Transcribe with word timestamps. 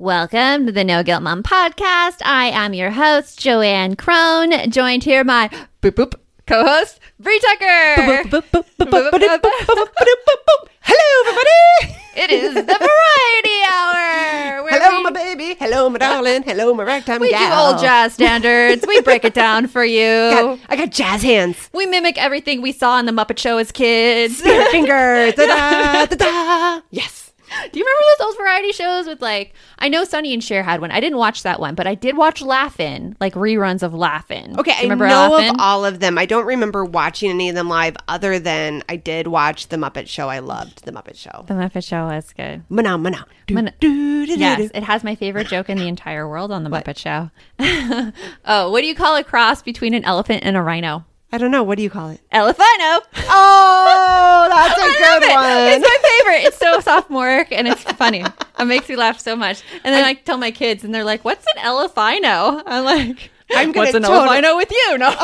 Welcome 0.00 0.64
to 0.64 0.72
the 0.72 0.82
No 0.82 1.02
Guilt 1.02 1.22
Mom 1.22 1.42
podcast. 1.42 2.22
I 2.24 2.46
am 2.46 2.72
your 2.72 2.90
host, 2.90 3.38
Joanne 3.38 3.96
Crone, 3.96 4.70
joined 4.70 5.04
here 5.04 5.24
by 5.24 5.48
boop 5.82 5.90
boop 5.90 6.14
co-host 6.46 6.98
Brie 7.18 7.38
Tucker. 7.38 7.96
Hello, 7.96 8.20
everybody. 11.26 11.96
It 12.16 12.30
is 12.30 12.54
the 12.54 12.62
variety 12.62 13.60
hour. 13.70 14.66
Hello, 14.70 14.96
we, 14.96 15.04
my 15.04 15.10
baby. 15.10 15.54
Hello, 15.58 15.90
my 15.90 15.98
darling. 15.98 16.44
Hello, 16.44 16.72
my 16.72 16.82
ragtime 16.82 17.20
we 17.20 17.28
gal. 17.28 17.42
We 17.42 17.46
do 17.46 17.52
old 17.74 17.82
jazz 17.82 18.14
standards. 18.14 18.82
we 18.88 19.02
break 19.02 19.26
it 19.26 19.34
down 19.34 19.66
for 19.66 19.84
you. 19.84 20.58
I 20.70 20.76
got 20.76 20.92
jazz 20.92 21.22
hands. 21.22 21.68
We 21.74 21.84
mimic 21.84 22.16
everything 22.16 22.62
we 22.62 22.72
saw 22.72 22.98
in 22.98 23.04
the 23.04 23.12
Muppet 23.12 23.38
Show 23.38 23.58
as 23.58 23.70
kids. 23.70 24.38
Spear 24.38 24.64
fingers. 24.70 25.34
Da, 25.34 26.06
da, 26.06 26.16
da, 26.16 26.80
yes. 26.90 27.19
Do 27.72 27.78
you 27.78 27.84
remember 27.84 28.04
those 28.18 28.26
old 28.26 28.36
variety 28.36 28.72
shows 28.72 29.06
with 29.06 29.20
like 29.20 29.54
I 29.78 29.88
know 29.88 30.04
Sonny 30.04 30.32
and 30.32 30.42
Cher 30.42 30.62
had 30.62 30.80
one. 30.80 30.90
I 30.90 31.00
didn't 31.00 31.18
watch 31.18 31.42
that 31.42 31.60
one, 31.60 31.74
but 31.74 31.86
I 31.86 31.94
did 31.94 32.16
watch 32.16 32.42
Laugh-In, 32.42 33.16
like 33.20 33.34
reruns 33.34 33.82
of 33.82 33.94
Laugh-In. 33.94 34.58
Okay, 34.58 34.72
I 34.76 34.94
know 34.94 34.96
Laugh-In? 34.96 35.50
of 35.50 35.56
all 35.58 35.84
of 35.84 36.00
them. 36.00 36.18
I 36.18 36.26
don't 36.26 36.46
remember 36.46 36.84
watching 36.84 37.30
any 37.30 37.48
of 37.48 37.54
them 37.54 37.68
live 37.68 37.96
other 38.08 38.38
than 38.38 38.82
I 38.88 38.96
did 38.96 39.26
watch 39.26 39.68
The 39.68 39.76
Muppet 39.76 40.08
Show. 40.08 40.28
I 40.28 40.38
loved 40.38 40.84
The 40.84 40.92
Muppet 40.92 41.16
Show. 41.16 41.44
The 41.46 41.54
Muppet 41.54 41.84
Show 41.84 42.06
was 42.06 42.32
good. 42.36 42.62
Mana, 42.68 42.98
mana. 42.98 43.26
yes, 43.48 44.70
it 44.74 44.82
has 44.82 45.02
my 45.02 45.14
favorite 45.14 45.48
joke 45.48 45.68
in 45.68 45.78
the 45.78 45.88
entire 45.88 46.28
world 46.28 46.52
on 46.52 46.64
The 46.64 46.70
what? 46.70 46.84
Muppet 46.84 46.98
Show. 46.98 47.30
oh, 48.44 48.70
what 48.70 48.80
do 48.80 48.86
you 48.86 48.94
call 48.94 49.16
a 49.16 49.24
cross 49.24 49.62
between 49.62 49.94
an 49.94 50.04
elephant 50.04 50.44
and 50.44 50.56
a 50.56 50.62
rhino? 50.62 51.04
I 51.32 51.38
don't 51.38 51.50
know. 51.52 51.62
What 51.62 51.76
do 51.76 51.82
you 51.84 51.90
call 51.90 52.10
it? 52.10 52.20
Elephino. 52.32 53.00
Oh, 53.28 54.46
that's 54.50 54.74
a 54.80 54.98
good 54.98 55.22
it. 55.30 55.34
one. 55.34 55.46
It's 55.68 55.84
my 55.84 56.08
favorite. 56.08 56.46
It's 56.48 56.56
so 56.58 56.80
sophomoric 56.80 57.52
and 57.52 57.68
it's 57.68 57.82
funny. 57.84 58.24
It 58.58 58.64
makes 58.64 58.88
me 58.88 58.96
laugh 58.96 59.20
so 59.20 59.36
much. 59.36 59.62
And 59.84 59.94
then 59.94 60.04
I, 60.04 60.08
I 60.10 60.14
tell 60.14 60.38
my 60.38 60.50
kids, 60.50 60.82
and 60.84 60.92
they're 60.94 61.04
like, 61.04 61.24
"What's 61.24 61.46
an 61.56 61.62
elephino?" 61.62 62.62
I'm 62.66 62.84
like. 62.84 63.30
I'm 63.52 63.72
gonna 63.72 63.86
What's 63.86 63.94
an 63.96 64.02
totally- 64.02 64.38
Elephino 64.38 64.56
with 64.56 64.70
you? 64.70 64.98
No. 64.98 65.14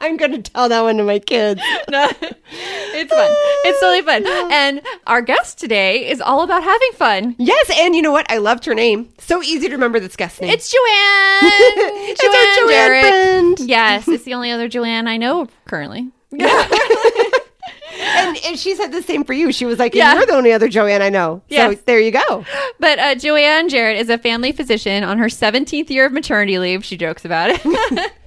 I'm 0.00 0.16
going 0.16 0.32
to 0.32 0.42
tell 0.50 0.68
that 0.68 0.82
one 0.82 0.96
to 0.98 1.04
my 1.04 1.18
kids. 1.18 1.60
no, 1.90 2.08
it's 2.20 3.12
fun. 3.12 3.30
It's 3.64 3.80
totally 3.80 4.02
fun. 4.02 4.26
And 4.52 4.82
our 5.06 5.22
guest 5.22 5.58
today 5.58 6.08
is 6.08 6.20
all 6.20 6.42
about 6.42 6.62
having 6.62 6.92
fun. 6.92 7.34
Yes, 7.38 7.70
and 7.76 7.94
you 7.94 8.02
know 8.02 8.12
what? 8.12 8.30
I 8.30 8.38
loved 8.38 8.64
her 8.66 8.74
name. 8.74 9.08
So 9.18 9.42
easy 9.42 9.68
to 9.68 9.74
remember 9.74 10.00
this 10.00 10.16
guest 10.16 10.40
name. 10.40 10.50
It's 10.50 10.70
Joanne. 10.70 10.82
it's 12.08 12.22
Joanne, 12.22 12.56
Joanne 12.56 12.68
Jarrett. 12.70 13.04
Friend. 13.04 13.60
Yes, 13.68 14.08
it's 14.08 14.24
the 14.24 14.34
only 14.34 14.50
other 14.50 14.68
Joanne 14.68 15.08
I 15.08 15.16
know 15.16 15.48
currently. 15.66 16.10
and, 17.98 18.36
and 18.44 18.58
she 18.58 18.74
said 18.74 18.92
the 18.92 19.02
same 19.02 19.24
for 19.24 19.32
you. 19.32 19.52
She 19.52 19.64
was 19.64 19.78
like, 19.78 19.94
yeah. 19.94 20.14
"You're 20.14 20.26
the 20.26 20.34
only 20.34 20.52
other 20.52 20.68
Joanne 20.68 21.02
I 21.02 21.08
know." 21.08 21.42
Yeah, 21.48 21.70
so 21.70 21.80
there 21.86 22.00
you 22.00 22.10
go. 22.10 22.44
But 22.78 22.98
uh, 22.98 23.14
Joanne 23.14 23.68
Jarrett 23.68 23.98
is 23.98 24.08
a 24.10 24.18
family 24.18 24.52
physician 24.52 25.04
on 25.04 25.18
her 25.18 25.26
17th 25.26 25.90
year 25.90 26.06
of 26.06 26.12
maternity 26.12 26.58
leave. 26.58 26.84
She 26.84 26.96
jokes 26.96 27.24
about 27.24 27.50
it. 27.52 28.12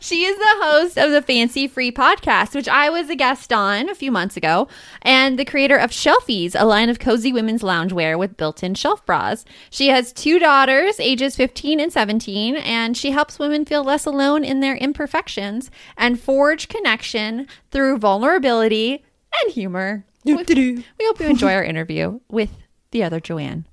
she 0.00 0.24
is 0.24 0.36
the 0.36 0.64
host 0.64 0.98
of 0.98 1.10
the 1.10 1.22
Fancy 1.22 1.68
Free 1.68 1.90
podcast, 1.92 2.54
which 2.54 2.68
I 2.68 2.90
was 2.90 3.10
a 3.10 3.16
guest 3.16 3.52
on 3.52 3.88
a 3.88 3.94
few 3.94 4.10
months 4.10 4.36
ago, 4.36 4.68
and 5.02 5.38
the 5.38 5.44
creator 5.44 5.76
of 5.76 5.90
Shelfies, 5.90 6.54
a 6.58 6.64
line 6.64 6.88
of 6.88 6.98
cozy 6.98 7.32
women's 7.32 7.62
loungewear 7.62 8.18
with 8.18 8.36
built 8.36 8.62
in 8.62 8.74
shelf 8.74 9.04
bras. 9.06 9.44
She 9.70 9.88
has 9.88 10.12
two 10.12 10.38
daughters, 10.38 10.98
ages 11.00 11.36
15 11.36 11.80
and 11.80 11.92
17, 11.92 12.56
and 12.56 12.96
she 12.96 13.10
helps 13.10 13.38
women 13.38 13.64
feel 13.64 13.84
less 13.84 14.06
alone 14.06 14.44
in 14.44 14.60
their 14.60 14.76
imperfections 14.76 15.70
and 15.96 16.20
forge 16.20 16.68
connection 16.68 17.46
through 17.70 17.98
vulnerability 17.98 19.04
and 19.42 19.52
humor. 19.52 20.04
We, 20.24 20.34
we 20.98 21.06
hope 21.06 21.20
you 21.20 21.26
enjoy 21.26 21.52
our 21.54 21.64
interview 21.64 22.20
with 22.28 22.50
the 22.90 23.04
other 23.04 23.20
Joanne. 23.20 23.66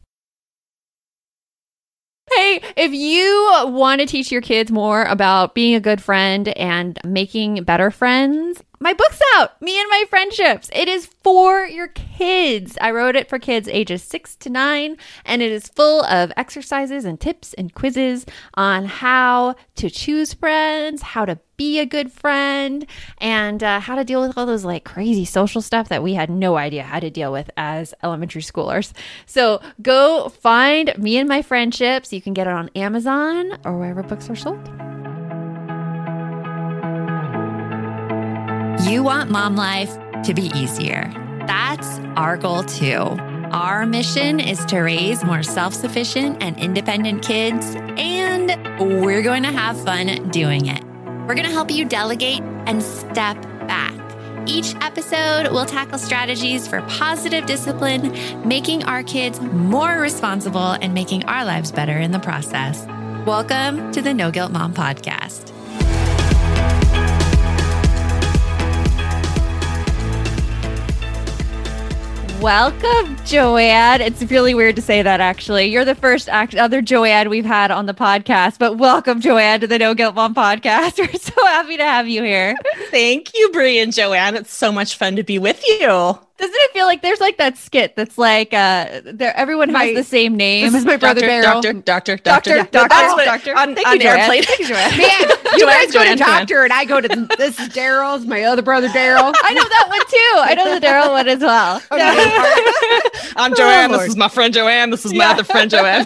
If 2.76 2.94
you 2.94 3.72
want 3.72 4.02
to 4.02 4.08
teach 4.08 4.32
your 4.32 4.42
kids 4.42 4.72
more 4.72 5.04
about 5.04 5.56
being 5.56 5.76
a 5.76 5.80
good 5.80 6.02
friend 6.02 6.48
and 6.50 7.00
making 7.04 7.64
better 7.64 7.92
friends, 7.92 8.62
my 8.85 8.94
book's 8.94 9.19
out, 9.34 9.59
Me 9.63 9.79
and 9.79 9.90
My 9.90 10.03
Friendships. 10.12 10.69
It 10.72 10.88
is 10.88 11.07
for 11.23 11.66
your 11.66 11.88
kids. 11.88 12.78
I 12.79 12.91
wrote 12.91 13.16
it 13.16 13.28
for 13.28 13.40
kids 13.40 13.68
ages 13.68 14.03
six 14.03 14.35
to 14.35 14.50
nine, 14.51 14.97
and 15.25 15.41
it 15.41 15.51
is 15.51 15.68
full 15.69 16.06
of 16.06 16.31
exercises 16.38 17.03
and 17.03 17.19
tips 17.19 17.56
and 17.56 17.73
quizzes 17.73 18.28
on 18.53 18.85
how 18.85 19.56
to 19.78 19.90
choose 19.90 20.35
friends, 20.35 21.01
how 21.01 21.25
to 21.25 21.40
be 21.57 21.79
a 21.79 21.85
good 21.88 22.12
friend, 22.12 22.85
and 23.18 23.63
uh, 23.63 23.79
how 23.79 23.96
to 23.96 24.03
deal 24.03 24.22
with 24.22 24.37
all 24.37 24.46
those 24.46 24.66
like 24.66 24.84
crazy 24.84 25.26
social 25.26 25.64
stuff 25.64 25.90
that 25.90 26.03
we 26.03 26.14
had 26.14 26.29
no 26.29 26.55
idea 26.55 26.84
how 26.84 26.99
to 26.99 27.09
deal 27.09 27.31
with 27.31 27.49
as 27.58 27.91
elementary 28.03 28.43
schoolers. 28.43 28.93
So 29.26 29.64
go 29.81 30.29
find 30.29 30.96
Me 30.99 31.17
and 31.17 31.28
My 31.28 31.41
Friendships. 31.41 32.14
You 32.14 32.22
can 32.22 32.35
get 32.35 32.46
it 32.46 32.53
on 32.53 32.70
Amazon 32.76 33.58
or 33.66 33.79
wherever 33.79 34.03
books 34.03 34.29
are 34.29 34.35
sold. 34.35 34.95
You 38.85 39.02
want 39.02 39.32
mom 39.32 39.55
life 39.55 39.97
to 40.26 40.35
be 40.35 40.52
easier. 40.53 41.11
That's 41.47 41.97
our 42.16 42.37
goal 42.37 42.61
too. 42.61 43.17
Our 43.52 43.84
mission 43.87 44.40
is 44.40 44.64
to 44.66 44.79
raise 44.79 45.23
more 45.23 45.41
self 45.41 45.73
sufficient 45.73 46.37
and 46.43 46.55
independent 46.59 47.23
kids, 47.23 47.76
and 47.97 48.52
we're 49.03 49.23
going 49.23 49.41
to 49.41 49.52
have 49.52 49.84
fun 49.84 50.29
doing 50.29 50.67
it. 50.67 50.84
We're 51.28 51.34
going 51.34 51.47
to 51.47 51.52
help 51.52 51.72
you 51.72 51.85
delegate 51.85 52.43
and 52.67 52.84
step 52.84 53.41
back. 53.67 53.96
Each 54.47 54.76
episode 54.76 55.52
we'll 55.52 55.66
tackle 55.66 55.97
strategies 55.97 56.67
for 56.67 56.84
positive 56.84 57.47
discipline, 57.47 58.16
making 58.47 58.84
our 58.84 59.02
kids 59.02 59.41
more 59.41 59.99
responsible 59.99 60.73
and 60.73 60.93
making 60.93 61.26
our 61.26 61.43
lives 61.43 61.72
better 61.72 61.97
in 61.97 62.11
the 62.11 62.20
process. 62.20 62.85
Welcome 63.26 63.91
to 63.93 64.03
the 64.03 64.14
No 64.14 64.29
Guilt 64.29 64.52
Mom 64.52 64.76
Podcast. 64.76 65.54
Welcome, 72.41 73.17
Joanne. 73.26 74.02
It's 74.02 74.22
really 74.23 74.53
weird 74.53 74.76
to 74.76 74.82
say 74.82 75.02
that, 75.02 75.20
actually. 75.20 75.66
You're 75.66 75.85
the 75.85 75.96
first 75.96 76.29
act- 76.29 76.53
other 76.53 76.82
Joanne 76.82 77.29
we've 77.29 77.46
had 77.46 77.72
on 77.72 77.85
the 77.87 77.93
podcast, 77.93 78.59
but 78.59 78.78
welcome, 78.78 79.20
Joanne, 79.20 79.61
to 79.61 79.67
the 79.67 79.79
No 79.79 79.96
Guilt 79.96 80.14
Mom 80.14 80.35
podcast. 80.35 80.97
We're 80.99 81.11
so 81.20 81.34
happy 81.46 81.78
to 81.78 81.84
have 81.84 82.08
you 82.08 82.22
here. 82.23 82.55
Thank 82.91 83.34
you, 83.34 83.49
Brie 83.52 83.79
and 83.79 83.91
Joanne. 83.93 84.35
It's 84.35 84.53
so 84.53 84.72
much 84.72 84.96
fun 84.97 85.16
to 85.16 85.23
be 85.23 85.40
with 85.40 85.64
you. 85.67 86.20
Doesn't 86.37 86.53
it 86.53 86.72
feel 86.72 86.85
like 86.85 87.02
there's 87.02 87.22
like 87.22 87.37
that 87.37 87.58
skit 87.58 87.96
that's 87.96 88.17
like 88.17 88.53
uh 88.53 88.99
there 89.05 89.35
everyone 89.37 89.72
My- 89.72 89.85
has 89.85 89.96
the 89.96 90.03
same 90.03 90.35
name? 90.35 90.66
This 90.66 90.82
is 90.82 90.85
my 90.85 90.97
brother 90.97 91.22
Doctor, 91.22 91.72
Daryl. 91.72 91.85
doctor, 91.85 92.17
doctor, 92.17 92.17
Doctor, 92.17 92.55
doctor, 92.58 92.87
doctor, 92.90 93.16
what- 93.16 93.26
doctor. 93.26 93.58
On, 93.58 93.73
Thank 93.73 93.87
on 93.87 94.02
you, 94.02 94.08
airplane. 94.09 94.43
Thank 94.43 94.59
you, 94.59 94.67
Joanne. 94.67 94.91
Man, 94.97 94.99
you 95.53 95.59
Joanne, 95.59 95.67
guys 95.85 95.85
go 95.87 96.03
Joanne, 96.03 96.17
to 96.17 96.23
Joanne. 96.23 96.40
doctor, 96.40 96.64
and 96.66 96.73
I 96.73 96.84
go 96.85 96.99
to 96.99 97.08
this 97.37 97.58
is 97.59 97.70
Daryl's, 97.70 98.26
my 98.26 98.43
other 98.43 98.61
brother 98.61 98.90
Daryl. 98.90 99.34
I 99.43 99.53
know 99.53 99.64
that 99.64 99.85
one 99.87 99.99
too. 100.02 100.35
I 100.35 100.55
know 100.55 100.78
the 100.78 100.85
Daryl 100.85 101.11
one 101.11 101.28
as 101.29 101.40
well. 101.40 101.82
I'm 103.38 103.55
Joanne. 103.55 103.91
This 103.91 104.08
is 104.09 104.17
my 104.17 104.28
friend 104.28 104.53
Joanne. 104.53 104.90
This 104.90 105.05
is 105.05 105.14
my 105.14 105.23
Yeah. 105.26 105.31
other 105.31 105.43
friend 105.46 105.70
Joanne. 105.72 106.05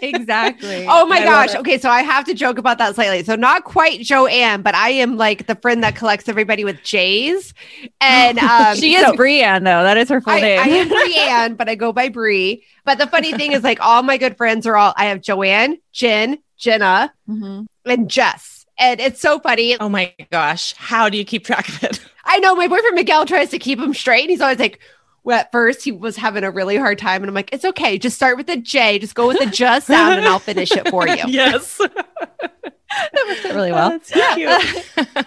exactly. 0.00 0.86
Oh 0.88 1.06
my 1.06 1.18
I 1.18 1.24
gosh. 1.24 1.54
Okay, 1.56 1.78
so 1.78 1.90
I 1.90 2.02
have 2.02 2.24
to 2.26 2.34
joke 2.34 2.58
about 2.58 2.78
that 2.78 2.94
slightly. 2.94 3.22
So 3.24 3.34
not 3.36 3.64
quite 3.64 4.00
Joanne, 4.00 4.62
but 4.62 4.74
I 4.74 4.90
am 4.90 5.16
like 5.16 5.46
the 5.46 5.54
friend 5.56 5.82
that 5.82 5.96
collects 5.96 6.28
everybody 6.28 6.64
with 6.64 6.82
J's. 6.82 7.52
And 8.00 8.38
um, 8.38 8.76
she 8.76 8.94
is 8.94 9.04
so 9.06 9.14
Brienne 9.40 9.64
though. 9.64 9.82
That 9.82 9.96
is 9.96 10.08
her 10.08 10.20
full 10.20 10.32
I, 10.34 10.40
name. 10.40 10.60
I 10.60 10.64
am 10.68 10.88
Brienne, 10.88 11.54
but 11.54 11.68
I 11.68 11.74
go 11.74 11.92
by 11.92 12.08
Brie. 12.08 12.64
But 12.84 12.98
the 12.98 13.06
funny 13.06 13.32
thing 13.32 13.52
is, 13.52 13.62
like, 13.62 13.80
all 13.80 14.02
my 14.02 14.16
good 14.16 14.36
friends 14.36 14.66
are 14.66 14.76
all 14.76 14.92
I 14.96 15.06
have 15.06 15.20
Joanne, 15.20 15.78
Jen, 15.92 16.38
Jenna, 16.56 17.12
Mhm. 17.28 17.66
and 17.86 18.10
Jess. 18.10 18.66
And 18.78 19.00
it's 19.00 19.20
so 19.20 19.38
funny. 19.40 19.78
Oh 19.78 19.88
my 19.88 20.14
gosh. 20.30 20.74
How 20.76 21.08
do 21.08 21.18
you 21.18 21.24
keep 21.24 21.44
track 21.44 21.68
of 21.68 21.84
it? 21.84 22.00
I 22.24 22.38
know 22.38 22.54
my 22.54 22.66
boyfriend 22.68 22.94
Miguel 22.94 23.26
tries 23.26 23.50
to 23.50 23.58
keep 23.58 23.78
him 23.78 23.92
straight. 23.92 24.22
And 24.22 24.30
he's 24.30 24.40
always 24.40 24.58
like, 24.58 24.80
well, 25.22 25.38
at 25.40 25.52
first 25.52 25.82
he 25.84 25.92
was 25.92 26.16
having 26.16 26.44
a 26.44 26.50
really 26.50 26.76
hard 26.78 26.98
time. 26.98 27.22
And 27.22 27.28
I'm 27.28 27.34
like, 27.34 27.50
it's 27.52 27.64
okay. 27.64 27.98
Just 27.98 28.16
start 28.16 28.38
with 28.38 28.48
a 28.48 28.56
J. 28.56 28.98
Just 28.98 29.14
go 29.14 29.26
with 29.28 29.38
the 29.38 29.46
just 29.46 29.86
sound 29.88 30.18
and 30.18 30.26
I'll 30.26 30.38
finish 30.38 30.72
it 30.72 30.88
for 30.88 31.06
you. 31.08 31.16
yes. 31.26 31.78
that 33.12 33.26
works 33.28 33.44
out 33.44 33.54
really 33.54 33.72
well. 33.72 33.90
That's 33.90 34.12
so 34.12 34.34
cute. 34.34 35.26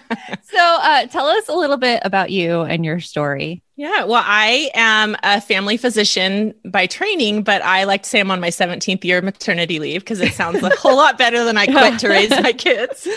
So, 0.54 0.60
uh, 0.60 1.06
tell 1.06 1.26
us 1.26 1.48
a 1.48 1.52
little 1.52 1.76
bit 1.76 2.00
about 2.04 2.30
you 2.30 2.60
and 2.60 2.84
your 2.84 3.00
story. 3.00 3.60
Yeah, 3.74 4.04
well, 4.04 4.22
I 4.24 4.70
am 4.74 5.16
a 5.24 5.40
family 5.40 5.76
physician 5.76 6.54
by 6.64 6.86
training, 6.86 7.42
but 7.42 7.60
I 7.62 7.84
like 7.84 8.04
to 8.04 8.08
say 8.08 8.20
I'm 8.20 8.30
on 8.30 8.38
my 8.38 8.50
17th 8.50 9.02
year 9.02 9.18
of 9.18 9.24
maternity 9.24 9.80
leave 9.80 10.02
because 10.02 10.20
it 10.20 10.32
sounds 10.32 10.62
a 10.62 10.70
whole 10.76 10.96
lot 10.96 11.18
better 11.18 11.44
than 11.44 11.56
I 11.56 11.66
quit 11.66 11.98
to 12.00 12.08
raise 12.08 12.30
my 12.30 12.52
kids. 12.52 13.08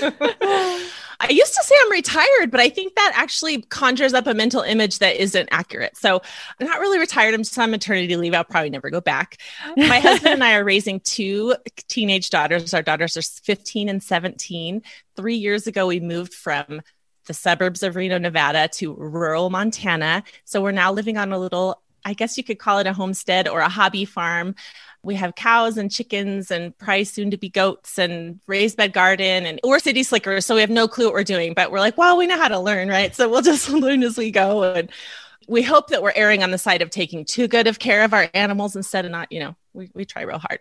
I 1.19 1.29
used 1.29 1.53
to 1.55 1.63
say 1.63 1.75
I'm 1.83 1.91
retired, 1.91 2.51
but 2.51 2.59
I 2.59 2.69
think 2.69 2.95
that 2.95 3.13
actually 3.15 3.61
conjures 3.63 4.13
up 4.13 4.27
a 4.27 4.33
mental 4.33 4.61
image 4.61 4.99
that 4.99 5.21
isn't 5.21 5.49
accurate. 5.51 5.97
So 5.97 6.21
I'm 6.59 6.67
not 6.67 6.79
really 6.79 6.99
retired. 6.99 7.33
I'm 7.33 7.41
just 7.41 7.57
on 7.57 7.71
maternity 7.71 8.15
leave. 8.15 8.33
I'll 8.33 8.43
probably 8.43 8.69
never 8.69 8.89
go 8.89 9.01
back. 9.01 9.37
My 9.75 9.99
husband 9.99 10.33
and 10.35 10.43
I 10.43 10.53
are 10.57 10.63
raising 10.63 10.99
two 10.99 11.55
teenage 11.87 12.29
daughters. 12.29 12.73
Our 12.73 12.83
daughters 12.83 13.17
are 13.17 13.21
15 13.21 13.89
and 13.89 14.01
17. 14.01 14.83
Three 15.15 15.35
years 15.35 15.65
ago, 15.65 15.87
we 15.87 15.99
moved 15.99 16.33
from 16.33 16.81
the 17.25 17.33
suburbs 17.33 17.83
of 17.83 17.95
Reno, 17.95 18.17
Nevada 18.17 18.69
to 18.73 18.93
rural 18.93 19.49
Montana. 19.49 20.23
So 20.45 20.61
we're 20.61 20.71
now 20.71 20.91
living 20.91 21.17
on 21.17 21.31
a 21.31 21.39
little, 21.39 21.81
I 22.05 22.13
guess 22.13 22.37
you 22.37 22.43
could 22.43 22.59
call 22.59 22.79
it 22.79 22.87
a 22.87 22.93
homestead 22.93 23.47
or 23.47 23.59
a 23.59 23.69
hobby 23.69 24.05
farm. 24.05 24.55
We 25.03 25.15
have 25.15 25.35
cows 25.35 25.77
and 25.77 25.91
chickens 25.91 26.51
and 26.51 26.77
probably 26.77 27.05
soon 27.05 27.31
to 27.31 27.37
be 27.37 27.49
goats 27.49 27.97
and 27.97 28.39
raised 28.47 28.77
bed 28.77 28.93
garden 28.93 29.45
and 29.45 29.59
we're 29.63 29.79
city 29.79 30.03
slickers. 30.03 30.45
So 30.45 30.55
we 30.55 30.61
have 30.61 30.69
no 30.69 30.87
clue 30.87 31.05
what 31.05 31.13
we're 31.13 31.23
doing, 31.23 31.53
but 31.53 31.71
we're 31.71 31.79
like, 31.79 31.97
well, 31.97 32.17
we 32.17 32.27
know 32.27 32.37
how 32.37 32.47
to 32.47 32.59
learn, 32.59 32.89
right? 32.89 33.15
So 33.15 33.29
we'll 33.29 33.41
just 33.43 33.69
learn 33.69 34.03
as 34.03 34.17
we 34.17 34.31
go. 34.31 34.63
And 34.63 34.91
we 35.47 35.61
hope 35.61 35.87
that 35.89 36.03
we're 36.03 36.13
erring 36.15 36.43
on 36.43 36.51
the 36.51 36.57
side 36.57 36.81
of 36.81 36.89
taking 36.89 37.23
too 37.23 37.47
good 37.47 37.67
of 37.67 37.79
care 37.79 38.03
of 38.03 38.13
our 38.13 38.29
animals 38.33 38.75
instead 38.75 39.05
of 39.05 39.11
not, 39.11 39.31
you 39.31 39.39
know, 39.39 39.55
we, 39.73 39.89
we 39.93 40.05
try 40.05 40.23
real 40.23 40.39
hard. 40.39 40.59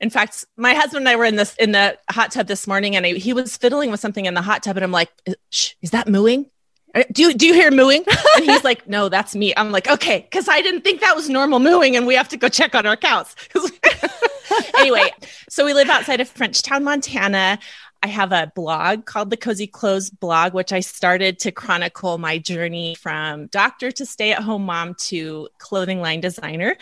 In 0.00 0.10
fact, 0.10 0.44
my 0.56 0.74
husband 0.74 1.02
and 1.02 1.08
I 1.08 1.16
were 1.16 1.24
in 1.24 1.36
this 1.36 1.54
in 1.56 1.72
the 1.72 1.98
hot 2.08 2.30
tub 2.30 2.46
this 2.46 2.66
morning 2.66 2.94
and 2.94 3.04
I, 3.04 3.14
he 3.14 3.32
was 3.32 3.56
fiddling 3.56 3.90
with 3.90 4.00
something 4.00 4.26
in 4.26 4.34
the 4.34 4.42
hot 4.42 4.62
tub 4.62 4.76
and 4.76 4.84
I'm 4.84 4.92
like, 4.92 5.10
Shh, 5.50 5.72
is 5.82 5.90
that 5.90 6.08
mooing? 6.08 6.46
Uh, 6.94 7.04
Do 7.12 7.22
you, 7.22 7.34
do 7.34 7.46
you 7.46 7.54
hear 7.54 7.70
mooing? 7.70 8.04
And 8.36 8.44
he's 8.44 8.64
like, 8.64 8.88
no, 8.88 9.08
that's 9.08 9.34
me. 9.34 9.52
I'm 9.56 9.70
like, 9.70 9.88
okay, 9.88 10.20
because 10.30 10.48
I 10.48 10.62
didn't 10.62 10.82
think 10.82 11.00
that 11.00 11.14
was 11.14 11.28
normal 11.28 11.58
mooing 11.58 11.96
and 11.96 12.06
we 12.06 12.14
have 12.14 12.28
to 12.28 12.36
go 12.36 12.48
check 12.48 12.74
on 12.74 12.86
our 12.86 12.96
cows. 12.96 13.34
anyway, 14.78 15.10
so 15.48 15.64
we 15.64 15.74
live 15.74 15.88
outside 15.88 16.20
of 16.20 16.32
Frenchtown, 16.32 16.82
Montana. 16.82 17.58
I 18.02 18.06
have 18.06 18.32
a 18.32 18.50
blog 18.54 19.04
called 19.04 19.28
the 19.28 19.36
Cozy 19.36 19.66
Clothes 19.66 20.08
blog, 20.08 20.54
which 20.54 20.72
I 20.72 20.80
started 20.80 21.38
to 21.40 21.52
chronicle 21.52 22.16
my 22.16 22.38
journey 22.38 22.94
from 22.94 23.48
doctor 23.48 23.90
to 23.92 24.06
stay 24.06 24.32
at 24.32 24.42
home 24.42 24.64
mom 24.64 24.94
to 25.08 25.48
clothing 25.58 26.00
line 26.00 26.20
designer. 26.20 26.76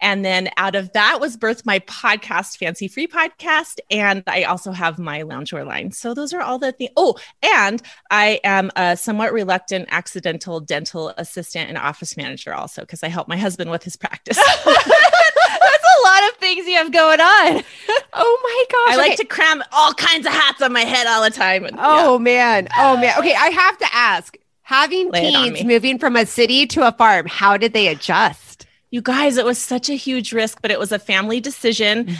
And 0.00 0.24
then 0.24 0.50
out 0.56 0.74
of 0.74 0.92
that 0.92 1.20
was 1.20 1.36
birthed 1.36 1.64
my 1.64 1.78
podcast, 1.80 2.58
Fancy 2.58 2.88
Free 2.88 3.06
Podcast. 3.06 3.78
And 3.90 4.22
I 4.26 4.44
also 4.44 4.72
have 4.72 4.98
my 4.98 5.22
loungewear 5.22 5.66
line. 5.66 5.92
So 5.92 6.14
those 6.14 6.32
are 6.32 6.42
all 6.42 6.58
the 6.58 6.72
things. 6.72 6.90
Oh, 6.96 7.16
and 7.42 7.82
I 8.10 8.40
am 8.44 8.70
a 8.76 8.96
somewhat 8.96 9.32
reluctant 9.32 9.88
accidental 9.90 10.60
dental 10.60 11.10
assistant 11.16 11.68
and 11.68 11.78
office 11.78 12.16
manager 12.16 12.54
also 12.54 12.82
because 12.82 13.02
I 13.02 13.08
help 13.08 13.28
my 13.28 13.36
husband 13.36 13.70
with 13.70 13.82
his 13.82 13.96
practice. 13.96 14.36
That's 14.64 14.66
a 14.66 16.06
lot 16.06 16.30
of 16.30 16.36
things 16.38 16.66
you 16.66 16.76
have 16.76 16.92
going 16.92 17.20
on. 17.20 17.62
Oh 18.16 18.40
my 18.44 18.64
gosh. 18.70 18.94
I 18.94 18.96
like 18.96 19.14
okay. 19.14 19.16
to 19.16 19.24
cram 19.24 19.60
all 19.72 19.92
kinds 19.92 20.24
of 20.24 20.32
hats 20.32 20.62
on 20.62 20.72
my 20.72 20.82
head 20.82 21.08
all 21.08 21.24
the 21.24 21.30
time. 21.30 21.64
And, 21.64 21.76
Oh 21.80 22.16
man. 22.16 22.68
Oh 22.78 22.96
man. 22.96 23.18
Okay, 23.18 23.34
I 23.34 23.48
have 23.48 23.76
to 23.78 23.86
ask. 23.92 24.36
Having 24.62 25.10
Lay 25.10 25.30
teens 25.30 25.64
moving 25.64 25.98
from 25.98 26.14
a 26.14 26.24
city 26.24 26.64
to 26.68 26.86
a 26.86 26.92
farm, 26.92 27.26
how 27.26 27.56
did 27.56 27.72
they 27.72 27.88
adjust? 27.88 28.53
You 28.94 29.02
guys, 29.02 29.38
it 29.38 29.44
was 29.44 29.58
such 29.58 29.90
a 29.90 29.94
huge 29.94 30.32
risk, 30.32 30.62
but 30.62 30.70
it 30.70 30.78
was 30.78 30.92
a 30.92 31.00
family 31.00 31.40
decision. 31.40 32.04
Mm. 32.04 32.16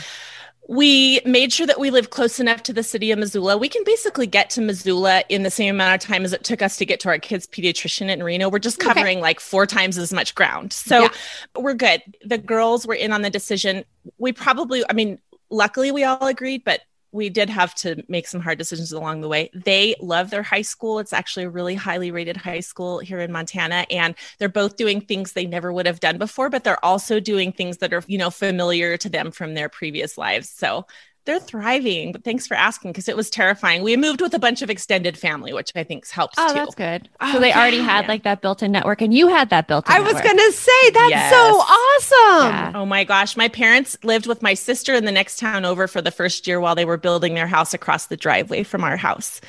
We 0.67 1.21
made 1.25 1.53
sure 1.53 1.69
that 1.69 1.79
we 1.79 1.91
lived 1.93 2.11
close 2.11 2.41
enough 2.41 2.65
to 2.65 2.73
the 2.73 2.82
city 2.82 3.12
of 3.12 3.19
Missoula. 3.21 3.56
We 3.56 3.69
can 3.69 3.85
basically 3.85 4.26
get 4.26 4.50
to 4.50 4.61
Missoula 4.61 5.23
in 5.29 5.44
the 5.44 5.53
same 5.53 5.76
amount 5.76 6.03
of 6.03 6.09
time 6.09 6.25
as 6.25 6.32
it 6.32 6.43
took 6.43 6.62
us 6.62 6.76
to 6.79 6.85
get 6.85 6.99
to 7.00 7.11
our 7.11 7.19
kids' 7.21 7.47
pediatrician 7.47 8.09
in 8.11 8.25
Reno. 8.25 8.49
We're 8.49 8.59
just 8.59 8.82
Okay. 8.82 8.93
covering 8.93 9.21
like 9.21 9.38
four 9.38 9.67
times 9.67 9.99
as 9.99 10.12
much 10.12 10.35
ground. 10.35 10.73
So 10.73 11.03
Yeah. 11.03 11.09
we're 11.55 11.75
good. 11.75 12.03
The 12.25 12.38
girls 12.38 12.88
were 12.88 12.94
in 12.97 13.12
on 13.12 13.23
the 13.23 13.31
decision. 13.31 13.85
We 14.19 14.32
probably, 14.32 14.82
I 14.91 14.94
mean, 14.94 15.21
luckily 15.50 15.93
we 15.93 16.03
all 16.03 16.26
agreed, 16.26 16.65
but 16.65 16.81
we 17.14 17.31
did 17.31 17.49
have 17.49 17.75
to 17.76 18.02
make 18.08 18.26
some 18.26 18.40
hard 18.40 18.58
decisions 18.58 18.90
along 18.90 19.20
the 19.20 19.28
way. 19.28 19.49
They 19.55 19.94
love 20.00 20.31
their 20.31 20.43
high 20.43 20.62
school. 20.62 20.99
It's 20.99 21.12
actually 21.12 21.44
a 21.44 21.50
really 21.50 21.76
highly 21.76 22.11
rated 22.11 22.37
high 22.37 22.58
school 22.58 22.99
here 22.99 23.20
in 23.20 23.31
Montana. 23.31 23.87
And 23.88 24.16
they're 24.38 24.49
both 24.49 24.76
doing 24.76 25.00
things 25.00 25.33
they 25.33 25.47
never 25.47 25.73
would 25.73 25.87
have 25.87 26.00
done 26.00 26.18
before, 26.18 26.50
but 26.50 26.64
they're 26.64 26.85
also 26.85 27.21
doing 27.21 27.52
things 27.52 27.78
that 27.78 27.92
are, 27.94 28.02
you 28.09 28.18
know, 28.18 28.30
familiar 28.30 28.97
to 28.97 29.09
them 29.09 29.30
from 29.30 29.54
their 29.54 29.68
previous 29.68 30.18
lives. 30.18 30.50
So 30.50 30.87
they're 31.25 31.40
thriving. 31.40 32.12
But 32.12 32.25
thanks 32.25 32.47
for 32.47 32.54
asking 32.54 32.93
because 32.93 33.09
it 33.09 33.16
was 33.16 33.31
terrifying. 33.31 33.83
We 33.83 33.97
moved 33.97 34.21
with 34.21 34.35
a 34.35 34.38
bunch 34.38 34.62
of 34.62 34.71
extended 34.71 35.16
family, 35.19 35.52
which 35.52 35.73
I 35.75 35.83
think 35.85 36.09
helps 36.09 36.35
Oh, 36.38 36.49
too. 36.49 36.54
that's 36.54 36.75
good. 36.75 37.09
Oh, 37.21 37.33
so 37.33 37.40
they 37.40 37.52
already 37.52 37.81
had 37.81 38.02
yeah. 38.04 38.09
like 38.09 38.23
that 38.25 38.40
built-in 38.43 38.73
network, 38.73 39.00
and 39.02 39.12
you 39.14 39.28
had 39.28 39.50
that 39.50 39.66
built-in. 39.69 39.95
I 39.95 40.00
was 40.00 40.14
gonna 40.21 40.52
say 40.52 40.90
that's 40.93 41.11
Yes. 41.11 41.31
so 41.33 41.38
awesome. 41.38 42.52
Yeah. 42.52 42.73
Oh 42.75 42.87
my 42.87 43.04
gosh. 43.04 43.37
My 43.37 43.49
parents 43.49 43.97
lived 44.02 44.26
with 44.26 44.43
my 44.43 44.54
sister 44.54 44.95
in 44.95 45.04
the 45.04 45.12
next 45.12 45.38
town 45.38 45.64
over 45.64 45.87
for 45.88 46.00
the 46.02 46.11
first 46.11 46.47
year 46.47 46.61
while 46.61 46.75
they 46.75 46.85
were 46.85 46.97
building 46.99 47.35
their 47.35 47.47
house 47.47 47.75
across 47.75 48.07
the 48.07 48.16
driveway 48.16 48.62
from 48.62 48.85
our 48.85 48.97
house. 48.97 49.40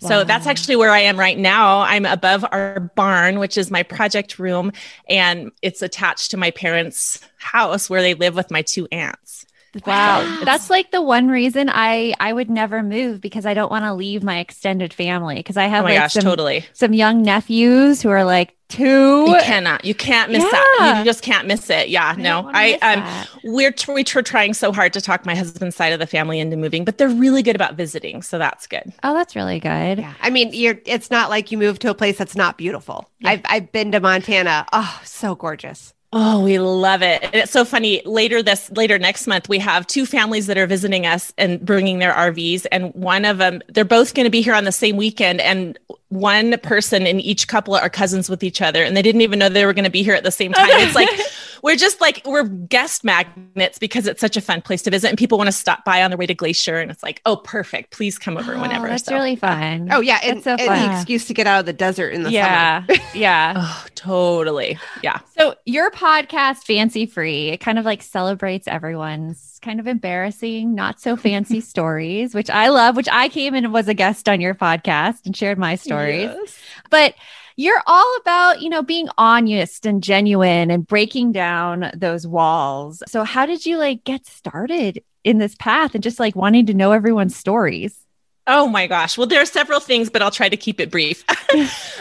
So 0.00 0.18
Wow. 0.18 0.24
that's 0.24 0.46
actually 0.48 0.74
where 0.76 0.90
I 0.90 0.98
am 0.98 1.16
right 1.18 1.38
now. 1.38 1.80
I'm 1.82 2.04
above 2.06 2.44
our 2.50 2.80
barn, 2.96 3.38
which 3.38 3.56
is 3.56 3.70
my 3.70 3.84
project 3.84 4.38
room, 4.40 4.72
and 5.08 5.52
it's 5.62 5.80
attached 5.80 6.32
to 6.32 6.36
my 6.36 6.50
parents' 6.50 7.20
house 7.38 7.88
where 7.88 8.02
they 8.02 8.14
live 8.14 8.34
with 8.34 8.50
my 8.50 8.62
two 8.62 8.88
aunts. 8.90 9.46
Wow, 9.86 10.20
It's- 10.20 10.44
that's 10.44 10.68
like 10.70 10.90
the 10.90 11.00
one 11.00 11.28
reason 11.28 11.70
I 11.72 12.14
I 12.20 12.32
would 12.32 12.50
never 12.50 12.82
move 12.82 13.20
because 13.22 13.46
I 13.46 13.54
don't 13.54 13.70
want 13.70 13.84
to 13.84 13.94
leave 13.94 14.22
my 14.22 14.38
extended 14.38 14.92
family 14.92 15.36
because 15.36 15.56
I 15.56 15.66
Oh 15.66 15.70
have 15.70 15.84
my 15.84 15.90
like 15.92 15.98
gosh, 16.00 16.12
some 16.12 16.22
totally. 16.24 16.64
some 16.74 16.92
young 16.92 17.22
nephews 17.22 18.02
who 18.02 18.10
are 18.10 18.24
like 18.24 18.54
two. 18.68 19.24
You 19.28 19.36
cannot, 19.42 19.84
you 19.84 19.94
can't 19.94 20.30
miss 20.32 20.42
that. 20.44 20.96
You 20.98 21.04
just 21.04 21.22
can't 21.22 21.46
miss 21.46 21.68
it. 21.70 21.88
Yeah, 21.88 22.14
I 22.16 22.20
no, 22.20 22.40
wanna 22.42 22.58
I, 22.58 22.72
miss 22.72 22.82
um, 22.82 23.00
that. 23.00 23.28
we're, 23.44 23.70
tr- 23.72 23.92
we're 23.92 24.04
trying 24.04 24.54
so 24.54 24.72
hard 24.72 24.92
to 24.94 25.00
talk 25.02 25.26
my 25.26 25.34
husband's 25.34 25.76
side 25.76 25.92
of 25.92 25.98
the 25.98 26.06
family 26.06 26.38
into 26.40 26.56
moving, 26.56 26.84
but 26.84 26.96
they're 26.98 27.08
really 27.08 27.42
good 27.42 27.54
about 27.56 27.74
visiting. 27.74 28.22
So 28.22 28.38
that's 28.38 28.66
good. 28.66 28.92
Oh, 29.02 29.12
that's 29.14 29.36
really 29.36 29.60
good. 29.60 29.98
Yeah. 29.98 30.14
I 30.20 30.30
mean, 30.30 30.50
you're 30.52 30.78
it's 30.86 31.10
not 31.10 31.28
like 31.30 31.50
you 31.52 31.58
move 31.58 31.78
to 31.80 31.90
a 31.90 31.94
place 31.94 32.16
that's 32.18 32.36
not 32.36 32.56
beautiful. 32.58 33.08
I've 33.24 33.42
I've 33.46 33.72
been 33.72 33.92
to 33.92 34.00
Montana. 34.00 34.66
Oh, 34.72 35.00
so 35.04 35.34
gorgeous. 35.34 35.92
Oh, 36.14 36.44
we 36.44 36.58
love 36.58 37.00
it. 37.02 37.22
And 37.22 37.34
it's 37.34 37.52
so 37.52 37.64
funny. 37.64 38.02
Later 38.04 38.42
this 38.42 38.70
later 38.72 38.98
next 38.98 39.26
month 39.26 39.48
we 39.48 39.58
have 39.60 39.86
two 39.86 40.04
families 40.04 40.46
that 40.46 40.58
are 40.58 40.66
visiting 40.66 41.06
us 41.06 41.32
and 41.38 41.64
bringing 41.64 42.00
their 42.00 42.12
RVs 42.12 42.66
and 42.70 42.92
one 42.94 43.24
of 43.24 43.38
them 43.38 43.62
they're 43.68 43.84
both 43.84 44.12
going 44.12 44.24
to 44.24 44.30
be 44.30 44.42
here 44.42 44.54
on 44.54 44.64
the 44.64 44.72
same 44.72 44.96
weekend 44.96 45.40
and 45.40 45.78
one 46.12 46.58
person 46.58 47.06
in 47.06 47.18
each 47.20 47.48
couple 47.48 47.74
are 47.74 47.88
cousins 47.88 48.28
with 48.28 48.42
each 48.44 48.60
other 48.60 48.82
and 48.84 48.94
they 48.94 49.00
didn't 49.00 49.22
even 49.22 49.38
know 49.38 49.48
they 49.48 49.64
were 49.64 49.72
going 49.72 49.84
to 49.84 49.90
be 49.90 50.02
here 50.02 50.14
at 50.14 50.24
the 50.24 50.30
same 50.30 50.52
time. 50.52 50.68
It's 50.72 50.94
like 50.94 51.08
we're 51.62 51.76
just 51.76 52.00
like 52.02 52.20
we're 52.26 52.42
guest 52.44 53.02
magnets 53.02 53.78
because 53.78 54.06
it's 54.06 54.20
such 54.20 54.36
a 54.36 54.42
fun 54.42 54.60
place 54.60 54.82
to 54.82 54.90
visit 54.90 55.08
and 55.08 55.16
people 55.16 55.38
want 55.38 55.48
to 55.48 55.52
stop 55.52 55.84
by 55.86 56.02
on 56.02 56.10
their 56.10 56.18
way 56.18 56.26
to 56.26 56.34
Glacier 56.34 56.78
and 56.80 56.90
it's 56.90 57.02
like, 57.02 57.22
"Oh, 57.24 57.36
perfect. 57.36 57.92
Please 57.92 58.18
come 58.18 58.36
over 58.36 58.54
Oh, 58.54 58.60
whenever." 58.60 58.88
that's 58.88 59.04
So- 59.06 59.14
really 59.14 59.36
fun. 59.36 59.88
Oh 59.90 60.00
yeah, 60.00 60.18
and, 60.22 60.42
That's 60.42 60.44
so 60.44 60.50
and 60.52 60.66
fun. 60.66 60.88
the 60.90 60.96
excuse 60.96 61.24
to 61.28 61.34
get 61.34 61.46
out 61.46 61.60
of 61.60 61.66
the 61.66 61.72
desert 61.72 62.10
in 62.10 62.24
the 62.24 62.30
yeah, 62.30 62.84
yeah. 63.14 63.54
Oh, 63.56 63.86
Totally. 63.94 64.78
Yeah. 65.02 65.20
So 65.38 65.54
your 65.64 65.90
podcast, 65.90 66.64
Fancy 66.64 67.06
Free, 67.06 67.48
it 67.48 67.58
kind 67.58 67.78
of 67.78 67.84
like 67.84 68.02
celebrates 68.02 68.68
everyone's 68.68 69.51
kind 69.62 69.80
of 69.80 69.86
embarrassing, 69.86 70.74
not 70.74 71.00
so 71.00 71.16
fancy 71.16 71.60
stories, 71.72 72.34
which 72.34 72.50
I 72.50 72.68
love, 72.68 72.96
which 72.96 73.08
I 73.10 73.28
came 73.28 73.54
and 73.54 73.72
was 73.72 73.88
a 73.88 73.94
guest 73.94 74.28
on 74.28 74.40
your 74.40 74.54
podcast 74.54 75.24
and 75.24 75.36
shared 75.36 75.58
my 75.58 75.76
stories. 75.76 76.30
Yes. 76.30 76.58
But 76.90 77.14
you're 77.56 77.82
all 77.86 78.16
about, 78.20 78.60
you 78.60 78.68
know, 78.68 78.82
being 78.82 79.08
honest 79.18 79.86
and 79.86 80.02
genuine 80.02 80.70
and 80.70 80.86
breaking 80.86 81.32
down 81.32 81.90
those 81.94 82.26
walls. 82.26 83.02
So 83.06 83.24
how 83.24 83.46
did 83.46 83.64
you 83.64 83.78
like 83.78 84.04
get 84.04 84.26
started 84.26 85.02
in 85.24 85.38
this 85.38 85.54
path 85.54 85.94
and 85.94 86.02
just 86.02 86.18
like 86.18 86.34
wanting 86.34 86.66
to 86.66 86.74
know 86.74 86.92
everyone's 86.92 87.36
stories? 87.36 88.01
Oh 88.46 88.66
my 88.66 88.86
gosh. 88.86 89.16
Well, 89.16 89.26
there 89.26 89.40
are 89.40 89.46
several 89.46 89.78
things, 89.78 90.10
but 90.10 90.20
I'll 90.20 90.30
try 90.30 90.48
to 90.48 90.56
keep 90.56 90.80
it 90.80 90.90
brief. 90.90 91.24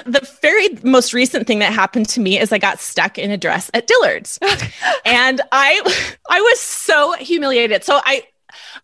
the 0.05 0.27
very 0.41 0.69
most 0.83 1.13
recent 1.13 1.45
thing 1.45 1.59
that 1.59 1.71
happened 1.71 2.09
to 2.09 2.19
me 2.19 2.39
is 2.39 2.51
I 2.51 2.57
got 2.57 2.79
stuck 2.79 3.19
in 3.19 3.29
a 3.29 3.37
dress 3.37 3.69
at 3.73 3.85
Dillard's. 3.85 4.39
and 5.05 5.41
I 5.51 5.81
I 6.29 6.41
was 6.41 6.59
so 6.59 7.13
humiliated. 7.13 7.83
So 7.83 8.01
I 8.05 8.23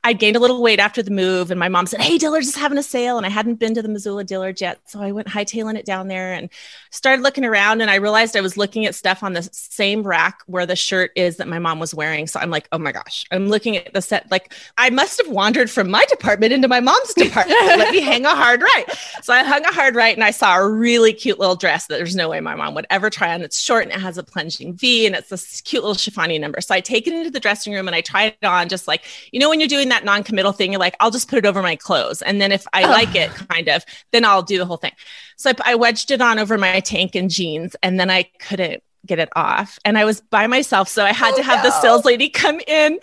I 0.03 0.13
gained 0.13 0.35
a 0.35 0.39
little 0.39 0.61
weight 0.61 0.79
after 0.79 1.01
the 1.01 1.11
move, 1.11 1.51
and 1.51 1.59
my 1.59 1.69
mom 1.69 1.85
said, 1.87 2.01
"Hey, 2.01 2.17
Dillard's 2.17 2.47
is 2.47 2.55
having 2.55 2.77
a 2.77 2.83
sale," 2.83 3.17
and 3.17 3.25
I 3.25 3.29
hadn't 3.29 3.55
been 3.55 3.73
to 3.73 3.81
the 3.81 3.89
Missoula 3.89 4.23
Dillard's 4.23 4.61
yet, 4.61 4.79
so 4.85 5.01
I 5.01 5.11
went 5.11 5.27
hightailing 5.27 5.75
it 5.75 5.85
down 5.85 6.07
there 6.07 6.33
and 6.33 6.49
started 6.91 7.23
looking 7.23 7.45
around, 7.45 7.81
and 7.81 7.91
I 7.91 7.95
realized 7.95 8.35
I 8.35 8.41
was 8.41 8.57
looking 8.57 8.85
at 8.85 8.95
stuff 8.95 9.23
on 9.23 9.33
the 9.33 9.47
same 9.51 10.03
rack 10.03 10.39
where 10.45 10.65
the 10.65 10.75
shirt 10.75 11.11
is 11.15 11.37
that 11.37 11.47
my 11.47 11.59
mom 11.59 11.79
was 11.79 11.93
wearing. 11.93 12.27
So 12.27 12.39
I'm 12.39 12.49
like, 12.49 12.67
"Oh 12.71 12.77
my 12.77 12.91
gosh!" 12.91 13.25
I'm 13.31 13.49
looking 13.49 13.77
at 13.77 13.93
the 13.93 14.01
set, 14.01 14.29
like 14.31 14.53
I 14.77 14.89
must 14.89 15.21
have 15.21 15.31
wandered 15.31 15.69
from 15.69 15.89
my 15.89 16.05
department 16.05 16.53
into 16.53 16.67
my 16.67 16.79
mom's 16.79 17.13
department. 17.13 17.59
Let 17.59 17.91
me 17.91 18.01
hang 18.01 18.25
a 18.25 18.35
hard 18.35 18.61
right. 18.61 18.85
So 19.21 19.33
I 19.33 19.43
hung 19.43 19.65
a 19.65 19.73
hard 19.73 19.95
right, 19.95 20.15
and 20.15 20.23
I 20.23 20.31
saw 20.31 20.57
a 20.57 20.69
really 20.69 21.13
cute 21.13 21.39
little 21.39 21.55
dress 21.55 21.87
that 21.87 21.97
there's 21.97 22.15
no 22.15 22.29
way 22.29 22.39
my 22.39 22.55
mom 22.55 22.75
would 22.75 22.87
ever 22.89 23.09
try 23.09 23.33
on. 23.33 23.41
It's 23.41 23.59
short 23.59 23.83
and 23.83 23.91
it 23.91 23.99
has 23.99 24.17
a 24.17 24.23
plunging 24.23 24.75
V, 24.75 25.05
and 25.05 25.15
it's 25.15 25.29
this 25.29 25.61
cute 25.61 25.83
little 25.83 25.95
chiffony 25.95 26.39
number. 26.39 26.61
So 26.61 26.73
I 26.75 26.81
take 26.81 27.07
it 27.07 27.13
into 27.13 27.29
the 27.29 27.39
dressing 27.39 27.73
room 27.73 27.87
and 27.87 27.95
I 27.95 28.01
try 28.01 28.25
it 28.25 28.45
on, 28.45 28.69
just 28.69 28.87
like 28.87 29.03
you 29.31 29.39
know 29.39 29.49
when 29.49 29.59
you're 29.59 29.67
doing 29.67 29.86
that 29.89 30.05
non-committal 30.05 30.51
thing 30.51 30.71
you're 30.71 30.79
like 30.79 30.95
i'll 30.99 31.11
just 31.11 31.29
put 31.29 31.37
it 31.37 31.45
over 31.45 31.61
my 31.61 31.75
clothes 31.75 32.21
and 32.21 32.41
then 32.41 32.51
if 32.51 32.65
i 32.73 32.83
oh. 32.83 32.89
like 32.89 33.15
it 33.15 33.29
kind 33.49 33.67
of 33.67 33.83
then 34.11 34.25
i'll 34.25 34.43
do 34.43 34.57
the 34.57 34.65
whole 34.65 34.77
thing 34.77 34.93
so 35.37 35.49
I, 35.49 35.71
I 35.71 35.75
wedged 35.75 36.11
it 36.11 36.21
on 36.21 36.39
over 36.39 36.57
my 36.57 36.79
tank 36.79 37.15
and 37.15 37.29
jeans 37.29 37.75
and 37.83 37.99
then 37.99 38.09
i 38.09 38.23
couldn't 38.39 38.83
get 39.05 39.19
it 39.19 39.29
off 39.35 39.79
and 39.85 39.97
i 39.97 40.03
was 40.03 40.21
by 40.21 40.47
myself 40.47 40.87
so 40.87 41.05
i 41.05 41.13
had 41.13 41.33
oh, 41.33 41.37
to 41.37 41.43
have 41.43 41.63
no. 41.63 41.69
the 41.69 41.81
sales 41.81 42.03
lady 42.03 42.29
come 42.29 42.59
in 42.67 42.99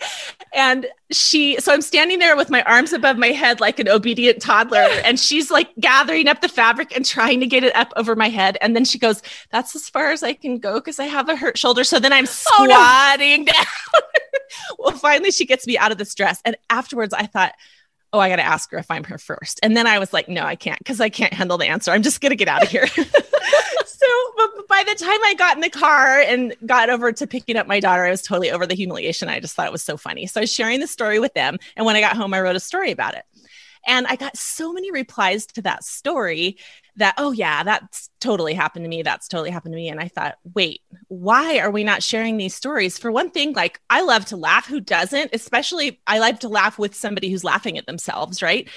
and 0.53 0.85
she 1.11 1.59
so 1.59 1.73
i'm 1.73 1.81
standing 1.81 2.19
there 2.19 2.35
with 2.35 2.49
my 2.49 2.61
arms 2.63 2.93
above 2.93 3.17
my 3.17 3.29
head 3.29 3.59
like 3.59 3.79
an 3.79 3.89
obedient 3.89 4.41
toddler 4.41 4.77
and 5.05 5.19
she's 5.19 5.49
like 5.49 5.69
gathering 5.79 6.27
up 6.27 6.41
the 6.41 6.49
fabric 6.49 6.95
and 6.95 7.05
trying 7.05 7.39
to 7.39 7.47
get 7.47 7.63
it 7.63 7.75
up 7.75 7.91
over 7.95 8.15
my 8.15 8.29
head 8.29 8.57
and 8.61 8.75
then 8.75 8.85
she 8.85 8.99
goes 8.99 9.21
that's 9.51 9.75
as 9.75 9.89
far 9.89 10.11
as 10.11 10.21
i 10.21 10.33
can 10.33 10.59
go 10.59 10.75
because 10.75 10.99
i 10.99 11.05
have 11.05 11.29
a 11.29 11.35
hurt 11.35 11.57
shoulder 11.57 11.83
so 11.83 11.99
then 11.99 12.13
i'm 12.13 12.25
squatting 12.25 13.41
oh, 13.41 13.43
no. 13.43 13.45
down 13.53 13.65
well 14.79 14.97
finally 14.97 15.31
she 15.31 15.45
gets 15.45 15.65
me 15.65 15.77
out 15.77 15.91
of 15.91 15.97
this 15.97 16.13
dress 16.13 16.39
and 16.45 16.55
afterwards 16.69 17.13
i 17.13 17.25
thought 17.25 17.53
oh, 18.13 18.19
I 18.19 18.29
got 18.29 18.37
to 18.37 18.43
ask 18.45 18.71
her 18.71 18.77
if 18.77 18.89
I'm 18.89 19.03
her 19.05 19.17
first. 19.17 19.59
And 19.61 19.75
then 19.75 19.87
I 19.87 19.99
was 19.99 20.13
like, 20.13 20.29
no, 20.29 20.43
I 20.43 20.55
can't 20.55 20.79
because 20.79 21.01
I 21.01 21.09
can't 21.09 21.33
handle 21.33 21.57
the 21.57 21.67
answer. 21.67 21.91
I'm 21.91 22.01
just 22.01 22.21
going 22.21 22.29
to 22.29 22.37
get 22.37 22.47
out 22.47 22.63
of 22.63 22.69
here. 22.69 22.87
so 24.05 24.63
by 24.67 24.83
the 24.87 24.95
time 24.95 25.19
I 25.23 25.35
got 25.37 25.55
in 25.55 25.61
the 25.61 25.69
car 25.69 26.19
and 26.19 26.55
got 26.65 26.89
over 26.89 27.11
to 27.11 27.27
picking 27.27 27.57
up 27.57 27.67
my 27.67 27.79
daughter, 27.79 28.05
I 28.05 28.11
was 28.11 28.21
totally 28.21 28.51
over 28.51 28.65
the 28.65 28.75
humiliation. 28.75 29.29
I 29.29 29.39
just 29.39 29.55
thought 29.55 29.67
it 29.67 29.71
was 29.71 29.83
so 29.83 29.97
funny. 29.97 30.27
So 30.27 30.39
I 30.39 30.43
was 30.43 30.53
sharing 30.53 30.79
the 30.79 30.87
story 30.87 31.19
with 31.19 31.33
them. 31.33 31.57
And 31.75 31.85
when 31.85 31.95
I 31.95 32.01
got 32.01 32.17
home, 32.17 32.33
I 32.33 32.41
wrote 32.41 32.55
a 32.55 32.59
story 32.59 32.91
about 32.91 33.15
it. 33.15 33.25
And 33.87 34.07
I 34.07 34.15
got 34.15 34.35
so 34.35 34.73
many 34.73 34.91
replies 34.91 35.45
to 35.47 35.61
that 35.61 35.83
story 35.83 36.57
that, 36.97 37.13
oh, 37.17 37.31
yeah, 37.31 37.63
that's 37.63 38.09
totally 38.19 38.53
happened 38.53 38.85
to 38.85 38.89
me. 38.89 39.03
That's 39.03 39.27
totally 39.27 39.51
happened 39.51 39.73
to 39.73 39.77
me. 39.77 39.89
And 39.89 39.99
I 39.99 40.07
thought, 40.07 40.37
wait, 40.55 40.81
why 41.07 41.59
are 41.59 41.69
we 41.69 41.83
not 41.83 42.01
sharing 42.01 42.37
these 42.37 42.55
stories? 42.55 42.97
For 42.97 43.11
one 43.11 43.29
thing, 43.29 43.53
like 43.53 43.79
I 43.89 44.01
love 44.01 44.25
to 44.25 44.37
laugh. 44.37 44.65
Who 44.65 44.79
doesn't? 44.79 45.31
Especially, 45.33 45.99
I 46.07 46.19
like 46.19 46.39
to 46.39 46.49
laugh 46.49 46.79
with 46.79 46.95
somebody 46.95 47.29
who's 47.29 47.43
laughing 47.43 47.77
at 47.77 47.85
themselves, 47.85 48.41
right? 48.41 48.67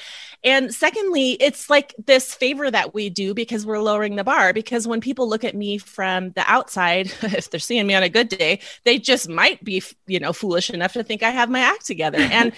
And 0.45 0.73
secondly, 0.73 1.33
it's 1.33 1.69
like 1.69 1.95
this 2.07 2.35
favor 2.35 2.71
that 2.71 2.95
we 2.95 3.11
do 3.11 3.35
because 3.35 3.67
we're 3.67 3.81
lowering 3.81 4.17
the 4.17 4.25
bar. 4.25 4.53
Because 4.53 4.87
when 4.87 5.01
people 5.01 5.29
look 5.29 5.43
at 5.43 5.57
me 5.57 5.79
from 5.79 6.31
the 6.31 6.45
outside, 6.47 7.07
if 7.23 7.51
they're 7.51 7.61
seeing 7.61 7.87
me 7.87 7.95
on 7.95 8.03
a 8.03 8.09
good 8.09 8.29
day, 8.29 8.61
they 8.85 8.99
just 8.99 9.29
might 9.29 9.63
be, 9.65 9.83
you 10.07 10.21
know, 10.21 10.33
foolish 10.33 10.71
enough 10.71 10.93
to 10.93 11.03
think 11.03 11.23
I 11.23 11.31
have 11.31 11.51
my 11.51 11.61
act 11.61 11.87
together. 11.87 12.19
And 12.39 12.53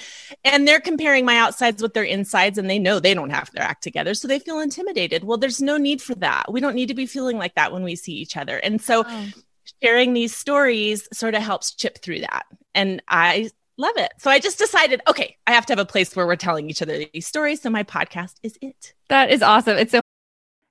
and 0.45 0.69
they're 0.69 0.81
comparing 0.81 1.25
my 1.25 1.39
outsides 1.39 1.81
with 1.81 1.95
their 1.95 2.05
insides, 2.05 2.59
and 2.59 2.69
they 2.69 2.79
know 2.79 2.99
they 2.99 3.15
don't 3.15 3.31
have 3.31 3.51
their 3.53 3.63
act 3.63 3.83
together, 3.83 4.13
so 4.13 4.29
they 4.29 4.39
feel 4.39 4.59
intimidated. 4.59 5.25
Well, 5.25 5.39
there's 5.39 5.63
no 5.63 5.79
need 5.79 6.03
for 6.03 6.15
that. 6.17 6.53
We 6.53 6.61
don't 6.61 6.75
need 6.75 6.89
to 6.89 6.95
be 6.95 7.07
feeling 7.07 7.39
like 7.39 7.55
that 7.55 7.73
when 7.73 7.83
we 7.83 7.97
see 7.97 8.13
each 8.13 8.37
other. 8.37 8.59
And 8.59 8.81
so. 8.81 9.05
Oh 9.07 9.27
sharing 9.83 10.13
these 10.15 10.37
stories 10.37 11.09
sort 11.13 11.35
of 11.35 11.43
helps 11.43 11.75
chip 11.75 11.99
through 12.03 12.21
that. 12.21 12.45
And 12.75 13.03
I 13.09 13.51
Love 13.81 13.97
it. 13.97 14.13
So 14.19 14.31
I 14.31 14.39
just 14.41 14.59
decided, 14.59 15.01
okay, 15.09 15.39
I 15.47 15.53
have 15.53 15.65
to 15.65 15.73
have 15.73 15.79
a 15.79 15.87
place 15.87 16.15
where 16.15 16.27
we're 16.27 16.37
telling 16.37 16.69
each 16.69 16.83
other 16.83 17.03
these 17.15 17.27
stories. 17.27 17.63
So 17.63 17.71
my 17.71 17.83
podcast 17.83 18.35
is 18.43 18.59
it. 18.61 18.93
That 19.09 19.31
is 19.31 19.41
awesome. 19.41 19.79
It's 19.79 19.93
so 19.93 20.03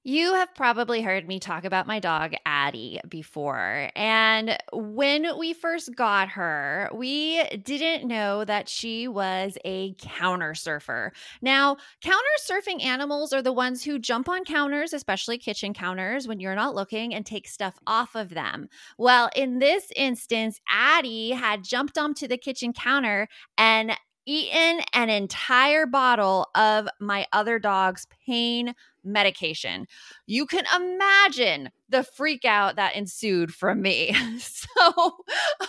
you 0.10 0.34
have 0.34 0.54
probably 0.56 1.04
heard 1.04 1.28
me 1.28 1.40
talk 1.40 1.64
about 1.64 1.86
my 1.86 2.00
dog, 2.00 2.34
Addie, 2.44 3.00
before. 3.08 3.92
And 3.96 4.58
when 4.74 5.38
we 5.38 5.54
first 5.54 5.96
got 5.96 6.30
her, 6.30 6.90
we 6.92 7.44
didn't 7.64 8.08
know 8.08 8.44
that 8.44 8.68
she 8.68 9.08
was 9.08 9.56
a 9.64 9.94
counter 10.00 10.56
surfer. 10.56 11.14
Now, 11.44 11.78
counter 12.02 12.26
surfing 12.42 12.84
animals 12.84 13.32
are 13.34 13.44
the 13.44 13.54
ones 13.54 13.84
who 13.84 14.00
jump 14.00 14.28
on 14.28 14.46
counters, 14.46 14.94
especially 14.94 15.38
kitchen 15.38 15.76
counters, 15.76 16.28
when 16.28 16.40
you're 16.40 16.56
not 16.56 16.74
looking 16.74 17.14
and 17.14 17.24
take 17.24 17.48
stuff 17.48 17.78
off 17.86 18.16
of 18.16 18.30
them. 18.30 18.68
Well, 18.98 19.30
in 19.36 19.60
this 19.60 19.92
instance, 19.96 20.60
Addie 20.68 21.32
had 21.32 21.64
jumped 21.64 22.00
onto 22.00 22.28
the 22.28 22.38
kitchen 22.38 22.74
counter 22.74 23.28
and 23.60 23.92
eaten 24.26 24.82
an 24.94 25.10
entire 25.10 25.88
bottle 25.88 26.48
of 26.54 26.88
my 27.00 27.26
other 27.34 27.58
dog's 27.58 28.06
pain 28.26 28.76
medication. 29.12 29.88
You 30.26 30.46
can 30.46 30.66
imagine 30.76 31.70
the 31.90 32.04
freak 32.04 32.46
out 32.46 32.76
that 32.76 32.96
ensued 32.96 33.54
from 33.54 33.82
me. 33.82 34.14
so 34.40 35.18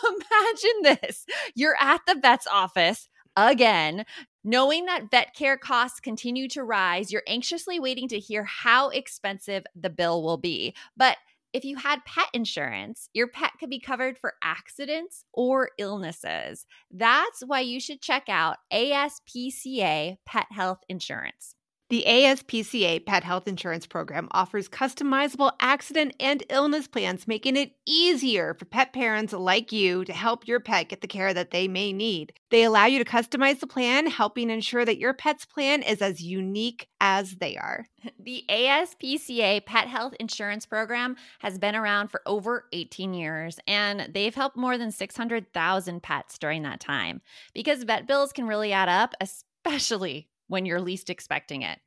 imagine 0.08 0.98
this 0.98 1.26
you're 1.54 1.76
at 1.80 2.00
the 2.06 2.16
vet's 2.20 2.46
office 2.46 3.08
again. 3.36 4.04
Knowing 4.42 4.86
that 4.86 5.10
vet 5.10 5.34
care 5.34 5.58
costs 5.58 6.00
continue 6.00 6.48
to 6.48 6.64
rise, 6.64 7.12
you're 7.12 7.22
anxiously 7.26 7.78
waiting 7.78 8.08
to 8.08 8.18
hear 8.18 8.44
how 8.44 8.88
expensive 8.88 9.64
the 9.74 9.90
bill 9.90 10.22
will 10.22 10.38
be. 10.38 10.74
But 10.96 11.18
if 11.52 11.64
you 11.64 11.76
had 11.76 12.04
pet 12.04 12.28
insurance, 12.32 13.08
your 13.12 13.26
pet 13.26 13.52
could 13.58 13.70
be 13.70 13.80
covered 13.80 14.18
for 14.18 14.34
accidents 14.42 15.24
or 15.32 15.70
illnesses. 15.78 16.64
That's 16.90 17.42
why 17.44 17.60
you 17.60 17.80
should 17.80 18.00
check 18.00 18.28
out 18.28 18.58
ASPCA 18.72 20.16
Pet 20.24 20.46
Health 20.50 20.80
Insurance. 20.88 21.54
The 21.90 22.04
ASPCA 22.06 23.04
Pet 23.04 23.24
Health 23.24 23.48
Insurance 23.48 23.84
Program 23.84 24.28
offers 24.30 24.68
customizable 24.68 25.50
accident 25.58 26.14
and 26.20 26.44
illness 26.48 26.86
plans, 26.86 27.26
making 27.26 27.56
it 27.56 27.72
easier 27.84 28.54
for 28.54 28.64
pet 28.64 28.92
parents 28.92 29.32
like 29.32 29.72
you 29.72 30.04
to 30.04 30.12
help 30.12 30.46
your 30.46 30.60
pet 30.60 30.90
get 30.90 31.00
the 31.00 31.08
care 31.08 31.34
that 31.34 31.50
they 31.50 31.66
may 31.66 31.92
need. 31.92 32.32
They 32.50 32.62
allow 32.62 32.86
you 32.86 33.02
to 33.02 33.10
customize 33.10 33.58
the 33.58 33.66
plan, 33.66 34.06
helping 34.06 34.50
ensure 34.50 34.84
that 34.84 34.98
your 34.98 35.12
pet's 35.12 35.44
plan 35.44 35.82
is 35.82 36.00
as 36.00 36.22
unique 36.22 36.86
as 37.00 37.36
they 37.36 37.56
are. 37.56 37.88
The 38.22 38.44
ASPCA 38.48 39.66
Pet 39.66 39.88
Health 39.88 40.14
Insurance 40.20 40.66
Program 40.66 41.16
has 41.40 41.58
been 41.58 41.74
around 41.74 42.08
for 42.08 42.22
over 42.24 42.66
18 42.72 43.14
years, 43.14 43.58
and 43.66 44.08
they've 44.14 44.34
helped 44.34 44.56
more 44.56 44.78
than 44.78 44.92
600,000 44.92 46.02
pets 46.02 46.38
during 46.38 46.62
that 46.62 46.80
time. 46.80 47.20
Because 47.52 47.82
vet 47.82 48.06
bills 48.06 48.32
can 48.32 48.46
really 48.46 48.72
add 48.72 48.88
up, 48.88 49.14
especially 49.20 50.29
when 50.50 50.66
you're 50.66 50.80
least 50.80 51.08
expecting 51.08 51.62
it. 51.62 51.78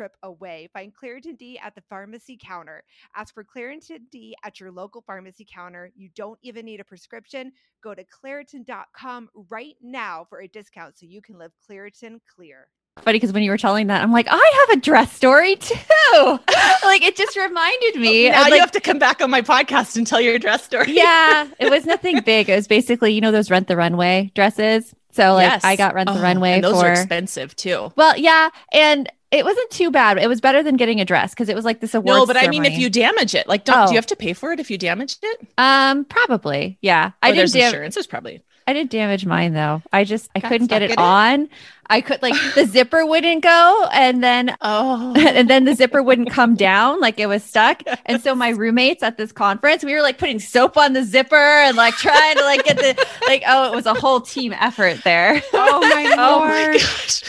away. 0.23 0.69
Find 0.73 0.91
Claritin 0.93 1.37
D 1.37 1.59
at 1.59 1.75
the 1.75 1.81
pharmacy 1.89 2.37
counter. 2.41 2.83
Ask 3.15 3.33
for 3.33 3.43
Claritin 3.43 3.99
D 4.11 4.35
at 4.43 4.59
your 4.59 4.71
local 4.71 5.01
pharmacy 5.01 5.45
counter. 5.51 5.91
You 5.95 6.09
don't 6.15 6.39
even 6.41 6.65
need 6.65 6.79
a 6.79 6.83
prescription. 6.83 7.51
Go 7.83 7.93
to 7.93 8.03
Claritin.com 8.03 9.29
right 9.49 9.75
now 9.81 10.25
for 10.29 10.41
a 10.41 10.47
discount 10.47 10.97
so 10.97 11.05
you 11.05 11.21
can 11.21 11.37
live 11.37 11.51
Claritin 11.69 12.19
clear. 12.35 12.67
Funny 13.03 13.15
because 13.19 13.31
when 13.31 13.41
you 13.41 13.51
were 13.51 13.57
telling 13.57 13.87
that, 13.87 14.03
I'm 14.03 14.11
like, 14.11 14.27
I 14.29 14.65
have 14.67 14.77
a 14.77 14.81
dress 14.81 15.13
story 15.13 15.55
too. 15.55 15.75
like 16.83 17.01
it 17.03 17.15
just 17.15 17.37
reminded 17.37 17.95
me. 17.95 18.29
Now 18.29 18.41
like, 18.41 18.53
you 18.53 18.59
have 18.59 18.71
to 18.71 18.81
come 18.81 18.99
back 18.99 19.21
on 19.21 19.29
my 19.29 19.41
podcast 19.41 19.95
and 19.95 20.05
tell 20.05 20.19
your 20.19 20.37
dress 20.37 20.63
story. 20.65 20.91
yeah, 20.95 21.47
it 21.57 21.69
was 21.71 21.85
nothing 21.85 22.19
big. 22.25 22.49
It 22.49 22.55
was 22.55 22.67
basically, 22.67 23.13
you 23.13 23.21
know, 23.21 23.31
those 23.31 23.49
rent 23.49 23.69
the 23.69 23.77
runway 23.77 24.31
dresses. 24.35 24.93
So 25.13 25.33
like 25.35 25.49
Yes. 25.49 25.63
I 25.63 25.77
got 25.77 25.93
rent 25.93 26.09
the 26.09 26.19
Oh, 26.19 26.21
runway 26.21 26.51
and 26.51 26.63
those 26.65 26.73
for 26.81 26.87
are 26.87 26.91
expensive 26.91 27.55
too. 27.55 27.93
well, 27.95 28.17
yeah, 28.17 28.49
and 28.73 29.09
it 29.31 29.45
wasn't 29.45 29.69
too 29.71 29.91
bad. 29.91 30.17
It 30.17 30.27
was 30.27 30.41
better 30.41 30.61
than 30.61 30.75
getting 30.77 30.99
a 31.01 31.05
dress 31.05 31.31
because 31.33 31.49
it 31.49 31.55
was 31.55 31.65
like 31.65 31.79
this 31.79 31.93
award. 31.93 32.05
No, 32.17 32.25
but 32.25 32.37
I 32.37 32.47
mean, 32.47 32.65
if 32.65 32.77
you 32.77 32.89
damage 32.89 33.33
it, 33.35 33.47
like, 33.47 33.63
don't 33.63 33.77
Oh. 33.79 33.85
do 33.87 33.93
you 33.93 33.97
have 33.97 34.05
to 34.07 34.15
pay 34.15 34.33
for 34.33 34.51
it 34.51 34.59
if 34.59 34.69
you 34.69 34.77
damaged 34.77 35.19
it? 35.23 35.47
um 35.57 36.05
probably 36.05 36.77
yeah, 36.81 37.11
I 37.21 37.29
Oh, 37.29 37.31
didn't 37.31 37.37
there's 37.37 37.53
dam- 37.53 37.65
insurance. 37.67 37.95
There's 37.95 38.07
probably. 38.07 38.41
I 38.67 38.73
didn't 38.73 38.91
damage 38.91 39.25
mine 39.25 39.53
though. 39.53 39.81
I 39.91 40.03
just 40.03 40.29
I 40.35 40.39
Got 40.39 40.49
couldn't 40.49 40.67
get 40.67 40.81
it 40.83 40.91
in 40.91 40.93
it? 40.93 40.99
on. 40.99 41.49
I 41.89 41.99
could 42.01 42.21
like 42.21 42.35
the 42.55 42.65
zipper 42.65 43.05
wouldn't 43.05 43.41
go, 43.43 43.87
and 43.91 44.23
then 44.23 44.55
Oh, 44.61 45.13
and 45.17 45.49
then 45.49 45.65
the 45.65 45.73
zipper 45.75 46.01
wouldn't 46.03 46.29
come 46.29 46.55
down 46.69 46.99
like 47.01 47.19
it 47.19 47.25
was 47.25 47.43
stuck 47.43 47.81
and 48.05 48.21
so 48.21 48.35
my 48.35 48.49
roommates 48.49 49.01
at 49.03 49.17
this 49.17 49.31
conference 49.31 49.83
we 49.83 49.93
were 49.93 50.01
like 50.01 50.17
putting 50.19 50.39
soap 50.39 50.77
on 50.77 50.93
the 50.93 51.03
zipper 51.03 51.35
and 51.35 51.75
like 51.75 51.95
trying 51.95 52.35
to 52.35 52.43
like 52.43 52.63
get 52.63 52.77
the 52.77 53.07
like 53.27 53.43
oh 53.47 53.71
it 53.73 53.75
was 53.75 53.87
a 53.87 53.93
whole 53.95 54.21
team 54.21 54.53
effort 54.53 55.03
there 55.03 55.41
Oh 55.53 55.79
my 55.81 56.15
oh 56.17 56.39
lord. 56.39 56.49
my 56.49 56.77
gosh. 56.77 57.23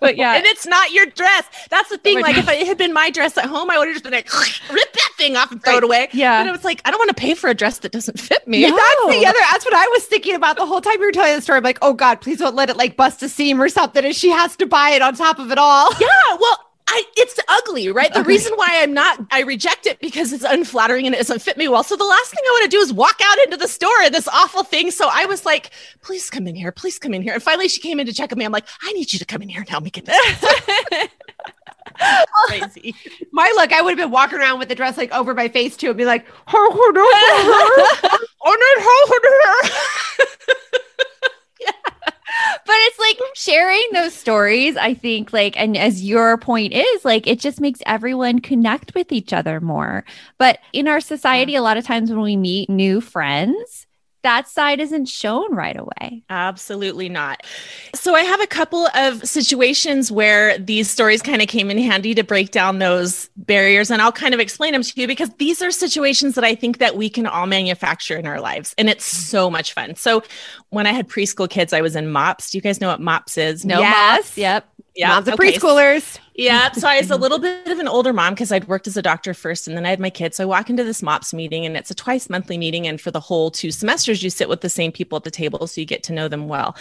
But 0.00 0.16
yeah 0.16 0.34
And 0.36 0.44
it's 0.46 0.66
not 0.66 0.90
your 0.92 1.06
dress. 1.06 1.44
That's 1.70 1.88
the 1.88 1.94
oh 1.96 1.98
thing. 1.98 2.16
We're 2.16 2.22
Like, 2.22 2.36
not- 2.36 2.44
if 2.54 2.60
it 2.60 2.66
had 2.66 2.78
been 2.78 2.92
my 2.92 3.10
dress 3.10 3.36
at 3.38 3.46
home, 3.46 3.70
I 3.70 3.78
would 3.78 3.88
have 3.88 3.94
just 3.94 4.04
been 4.04 4.12
like, 4.12 4.28
rip 4.72 4.92
that 4.92 5.10
thing 5.16 5.36
off 5.36 5.50
and 5.52 5.62
throw 5.62 5.74
Right. 5.74 5.78
it 5.78 5.84
away. 5.84 6.08
Yeah. 6.12 6.42
But 6.42 6.48
it 6.48 6.52
was 6.52 6.64
like, 6.64 6.80
I 6.84 6.90
don't 6.90 6.98
want 6.98 7.08
to 7.10 7.14
pay 7.14 7.34
for 7.34 7.48
a 7.48 7.54
dress 7.54 7.78
that 7.78 7.92
doesn't 7.92 8.18
fit 8.20 8.46
me. 8.46 8.60
Yeah. 8.60 8.70
That's 8.70 9.16
the 9.18 9.26
other. 9.26 9.38
That's 9.50 9.64
what 9.64 9.74
I 9.74 9.86
was 9.88 10.04
thinking 10.04 10.34
about 10.34 10.56
the 10.56 10.66
whole 10.66 10.80
time 10.80 10.94
you 11.00 11.06
were 11.06 11.12
telling 11.12 11.34
the 11.36 11.42
story. 11.42 11.58
I'm 11.58 11.64
like, 11.64 11.78
oh 11.82 11.92
God, 11.94 12.20
please 12.20 12.38
don't 12.38 12.54
let 12.54 12.70
it 12.70 12.76
like 12.76 12.96
bust 12.96 13.22
a 13.22 13.28
seam 13.28 13.60
or 13.60 13.68
something. 13.68 14.04
And 14.04 14.14
she 14.14 14.28
has 14.30 14.56
to 14.56 14.66
buy 14.66 14.90
it 14.90 15.02
on 15.02 15.14
top 15.14 15.38
of 15.38 15.50
it 15.50 15.58
all. 15.58 15.90
Yeah, 16.00 16.08
well, 16.40 16.58
I 16.86 17.02
it's 17.16 17.38
ugly, 17.48 17.88
right? 17.90 18.12
The 18.12 18.22
reason 18.22 18.52
why 18.56 18.68
I'm 18.70 18.92
not 18.92 19.20
I 19.30 19.40
reject 19.42 19.86
it 19.86 20.00
because 20.00 20.32
it's 20.32 20.44
unflattering 20.44 21.06
and 21.06 21.14
it 21.14 21.18
doesn't 21.18 21.40
fit 21.42 21.56
me 21.56 21.66
well. 21.68 21.82
So 21.82 21.96
the 21.96 22.04
last 22.04 22.30
thing 22.30 22.40
I 22.46 22.50
want 22.50 22.70
to 22.70 22.76
do 22.76 22.80
is 22.80 22.92
walk 22.92 23.20
out 23.22 23.38
into 23.44 23.56
the 23.56 23.68
store 23.68 24.00
and 24.02 24.14
this 24.14 24.28
awful 24.28 24.64
thing. 24.64 24.90
So 24.90 25.08
I 25.10 25.24
was 25.26 25.44
like, 25.44 25.70
please 26.02 26.30
come 26.30 26.46
in 26.46 26.54
here, 26.54 26.72
please 26.72 26.98
come 26.98 27.14
in 27.14 27.22
here. 27.22 27.32
And 27.34 27.42
finally 27.42 27.68
she 27.68 27.80
came 27.80 28.00
in 28.00 28.06
to 28.06 28.12
check 28.12 28.32
on 28.32 28.38
me. 28.38 28.44
I'm 28.44 28.52
like, 28.52 28.66
I 28.82 28.92
need 28.92 29.12
you 29.12 29.18
to 29.18 29.24
come 29.24 29.42
in 29.42 29.48
here 29.48 29.60
and 29.60 29.68
help 29.68 29.84
me 29.84 29.90
get 29.90 30.04
this 30.04 30.44
crazy. 32.48 32.94
My 33.32 33.52
look, 33.56 33.72
I 33.72 33.80
would 33.82 33.90
have 33.90 33.98
been 33.98 34.10
walking 34.10 34.38
around 34.38 34.58
with 34.58 34.68
the 34.68 34.74
dress 34.74 34.96
like 34.96 35.12
over 35.12 35.34
my 35.34 35.48
face 35.48 35.76
too 35.76 35.88
and 35.88 35.96
be 35.96 36.04
like, 36.04 36.26
oh, 36.52 36.92
but 42.66 42.76
it's 42.76 42.98
like 42.98 43.18
sharing 43.34 43.82
those 43.92 44.14
stories 44.14 44.76
i 44.76 44.94
think 44.94 45.32
like 45.32 45.58
and 45.58 45.76
as 45.76 46.04
your 46.04 46.36
point 46.38 46.72
is 46.72 47.04
like 47.04 47.26
it 47.26 47.38
just 47.40 47.60
makes 47.60 47.80
everyone 47.86 48.40
connect 48.40 48.94
with 48.94 49.12
each 49.12 49.32
other 49.32 49.60
more. 49.60 50.04
But 50.38 50.58
in 50.72 50.88
our 50.88 51.00
society 51.00 51.54
a 51.54 51.62
lot 51.62 51.76
of 51.76 51.84
times 51.84 52.10
when 52.10 52.20
we 52.20 52.36
meet 52.36 52.68
new 52.70 53.00
friends 53.00 53.86
that 54.24 54.48
side 54.48 54.80
isn't 54.80 55.06
shown 55.06 55.54
right 55.54 55.76
away 55.76 56.24
Absolutely 56.30 57.08
not. 57.08 57.42
So 57.94 58.14
I 58.14 58.22
have 58.22 58.40
a 58.40 58.46
couple 58.46 58.88
of 58.94 59.26
situations 59.26 60.10
where 60.10 60.58
these 60.58 60.90
stories 60.90 61.22
kind 61.22 61.40
of 61.40 61.48
came 61.48 61.70
in 61.70 61.78
handy 61.78 62.14
to 62.14 62.24
break 62.24 62.50
down 62.50 62.78
those 62.78 63.30
barriers 63.36 63.90
and 63.90 64.02
I'll 64.02 64.12
kind 64.12 64.34
of 64.34 64.40
explain 64.40 64.72
them 64.72 64.82
to 64.82 65.00
you 65.00 65.06
because 65.06 65.30
these 65.38 65.62
are 65.62 65.70
situations 65.70 66.34
that 66.34 66.44
I 66.44 66.54
think 66.54 66.78
that 66.78 66.96
we 66.96 67.08
can 67.08 67.26
all 67.26 67.46
manufacture 67.46 68.16
in 68.16 68.26
our 68.26 68.40
lives 68.40 68.74
and 68.78 68.90
it's 68.90 69.08
mm. 69.08 69.16
so 69.16 69.50
much 69.50 69.72
fun. 69.72 69.94
So 69.94 70.22
when 70.70 70.86
I 70.86 70.92
had 70.92 71.08
preschool 71.08 71.48
kids 71.48 71.72
I 71.72 71.80
was 71.80 71.94
in 71.94 72.10
MOPS. 72.10 72.50
Do 72.50 72.58
you 72.58 72.62
guys 72.62 72.80
know 72.80 72.88
what 72.88 73.00
MOPS 73.00 73.38
is? 73.38 73.64
no 73.64 73.78
Yes. 73.78 74.24
moms 74.24 74.38
yep 74.38 74.68
Moms 74.98 75.28
of 75.28 75.34
okay. 75.34 75.52
preschoolers. 75.52 76.18
Yeah. 76.34 76.72
So 76.72 76.88
I 76.88 76.98
was 76.98 77.10
a 77.10 77.16
little 77.24 77.38
bit 77.38 77.68
of 77.68 77.78
an 77.78 77.86
older 77.86 78.12
mom 78.12 78.34
because 78.34 78.50
I'd 78.50 78.66
worked 78.66 78.86
as 78.86 78.96
a 78.96 79.02
doctor 79.02 79.34
first 79.34 79.68
and 79.68 79.76
then 79.76 79.86
I 79.86 79.90
had 79.90 80.00
my 80.00 80.10
kids. 80.10 80.36
So 80.36 80.42
I 80.42 80.46
walk 80.46 80.68
into 80.68 80.82
this 80.82 81.02
MOPS 81.02 81.32
meeting 81.32 81.64
and 81.64 81.76
it's 81.76 81.90
a 81.90 81.94
twice 81.94 82.28
monthly 82.28 82.58
meeting. 82.58 82.86
And 82.86 83.00
for 83.00 83.10
the 83.10 83.20
whole 83.20 83.50
two 83.50 83.70
semesters, 83.70 84.22
you 84.22 84.30
sit 84.30 84.48
with 84.48 84.60
the 84.60 84.68
same 84.68 84.90
people 84.90 85.16
at 85.16 85.22
the 85.22 85.30
table. 85.30 85.66
So 85.66 85.80
you 85.80 85.86
get 85.86 86.02
to 86.04 86.12
know 86.12 86.26
them 86.26 86.48
well. 86.48 86.76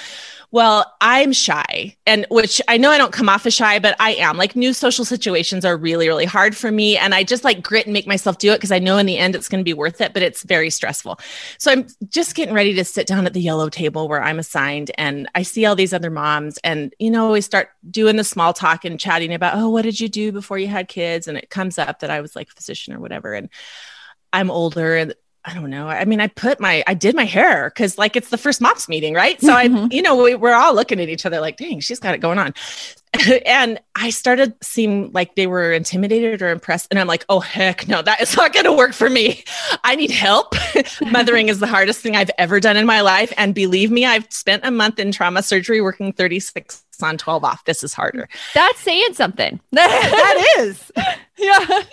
Well, 0.52 0.92
I'm 1.02 1.34
shy 1.34 1.96
and 2.06 2.26
which 2.30 2.62
I 2.68 2.78
know 2.78 2.92
I 2.92 2.98
don't 2.98 3.14
come 3.14 3.30
off 3.30 3.46
as 3.46 3.54
shy, 3.54 3.80
but 3.80 3.96
I 4.00 4.14
am 4.14 4.38
like 4.38 4.56
new 4.56 4.74
social 4.74 5.06
situations 5.06 5.66
are 5.66 5.78
really, 5.78 6.08
really 6.08 6.26
hard 6.26 6.56
for 6.56 6.72
me. 6.72 6.98
And 6.98 7.14
I 7.14 7.24
just 7.24 7.44
like 7.44 7.62
grit 7.62 7.86
and 7.86 7.94
make 7.94 8.08
myself 8.08 8.38
do 8.38 8.52
it 8.52 8.58
because 8.58 8.72
I 8.72 8.80
know 8.80 8.98
in 8.98 9.06
the 9.06 9.18
end 9.18 9.36
it's 9.36 9.50
going 9.50 9.62
to 9.62 9.64
be 9.64 9.74
worth 9.74 10.02
it, 10.02 10.14
but 10.14 10.24
it's 10.24 10.44
very 10.44 10.70
stressful. 10.70 11.20
So 11.58 11.72
I'm 11.72 11.88
just 12.10 12.36
getting 12.36 12.54
ready 12.54 12.74
to 12.76 12.86
sit 12.86 13.08
down 13.08 13.26
at 13.26 13.34
the 13.34 13.42
yellow 13.42 13.70
table 13.70 14.08
where 14.08 14.22
I'm 14.22 14.40
assigned 14.40 14.92
and 14.98 15.28
I 15.36 15.44
see 15.44 15.66
all 15.66 15.76
these 15.76 15.94
other 15.94 16.10
moms 16.10 16.58
and, 16.64 16.94
you 17.00 17.12
know, 17.12 17.32
we 17.32 17.42
start 17.42 17.70
doing 17.90 18.16
the 18.16 18.24
small 18.24 18.54
talk 18.54 18.86
and 18.86 19.00
chatting 19.00 19.34
about, 19.34 19.43
oh, 19.54 19.70
what 19.70 19.84
did 19.84 20.00
you 20.00 20.10
do 20.10 20.32
before 20.32 20.58
you 20.58 20.68
had 20.68 20.88
kids? 20.88 21.28
And 21.28 21.38
it 21.38 21.50
comes 21.50 21.78
up 21.78 22.00
that 22.00 22.10
I 22.10 22.22
was 22.22 22.36
like 22.36 22.50
a 22.50 22.54
physician 22.54 22.94
or 22.94 23.00
whatever. 23.00 23.34
And 23.34 23.50
I'm 24.32 24.50
older 24.50 25.14
I 25.46 25.54
don't 25.54 25.70
know. 25.70 25.90
I 25.90 26.06
mean, 26.06 26.22
I 26.22 26.28
put 26.28 26.60
my, 26.62 26.84
I 26.88 26.94
did 26.94 27.16
my 27.16 27.26
hair 27.26 27.70
because 27.70 27.98
like 27.98 28.16
it's 28.16 28.30
the 28.30 28.38
first 28.38 28.62
MOPS 28.62 28.88
meeting, 28.88 29.14
right? 29.14 29.42
So 29.42 29.52
I, 29.54 29.68
Mhm. 29.68 29.92
you 29.92 30.02
know, 30.02 30.16
we, 30.16 30.36
we're 30.36 30.54
all 30.54 30.74
looking 30.74 31.02
at 31.02 31.10
each 31.10 31.26
other 31.26 31.42
like, 31.42 31.58
dang, 31.58 31.82
she's 31.82 32.00
got 32.00 32.16
it 32.16 32.20
going 32.20 32.40
on. 32.40 32.54
and 33.46 33.78
I 33.94 34.10
started 34.10 34.54
seeing 34.64 35.12
like 35.12 35.36
they 35.36 35.46
were 35.46 35.74
intimidated 35.74 36.42
or 36.42 36.50
impressed. 36.50 36.88
And 36.92 36.98
I'm 37.00 37.08
like, 37.08 37.26
oh, 37.28 37.42
heck 37.42 37.88
no, 37.90 38.02
that 38.02 38.22
is 38.22 38.38
not 38.38 38.54
going 38.54 38.64
to 38.66 38.72
work 38.72 38.94
for 38.94 39.10
me. 39.10 39.44
I 39.84 39.96
need 39.96 40.12
help. 40.12 40.56
Mothering 41.12 41.50
is 41.50 41.60
the 41.60 41.68
hardest 41.68 42.00
thing 42.00 42.16
I've 42.16 42.32
ever 42.38 42.62
done 42.62 42.78
in 42.78 42.86
my 42.86 43.02
life. 43.02 43.34
And 43.38 43.54
believe 43.54 43.92
me, 43.92 44.06
I've 44.06 44.26
spent 44.32 44.66
a 44.66 44.72
month 44.72 44.98
in 44.98 45.12
trauma 45.12 45.44
surgery 45.44 45.82
working 45.82 46.14
36 46.14 46.84
on 47.02 47.18
12 47.18 47.44
off. 47.44 47.66
This 47.66 47.84
is 47.84 47.94
harder. 47.94 48.30
that's 48.54 48.80
saying 48.80 49.14
something 49.14 49.60
That 49.74 50.56
is. 50.60 50.90
yeah 51.38 51.66
Yeah, 51.68 51.84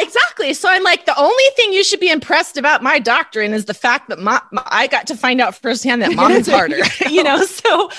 exactly. 0.00 0.52
So 0.54 0.68
I'm 0.68 0.82
like, 0.82 1.06
the 1.06 1.18
only 1.18 1.44
thing 1.56 1.72
you 1.72 1.84
should 1.84 2.00
be 2.00 2.10
impressed 2.10 2.56
about 2.56 2.82
my 2.82 2.98
doctrine 2.98 3.52
is 3.54 3.66
the 3.66 3.74
fact 3.74 4.08
that 4.08 4.18
my, 4.18 4.40
my- 4.52 4.62
I 4.66 4.86
got 4.86 5.06
to 5.08 5.16
find 5.16 5.40
out 5.40 5.54
firsthand 5.54 6.02
that 6.02 6.14
mom 6.14 6.32
is 6.32 6.46
harder, 6.50 6.78
you 7.08 7.22
know? 7.22 7.44
So, 7.44 7.90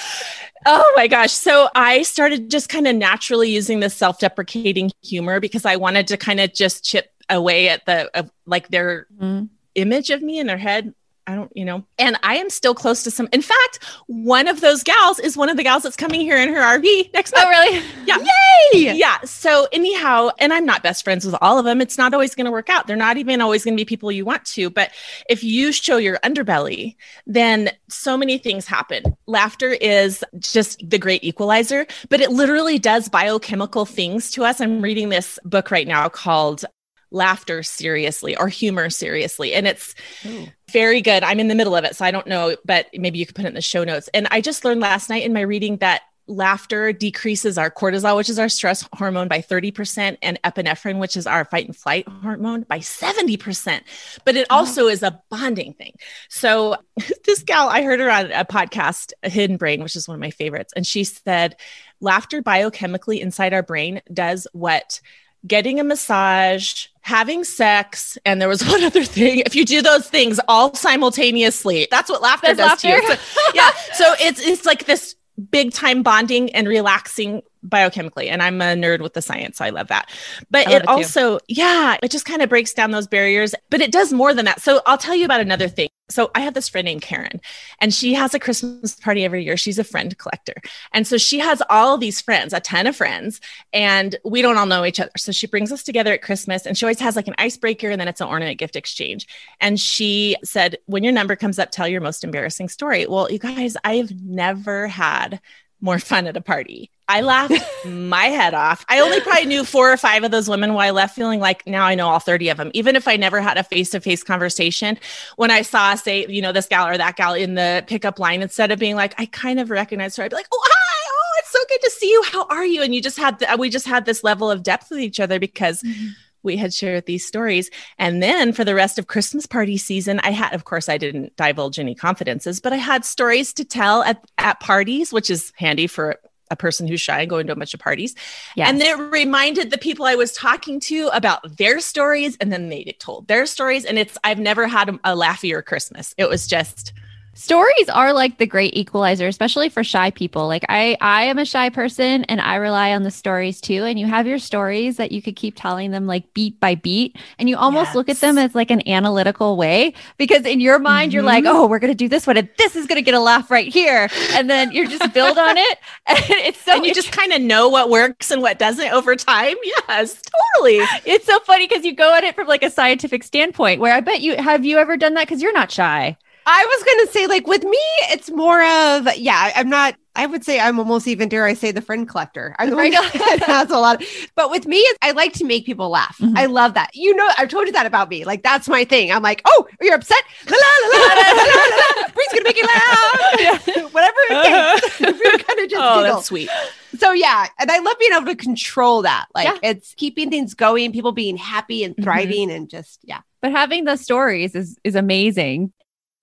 oh 0.65 0.93
my 0.95 1.07
gosh. 1.07 1.31
So 1.31 1.69
I 1.75 2.03
started 2.03 2.49
just 2.51 2.69
kind 2.69 2.88
of 2.88 2.95
naturally 2.95 3.49
using 3.49 3.79
this 3.79 3.95
self 3.95 4.19
deprecating 4.19 4.91
humor 5.03 5.39
because 5.39 5.65
I 5.65 5.75
wanted 5.75 6.07
to 6.07 6.17
kind 6.17 6.39
of 6.39 6.53
just 6.53 6.84
chip 6.84 7.12
away 7.29 7.69
at 7.69 7.86
the, 7.86 8.10
of 8.17 8.31
like 8.45 8.67
their 8.69 9.07
Mhm. 9.19 9.49
image 9.75 10.10
of 10.10 10.21
me 10.21 10.39
in 10.39 10.47
their 10.47 10.57
head 10.57 10.93
I 11.27 11.36
don't, 11.36 11.51
you 11.55 11.65
know, 11.65 11.84
and 11.99 12.17
I 12.23 12.38
am 12.38 12.49
still 12.49 12.73
close 12.73 13.03
to 13.03 13.12
some. 13.12 13.29
In 13.31 13.41
fact, 13.41 13.79
one 14.07 14.47
of 14.47 14.62
those 14.62 14.84
gals 14.84 15.19
is 15.19 15.38
one 15.38 15.49
of 15.49 15.57
the 15.57 15.63
gals 15.63 15.84
that's 15.84 15.95
coming 15.95 16.21
here 16.21 16.38
in 16.38 16.49
her 16.49 16.60
RV 16.60 17.13
next 17.13 17.34
oh, 17.36 17.43
month. 17.43 17.55
Oh, 17.55 17.65
really? 17.65 17.86
Yeah. 18.05 18.17
Yay! 18.17 18.93
Yeah. 18.97 19.19
So, 19.21 19.67
anyhow, 19.71 20.31
and 20.39 20.51
I'm 20.51 20.65
not 20.65 20.84
best 20.84 21.03
friends 21.03 21.23
with 21.23 21.36
all 21.39 21.60
of 21.60 21.65
them. 21.65 21.81
It's 21.81 21.97
not 21.97 22.13
always 22.13 22.34
going 22.36 22.45
to 22.45 22.51
work 22.51 22.69
out. 22.69 22.88
They're 22.88 22.95
not 22.95 23.17
even 23.17 23.39
always 23.39 23.63
going 23.63 23.77
to 23.77 23.81
be 23.81 23.86
people 23.86 24.12
you 24.12 24.25
want 24.25 24.43
to. 24.45 24.69
But 24.69 24.91
if 25.29 25.43
you 25.43 25.71
show 25.71 25.97
your 25.97 26.17
underbelly, 26.19 26.95
then 27.27 27.69
so 27.89 28.17
many 28.17 28.38
things 28.38 28.65
happen. 28.65 29.03
Laughter 29.27 29.69
is 29.69 30.23
just 30.39 30.89
the 30.89 30.97
great 30.97 31.23
equalizer, 31.23 31.86
but 32.10 32.21
it 32.21 32.31
literally 32.31 32.79
does 32.79 33.07
biochemical 33.07 33.86
things 33.86 34.31
to 34.31 34.43
us. 34.43 34.60
I'm 34.60 34.81
reading 34.81 35.10
this 35.10 35.39
book 35.45 35.71
right 35.71 35.88
now 35.88 36.10
called 36.10 36.65
laughter 37.12 37.62
seriously 37.62 38.36
or 38.36 38.47
humor 38.47 38.89
seriously. 38.89 39.54
And 39.54 39.67
it's 39.67 39.93
Ooh. 40.26 40.47
very 40.71 41.02
good. 41.02 41.24
I'm 41.24 41.39
in 41.39 41.47
the 41.47 41.56
middle 41.56 41.76
of 41.76 41.84
it, 41.84 41.95
so 41.95 42.06
I 42.06 42.12
don't 42.12 42.28
know, 42.28 42.56
but 42.65 42.88
maybe 42.93 43.19
you 43.19 43.26
could 43.26 43.36
put 43.36 43.45
it 43.45 43.50
in 43.50 43.54
the 43.54 43.62
show 43.62 43.84
notes. 43.84 44.10
And 44.13 44.28
I 44.32 44.41
just 44.41 44.65
learned 44.65 44.82
last 44.82 45.10
night 45.10 45.24
in 45.24 45.34
my 45.34 45.41
reading 45.41 45.78
that 45.78 46.02
laughter 46.28 46.93
decreases 46.93 47.58
our 47.58 47.69
cortisol, 47.69 48.15
which 48.15 48.30
is 48.30 48.39
our 48.39 48.50
stress 48.50 48.88
hormone, 48.93 49.28
by 49.28 49.39
30%, 49.39 50.17
and 50.21 50.41
epinephrine, 50.43 50.97
which 51.00 51.17
is 51.17 51.28
our 51.28 51.45
fight 51.45 51.65
and 51.65 51.76
flight 51.76 52.08
hormone, 52.08 52.62
by 52.62 52.80
70%. 52.80 53.82
But 54.24 54.36
it 54.36 54.47
also 54.50 54.88
is 54.88 55.04
a 55.04 55.21
bonding 55.30 55.74
thing. 55.74 55.93
So, 56.30 56.78
this 57.26 57.43
gal, 57.43 57.69
I 57.69 57.84
heard 57.84 58.00
her 58.00 58.10
on 58.10 58.32
a 58.32 58.45
podcast, 58.45 59.12
Hidden 59.24 59.58
Brain, 59.58 59.84
which 59.84 59.95
is 59.95 60.08
one 60.08 60.15
of 60.15 60.21
my 60.21 60.32
favorites. 60.32 60.74
And 60.76 60.88
she 60.88 61.04
said, 61.04 61.58
laughter 62.00 62.41
biochemically 62.41 63.19
inside 63.19 63.54
our 63.54 63.63
brain 63.63 64.02
does 64.12 64.47
what 64.54 65.02
getting 65.45 65.80
a 65.80 65.84
massage, 65.84 66.88
having 67.01 67.43
sex, 67.43 68.17
and 68.25 68.41
there 68.41 68.49
was 68.49 68.65
one 68.67 68.83
other 68.83 69.03
thing. 69.03 69.39
If 69.45 69.55
you 69.55 69.65
do 69.65 69.81
those 69.81 70.07
things 70.07 70.39
all 70.47 70.73
simultaneously, 70.73 71.87
that's 71.91 72.09
what 72.09 72.21
laughter 72.21 72.47
does 72.47 72.57
laughter. 72.57 73.01
to 73.01 73.07
you. 73.07 73.15
So, 73.15 73.21
yeah. 73.53 73.71
So 73.93 74.13
it's 74.19 74.39
it's 74.39 74.65
like 74.65 74.85
this 74.85 75.15
big 75.49 75.71
time 75.71 76.03
bonding 76.03 76.53
and 76.53 76.67
relaxing 76.67 77.41
biochemically 77.65 78.27
and 78.27 78.41
i'm 78.41 78.59
a 78.61 78.75
nerd 78.75 79.01
with 79.01 79.13
the 79.13 79.21
science 79.21 79.57
so 79.57 79.65
i 79.65 79.69
love 79.69 79.87
that 79.87 80.09
but 80.49 80.67
it, 80.67 80.81
it 80.81 80.87
also 80.87 81.39
yeah 81.47 81.95
it 82.01 82.11
just 82.11 82.25
kind 82.25 82.41
of 82.41 82.49
breaks 82.49 82.73
down 82.73 82.91
those 82.91 83.07
barriers 83.07 83.53
but 83.69 83.81
it 83.81 83.91
does 83.91 84.11
more 84.11 84.33
than 84.33 84.45
that 84.45 84.59
so 84.59 84.81
i'll 84.87 84.97
tell 84.97 85.15
you 85.15 85.25
about 85.25 85.39
another 85.39 85.67
thing 85.67 85.87
so 86.12 86.30
i 86.36 86.41
have 86.41 86.54
this 86.54 86.69
friend 86.69 86.86
named 86.86 87.02
karen 87.02 87.39
and 87.80 87.93
she 87.93 88.13
has 88.13 88.34
a 88.34 88.39
christmas 88.39 88.95
party 88.95 89.24
every 89.24 89.43
year. 89.43 89.58
She's 89.58 89.80
a 89.80 89.84
friend 89.84 90.17
collector. 90.17 90.54
And 90.91 91.06
so 91.06 91.17
she 91.17 91.39
has 91.39 91.62
all 91.69 91.97
these 91.97 92.21
friends 92.21 92.54
a 92.54 92.60
ton 92.60 92.88
of 92.88 92.95
friends 92.95 93.39
and 93.74 94.15
we 94.24 94.41
don't 94.41 94.58
all 94.58 94.65
know 94.65 94.86
each 94.86 95.00
other. 95.00 95.12
So 95.17 95.32
she 95.32 95.47
brings 95.47 95.71
us 95.71 95.84
together 95.84 96.13
at 96.13 96.21
christmas 96.21 96.65
and 96.65 96.78
she 96.78 96.86
always 96.86 97.00
has 97.00 97.15
like 97.15 97.28
an 97.28 97.36
icebreaker 97.38 97.89
and 97.89 98.00
then 98.00 98.08
it's 98.08 98.21
an 98.21 98.28
ornament 98.28 98.60
gift 98.60 98.76
exchange. 98.76 99.28
And 99.60 99.80
she 99.80 100.36
said 100.43 100.78
when 100.86 101.04
your 101.04 101.13
number 101.13 101.36
comes 101.36 101.60
up 101.60 101.71
tell 101.71 101.88
your 101.88 102.02
most 102.02 102.24
embarrassing 102.24 102.69
story. 102.69 103.06
Well 103.06 103.32
you 103.32 103.39
guys 103.39 103.78
i've 103.84 104.12
never 104.24 104.88
had 104.88 105.39
more 105.82 106.00
fun 106.00 106.28
at 106.28 106.38
a 106.38 106.41
party. 106.41 106.91
I 107.08 107.22
laughed 107.22 107.54
my 107.86 108.26
head 108.26 108.54
off. 108.54 108.86
I 108.88 109.00
only 109.00 109.20
probably 109.20 109.46
knew 109.46 109.65
four 109.65 109.91
or 109.91 109.98
five 109.98 110.24
of 110.24 110.32
those 110.32 110.48
women 110.48 110.74
while 110.74 110.88
I 110.88 110.91
left 110.91 111.15
feeling 111.15 111.41
like 111.41 111.67
now 111.67 111.86
I 111.86 111.96
know 111.96 112.08
all 112.08 112.20
30 112.20 112.50
of 112.50 112.58
them. 112.58 112.72
Even 112.74 112.96
if 112.96 113.08
I 113.08 113.17
never 113.17 113.41
had 113.41 113.58
a 113.58 113.63
face 113.63 113.89
to 113.89 114.00
face 114.00 114.24
conversation, 114.24 114.98
when 115.36 115.52
I 115.52 115.62
saw, 115.62 115.96
say, 115.96 116.26
you 116.28 116.41
know, 116.41 116.54
this 116.54 116.67
gal 116.67 116.88
or 116.88 116.98
that 116.98 117.17
gal 117.17 117.34
in 117.34 117.56
the 117.56 117.84
pickup 117.88 118.17
line, 118.17 118.41
instead 118.41 118.72
of 118.72 118.80
being 118.80 118.96
like, 118.96 119.13
I 119.17 119.26
kind 119.26 119.60
of 119.60 119.70
recognized 119.70 120.15
her, 120.17 120.24
I'd 120.24 120.30
be 120.30 120.38
like, 120.38 120.48
oh, 120.54 120.63
hi, 120.63 121.10
oh, 121.12 121.39
it's 121.39 121.52
so 121.52 121.60
good 121.67 121.82
to 121.82 121.91
see 121.91 122.10
you. 122.10 122.24
How 122.32 122.46
are 122.46 122.65
you? 122.65 122.82
And 122.82 122.96
you 122.96 123.02
just 123.02 123.17
had, 123.17 123.39
the, 123.39 123.58
we 123.60 123.70
just 123.70 123.88
had 123.88 124.06
this 124.06 124.24
level 124.24 124.50
of 124.50 124.63
depth 124.63 124.89
with 124.89 125.00
each 125.00 125.20
other 125.20 125.39
because. 125.39 125.82
Mm-hmm 125.82 126.10
we 126.43 126.58
had 126.58 126.73
shared 126.73 127.06
these 127.06 127.25
stories. 127.25 127.69
And 127.97 128.21
then 128.21 128.54
for 128.54 128.63
the 128.63 128.75
rest 128.75 128.99
of 128.99 129.08
Christmas 129.08 129.45
party 129.45 129.77
season, 129.77 130.19
I 130.23 130.32
had, 130.32 130.54
of 130.54 130.65
course, 130.65 130.89
I 130.89 130.97
didn't 130.97 131.36
divulge 131.36 131.80
any 131.80 131.95
confidences, 131.95 132.60
but 132.60 132.73
I 132.73 132.77
had 132.77 133.06
stories 133.06 133.54
to 133.54 133.65
tell 133.65 134.04
at, 134.04 134.23
at 134.38 134.60
parties, 134.60 135.13
which 135.13 135.30
is 135.30 135.54
handy 135.56 135.88
for 135.88 136.19
a 136.49 136.56
person 136.56 136.88
who's 136.88 136.99
shy 136.99 137.21
and 137.21 137.30
going 137.30 137.47
to 137.47 137.54
a 137.54 137.56
bunch 137.56 137.73
of 137.73 137.80
parties. 137.80 138.13
Yes. 138.56 138.69
And 138.69 138.82
then 138.82 138.99
it 138.99 139.12
reminded 139.12 139.71
the 139.71 139.77
people 139.77 140.06
I 140.06 140.15
was 140.15 140.34
talking 140.34 140.82
to 140.82 141.10
about 141.13 141.58
their 141.58 141.80
stories. 141.80 142.36
And 142.41 142.51
then 142.51 142.67
they 142.67 142.95
told 142.99 143.27
their 143.27 143.45
stories. 143.45 143.86
And 143.86 143.97
it's, 143.97 144.17
I've 144.23 144.39
never 144.39 144.67
had 144.67 144.89
a, 144.89 144.99
a 145.06 145.15
laughier 145.15 145.62
Christmas. 145.62 146.13
It 146.17 146.27
was 146.27 146.47
just, 146.47 146.91
Stories 147.34 147.88
are 147.88 148.12
like 148.12 148.39
the 148.39 148.46
great 148.46 148.76
equalizer, 148.76 149.26
especially 149.26 149.70
for 149.70 149.86
shy 149.86 150.12
people. 150.12 150.48
Like 150.48 150.65
I 150.67 150.98
I 151.00 151.24
am 151.24 151.38
a 151.38 151.46
shy 151.46 151.70
person 151.70 152.26
and 152.26 152.41
I 152.41 152.56
rely 152.56 152.91
on 152.91 153.04
the 153.04 153.12
stories 153.12 153.62
too. 153.62 153.86
And 153.86 153.98
you 153.98 154.06
have 154.06 154.28
your 154.28 154.38
stories 154.38 154.98
that 154.98 155.13
you 155.13 155.22
could 155.22 155.38
keep 155.38 155.54
telling 155.56 155.91
them 155.91 156.08
like 156.08 156.34
beat 156.34 156.60
by 156.60 156.76
beat. 156.76 157.15
And 157.39 157.48
you 157.48 157.56
almost 157.56 157.89
yes. 157.89 157.96
look 157.96 158.10
at 158.10 158.17
them 158.17 158.38
as 158.38 158.54
like 158.54 158.70
an 158.70 158.86
analytical 158.86 159.56
way 159.56 159.94
because 160.17 160.46
in 160.46 160.60
your 160.60 160.78
mind 160.78 161.12
mm-hmm. 161.12 161.15
you're 161.15 161.24
like, 161.24 161.46
mm-hmm. 161.46 161.56
oh, 161.56 161.67
we're 161.67 161.80
gonna 161.80 161.96
do 161.96 162.10
this 162.10 162.28
one 162.28 162.36
and 162.36 162.50
this 162.58 162.76
is 162.76 162.86
gonna 162.86 163.02
get 163.02 163.13
a 163.13 163.20
laugh 163.20 163.50
right 163.50 163.72
here. 163.74 164.10
And 164.34 164.50
then 164.50 164.74
you 164.74 164.89
just 164.89 165.13
build 165.13 165.38
on 165.38 165.58
it. 165.58 165.78
And 166.12 166.20
it's 166.30 166.60
so 166.60 166.76
and 166.76 166.86
you 166.86 166.94
just 166.94 167.13
kind 167.13 167.32
of 167.32 167.41
know 167.41 167.70
what 167.70 167.89
works 167.89 168.32
and 168.32 168.41
what 168.41 168.60
doesn't 168.60 168.91
over 168.91 169.15
time. 169.15 169.56
Yes, 169.88 170.22
totally. 170.54 170.80
It's 171.06 171.26
so 171.26 171.39
funny 171.41 171.67
because 171.67 171.86
you 171.86 171.96
go 171.96 172.13
at 172.13 172.24
it 172.24 172.36
from 172.36 172.48
like 172.48 172.63
a 172.63 172.70
scientific 172.70 173.24
standpoint 173.24 173.80
where 173.80 173.94
I 173.94 174.02
bet 174.02 174.22
you 174.22 174.36
have 174.36 174.65
you 174.65 174.78
ever 174.78 174.98
done 174.98 175.13
that 175.13 175.28
because 175.28 175.41
you're 175.41 175.54
not 175.54 175.72
shy. 175.72 176.17
I 176.45 176.65
was 176.65 176.84
going 176.84 177.06
to 177.06 177.12
say, 177.12 177.27
like, 177.27 177.47
with 177.47 177.63
me, 177.63 177.80
it's 178.12 178.32
more 178.32 178.62
of, 178.63 179.15
yeah, 179.15 179.51
I'm 179.56 179.69
not, 179.69 179.95
I 180.15 180.25
would 180.25 180.43
say 180.43 180.60
I'm 180.60 180.80
almost 180.80 181.08
even, 181.08 181.30
dare 181.30 181.45
I 181.45 181.54
say, 181.54 181.71
the 181.71 181.82
friend 181.82 182.08
collector. 182.08 182.56
I'm 182.58 182.71
the 182.71 182.75
one 182.75 182.91
that 182.91 183.43
has 183.45 183.69
a 183.69 183.77
lot. 183.77 184.01
Of, 184.01 184.08
but 184.36 184.49
with 184.49 184.65
me, 184.65 184.86
I 185.01 185.12
like 185.12 185.34
to 185.34 185.45
make 185.45 185.65
people 185.65 185.89
laugh. 185.89 186.17
Mm-hmm. 186.17 186.38
I 186.38 186.47
love 186.47 186.73
that. 186.73 186.89
You 186.95 187.15
know, 187.15 187.30
I've 187.38 187.49
told 187.49 187.67
you 187.67 187.73
that 187.73 187.86
about 187.86 188.10
me. 188.10 188.25
Like, 188.25 188.43
that's 188.43 188.67
my 188.67 188.84
thing. 188.84 189.12
I'm 189.12 189.21
like, 189.21 189.41
oh, 189.45 189.67
you're 189.82 189.95
upset? 189.95 190.23
La, 190.49 190.58
la, 190.58 190.88
la, 190.89 190.97
la, 190.97 191.13
la, 191.13 191.43
la, 191.43 191.54
la, 191.54 192.01
la. 192.01 192.12
going 192.32 192.38
to 192.38 192.43
make 192.43 192.58
you 192.58 192.67
laugh. 192.67 193.93
Whatever 193.93 194.17
it 194.30 194.82
takes. 194.82 194.99
We're 194.99 195.43
going 195.43 195.60
to 195.60 195.67
just 195.67 195.82
Oh, 195.82 196.01
giggle. 196.01 196.15
that's 196.15 196.27
sweet. 196.27 196.49
So, 196.97 197.12
yeah. 197.12 197.47
And 197.60 197.69
I 197.69 197.80
love 197.80 197.97
being 197.99 198.13
able 198.13 198.25
to 198.25 198.36
control 198.36 199.01
that. 199.04 199.27
Like, 199.36 199.47
yeah. 199.47 199.69
it's 199.69 199.93
keeping 199.95 200.30
things 200.30 200.54
going, 200.54 200.91
people 200.91 201.12
being 201.12 201.38
happy 201.38 201.84
and 201.84 201.93
mm-hmm. 201.93 202.04
thriving 202.04 202.47
mm-hmm. 202.49 202.58
and 202.58 202.69
just, 202.69 202.99
yeah. 203.04 203.21
But 203.41 203.51
having 203.51 203.86
the 203.86 203.95
stories 203.95 204.54
is 204.56 204.77
is 204.84 204.95
amazing. 204.95 205.73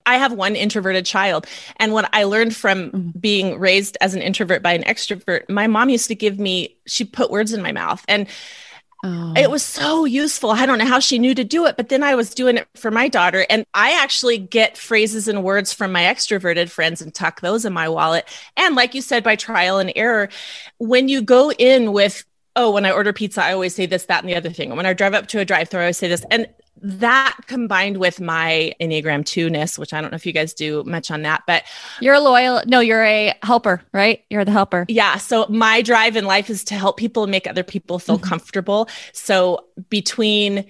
I 0.09 0.17
have 0.17 0.33
one 0.33 0.57
introverted 0.57 1.05
child. 1.05 1.47
And 1.77 1.93
what 1.93 2.09
I 2.13 2.25
learned 2.25 2.57
from 2.57 2.91
mm-hmm. 2.91 3.19
being 3.19 3.59
raised 3.61 3.99
as 4.01 4.15
an 4.15 4.23
introvert 4.23 4.63
by 4.63 4.73
an 4.73 4.83
extrovert, 4.85 5.49
my 5.49 5.67
mom 5.67 5.91
used 5.91 6.09
to 6.09 6.15
give 6.15 6.39
me, 6.39 6.77
she 6.87 7.05
put 7.05 7.31
words 7.31 7.53
in 7.53 7.63
my 7.63 7.73
mouth. 7.73 8.05
And 8.09 8.27
Oh. 9.05 9.33
It 9.37 9.49
was 9.49 9.63
so 9.63 10.07
useful. 10.07 10.51
I 10.51 10.67
don't 10.67 10.79
know 10.79 10.85
how 10.85 10.99
she 10.99 11.21
knew 11.21 11.33
to 11.33 11.45
do 11.45 11.67
it, 11.67 11.77
but 11.77 11.89
then 11.89 12.03
I 12.03 12.17
was 12.17 12.35
doing 12.35 12.57
it 12.57 12.67
for 12.75 12.91
my 12.91 13.07
daughter. 13.07 13.47
And 13.49 13.65
I 13.73 13.93
actually 14.03 14.39
get 14.39 14.77
phrases 14.77 15.29
and 15.29 15.45
words 15.45 15.73
from 15.73 15.93
my 15.93 16.03
extroverted 16.03 16.69
friends 16.69 17.01
and 17.01 17.15
tuck 17.15 17.41
those 17.41 17.65
in 17.65 17.73
my 17.73 17.89
wallet. 17.89 18.29
And 18.57 18.75
like 18.75 18.97
you 18.97 19.01
said, 19.01 19.23
by 19.23 19.37
trial 19.37 19.79
and 19.79 19.93
error, 19.95 20.31
when 20.79 21.09
you 21.09 21.23
go 21.23 21.53
in 21.53 21.93
with, 21.93 22.25
oh, 22.57 22.73
when 22.73 22.85
I 22.85 22.91
order 22.91 23.13
pizza, 23.13 23.45
I 23.45 23.53
always 23.53 23.73
say 23.73 23.87
this, 23.87 24.07
that, 24.07 24.25
and 24.25 24.29
the 24.29 24.35
other 24.35 24.51
thing. 24.51 24.75
when 24.75 24.85
I 24.85 24.95
drive 24.95 25.15
up 25.15 25.29
to 25.29 25.39
a 25.39 25.45
drive 25.45 25.69
through, 25.69 25.79
I 25.79 25.85
always 25.85 25.99
say 25.99 26.09
this. 26.09 26.25
And 26.33 26.49
that 26.83 27.37
combined 27.47 27.99
with 27.99 28.21
my 28.21 28.75
Enneagram 28.81 29.25
2 29.25 29.51
ness, 29.51 29.79
which 29.79 29.93
I 29.93 30.01
don't 30.01 30.11
know 30.11 30.17
if 30.17 30.27
you 30.27 30.33
guys 30.33 30.55
do 30.55 30.85
much 30.85 31.11
on 31.11 31.23
that, 31.23 31.43
but 31.47 31.65
you're 32.01 32.15
a 32.15 32.21
loyal, 32.21 32.63
no, 32.67 32.81
you're 32.81 33.05
a 33.05 33.35
helper, 33.43 33.83
right? 33.93 34.25
You're 34.31 34.45
the 34.45 34.53
helper. 34.53 34.85
Yeah. 34.89 35.17
So 35.17 35.47
my 35.49 35.83
drive 35.83 36.17
in 36.17 36.25
life 36.25 36.51
is 36.51 36.65
to 36.65 36.75
help 36.75 36.97
people 36.97 37.25
and 37.25 37.31
make 37.31 37.47
other 37.47 37.63
people 37.63 37.99
feel 37.99 38.17
mm-hmm. 38.17 38.29
comfortable. 38.29 38.89
So 39.13 39.65
between 39.89 40.65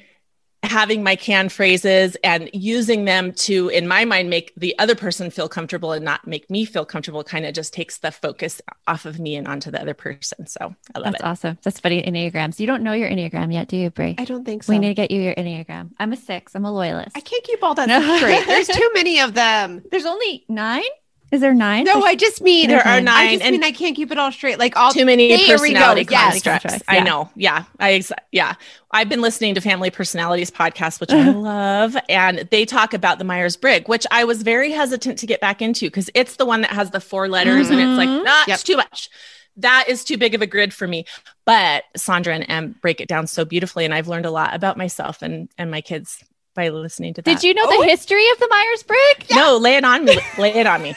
having 0.65 1.03
my 1.03 1.15
canned 1.17 1.53
phrases 1.53 2.17
and 2.25 2.51
using 2.53 3.05
them 3.05 3.33
to 3.33 3.69
in 3.69 3.87
my 3.87 4.05
mind 4.05 4.29
make 4.29 4.53
the 4.57 4.77
other 4.79 4.95
person 4.95 5.31
feel 5.31 5.49
comfortable 5.49 5.93
and 5.93 6.05
not 6.05 6.27
make 6.27 6.51
me 6.51 6.65
feel 6.65 6.85
comfortable 6.85 7.23
kind 7.23 7.47
of 7.47 7.55
just 7.55 7.73
takes 7.73 7.99
the 7.99 8.11
focus 8.11 8.61
off 8.87 9.07
of 9.07 9.21
me 9.21 9.37
and 9.37 9.47
onto 9.47 9.71
the 9.71 9.81
other 9.81 9.95
person. 9.95 10.47
So 10.47 10.75
i 10.95 10.99
love 10.99 11.09
it. 11.09 11.13
That's 11.13 11.21
it. 11.21 11.25
awesome. 11.25 11.59
That's 11.63 11.81
funny 11.81 12.03
enneagrams. 12.03 12.59
You 12.59 12.67
don't 12.67 12.83
know 12.83 12.93
your 12.93 13.09
enneagram 13.09 13.53
yet 13.53 13.69
do 13.69 13.77
you 13.77 13.91
brie? 13.91 14.17
I 14.19 14.25
don't 14.25 14.45
think 14.45 14.65
so. 14.65 14.73
we 14.73 14.79
need 14.79 14.89
to 14.89 14.95
get 14.95 15.11
you 15.11 15.21
your 15.21 15.35
enneagram. 15.35 15.91
I'm 15.99 16.13
a 16.13 16.17
six. 16.17 16.55
I'm 16.55 16.65
a 16.65 16.73
loyalist. 16.73 17.17
I 17.17 17.21
can't 17.21 17.45
keep 17.45 17.63
all 17.63 17.75
that 17.75 17.89
no. 17.89 18.17
straight 18.17 18.47
there's 18.47 18.69
too 18.69 18.91
many 18.95 19.21
of 19.21 19.35
them. 19.35 19.83
There's 19.91 20.07
only 20.07 20.45
nine 20.49 20.83
is 21.31 21.43
there 21.43 21.53
nine? 21.53 21.85
No, 21.85 22.03
I 22.03 22.15
just 22.15 22.41
mean 22.41 22.69
there 22.69 22.87
are 22.87 23.01
nine. 23.01 23.29
I 23.29 23.33
just 23.35 23.45
and 23.45 23.53
mean 23.53 23.65
I 23.65 23.71
can't 23.71 23.95
keep 23.95 24.11
it 24.11 24.19
all 24.19 24.33
straight. 24.33 24.59
Like 24.59 24.77
all 24.77 24.93
too 24.93 25.05
many 25.05 25.47
personality 25.47 26.07
constructs. 26.07 26.65
Yes. 26.73 26.83
I 26.89 27.01
know. 27.01 27.31
Yeah, 27.37 27.65
I 27.79 28.03
yeah. 28.33 28.55
I've 28.91 29.11
been 29.11 29.21
listening 29.21 29.55
to 29.55 29.61
Family 29.61 29.91
Personalities 29.91 30.51
podcast, 30.51 31.01
which 31.01 31.11
I 31.11 31.29
love, 31.31 31.97
and 32.09 32.49
they 32.51 32.65
talk 32.65 32.95
about 32.95 33.19
the 33.19 33.25
Myers 33.25 33.57
Briggs, 33.57 33.87
which 33.89 34.07
I 34.11 34.25
was 34.25 34.43
very 34.43 34.73
hesitant 34.73 35.19
to 35.19 35.27
get 35.27 35.41
back 35.41 35.61
into 35.61 35.87
because 35.87 36.09
it's 36.15 36.37
the 36.37 36.47
one 36.47 36.63
that 36.63 36.71
has 36.71 36.91
the 36.93 37.01
four 37.01 37.29
letters, 37.29 37.69
mm-hmm. 37.69 37.79
and 37.79 37.91
it's 37.91 37.99
like, 37.99 38.25
nah, 38.25 38.45
yep. 38.47 38.61
too 38.61 38.77
much. 38.77 39.11
That 39.59 39.87
is 39.89 40.05
too 40.05 40.17
big 40.17 40.35
of 40.35 40.41
a 40.41 40.47
grid 40.47 40.73
for 40.73 40.87
me. 40.87 41.05
But 41.45 41.85
Sandra 41.97 42.35
and 42.35 42.47
Em 42.49 42.77
break 42.81 43.03
it 43.03 43.09
down 43.09 43.27
so 43.27 43.45
beautifully, 43.45 43.85
and 43.85 43.93
I've 43.93 44.09
learned 44.09 44.27
a 44.27 44.31
lot 44.31 44.55
about 44.55 44.79
myself 44.79 45.21
and 45.21 45.51
and 45.59 45.71
my 45.71 45.83
kids 45.83 46.25
by 46.55 46.71
listening 46.71 47.15
to 47.15 47.23
that. 47.23 47.31
Did 47.31 47.45
you 47.45 47.55
know 47.55 47.63
oh, 47.67 47.83
the 47.83 47.89
history 47.89 48.29
of 48.31 48.39
the 48.39 48.49
Myers 48.49 48.83
Briggs? 48.83 49.27
Yeah. 49.29 49.37
No, 49.37 49.57
lay 49.59 49.77
it 49.77 49.85
on 49.85 50.05
me. 50.05 50.19
lay 50.39 50.55
it 50.55 50.67
on 50.67 50.83
me. 50.83 50.97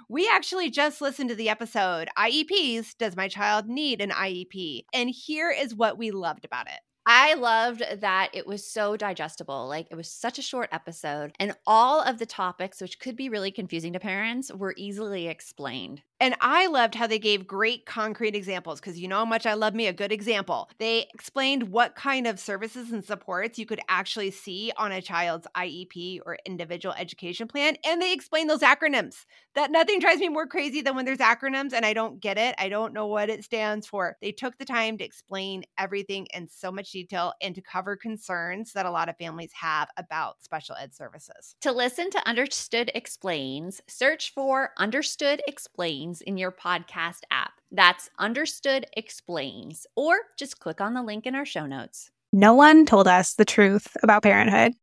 We 0.11 0.27
actually 0.29 0.69
just 0.69 0.99
listened 0.99 1.29
to 1.29 1.35
the 1.35 1.47
episode 1.47 2.09
IEPs 2.17 2.97
Does 2.97 3.15
My 3.15 3.29
Child 3.29 3.69
Need 3.69 4.01
an 4.01 4.09
IEP? 4.09 4.83
And 4.93 5.09
here 5.09 5.49
is 5.49 5.73
what 5.73 5.97
we 5.97 6.11
loved 6.11 6.43
about 6.43 6.67
it. 6.67 6.81
I 7.05 7.33
loved 7.33 7.83
that 8.01 8.29
it 8.33 8.45
was 8.45 8.65
so 8.65 8.95
digestible. 8.95 9.67
Like 9.67 9.87
it 9.89 9.95
was 9.95 10.09
such 10.09 10.37
a 10.37 10.43
short 10.43 10.69
episode, 10.71 11.33
and 11.39 11.55
all 11.65 12.01
of 12.01 12.19
the 12.19 12.25
topics, 12.27 12.79
which 12.79 12.99
could 12.99 13.15
be 13.15 13.29
really 13.29 13.51
confusing 13.51 13.93
to 13.93 13.99
parents, 13.99 14.53
were 14.53 14.75
easily 14.77 15.27
explained. 15.27 16.03
And 16.19 16.35
I 16.39 16.67
loved 16.67 16.93
how 16.93 17.07
they 17.07 17.17
gave 17.17 17.47
great 17.47 17.87
concrete 17.87 18.35
examples 18.35 18.79
because 18.79 18.99
you 18.99 19.07
know 19.07 19.17
how 19.17 19.25
much 19.25 19.47
I 19.47 19.55
love 19.55 19.73
me 19.73 19.87
a 19.87 19.93
good 19.93 20.11
example. 20.11 20.69
They 20.77 21.07
explained 21.15 21.63
what 21.63 21.95
kind 21.95 22.27
of 22.27 22.39
services 22.39 22.91
and 22.91 23.03
supports 23.03 23.57
you 23.57 23.65
could 23.65 23.79
actually 23.89 24.29
see 24.29 24.71
on 24.77 24.91
a 24.91 25.01
child's 25.01 25.47
IEP 25.57 26.19
or 26.23 26.37
individual 26.45 26.93
education 26.95 27.47
plan. 27.47 27.75
And 27.83 27.99
they 27.99 28.13
explained 28.13 28.51
those 28.51 28.59
acronyms. 28.59 29.25
That 29.55 29.71
nothing 29.71 29.97
drives 29.99 30.19
me 30.21 30.29
more 30.29 30.45
crazy 30.45 30.81
than 30.81 30.95
when 30.95 31.05
there's 31.05 31.17
acronyms 31.17 31.73
and 31.73 31.85
I 31.85 31.93
don't 31.93 32.21
get 32.21 32.37
it. 32.37 32.53
I 32.59 32.69
don't 32.69 32.93
know 32.93 33.07
what 33.07 33.29
it 33.31 33.43
stands 33.43 33.87
for. 33.87 34.15
They 34.21 34.31
took 34.31 34.59
the 34.59 34.65
time 34.65 34.99
to 34.99 35.03
explain 35.03 35.63
everything 35.79 36.27
in 36.33 36.47
so 36.47 36.71
much 36.71 36.90
detail 36.91 37.33
and 37.41 37.55
to 37.55 37.61
cover 37.61 37.95
concerns 37.95 38.73
that 38.73 38.85
a 38.85 38.91
lot 38.91 39.09
of 39.09 39.17
families 39.17 39.51
have 39.53 39.89
about 39.97 40.43
special 40.43 40.75
ed 40.75 40.93
services. 40.93 41.55
To 41.61 41.71
listen 41.71 42.09
to 42.11 42.27
Understood 42.27 42.91
Explains, 42.93 43.81
search 43.87 44.33
for 44.33 44.71
Understood 44.77 45.41
Explains 45.47 46.21
in 46.21 46.37
your 46.37 46.51
podcast 46.51 47.21
app. 47.31 47.53
That's 47.71 48.09
Understood 48.19 48.85
Explains, 48.97 49.87
or 49.95 50.15
just 50.37 50.59
click 50.59 50.81
on 50.81 50.93
the 50.93 51.03
link 51.03 51.25
in 51.25 51.35
our 51.35 51.45
show 51.45 51.65
notes. 51.65 52.11
No 52.33 52.53
one 52.53 52.85
told 52.85 53.07
us 53.07 53.33
the 53.33 53.45
truth 53.45 53.97
about 54.03 54.23
parenthood. 54.23 54.73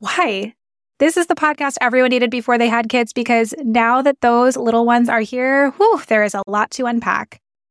Why? 0.00 0.54
This 0.98 1.16
is 1.16 1.28
the 1.28 1.34
podcast 1.34 1.76
everyone 1.80 2.10
needed 2.10 2.30
before 2.30 2.58
they 2.58 2.68
had 2.68 2.90
kids 2.90 3.14
because 3.14 3.54
now 3.62 4.02
that 4.02 4.20
those 4.20 4.56
little 4.56 4.84
ones 4.84 5.08
are 5.08 5.20
here, 5.20 5.70
whew, 5.70 6.00
there 6.08 6.24
is 6.24 6.34
a 6.34 6.42
lot 6.46 6.70
to 6.72 6.84
unpack. 6.84 7.40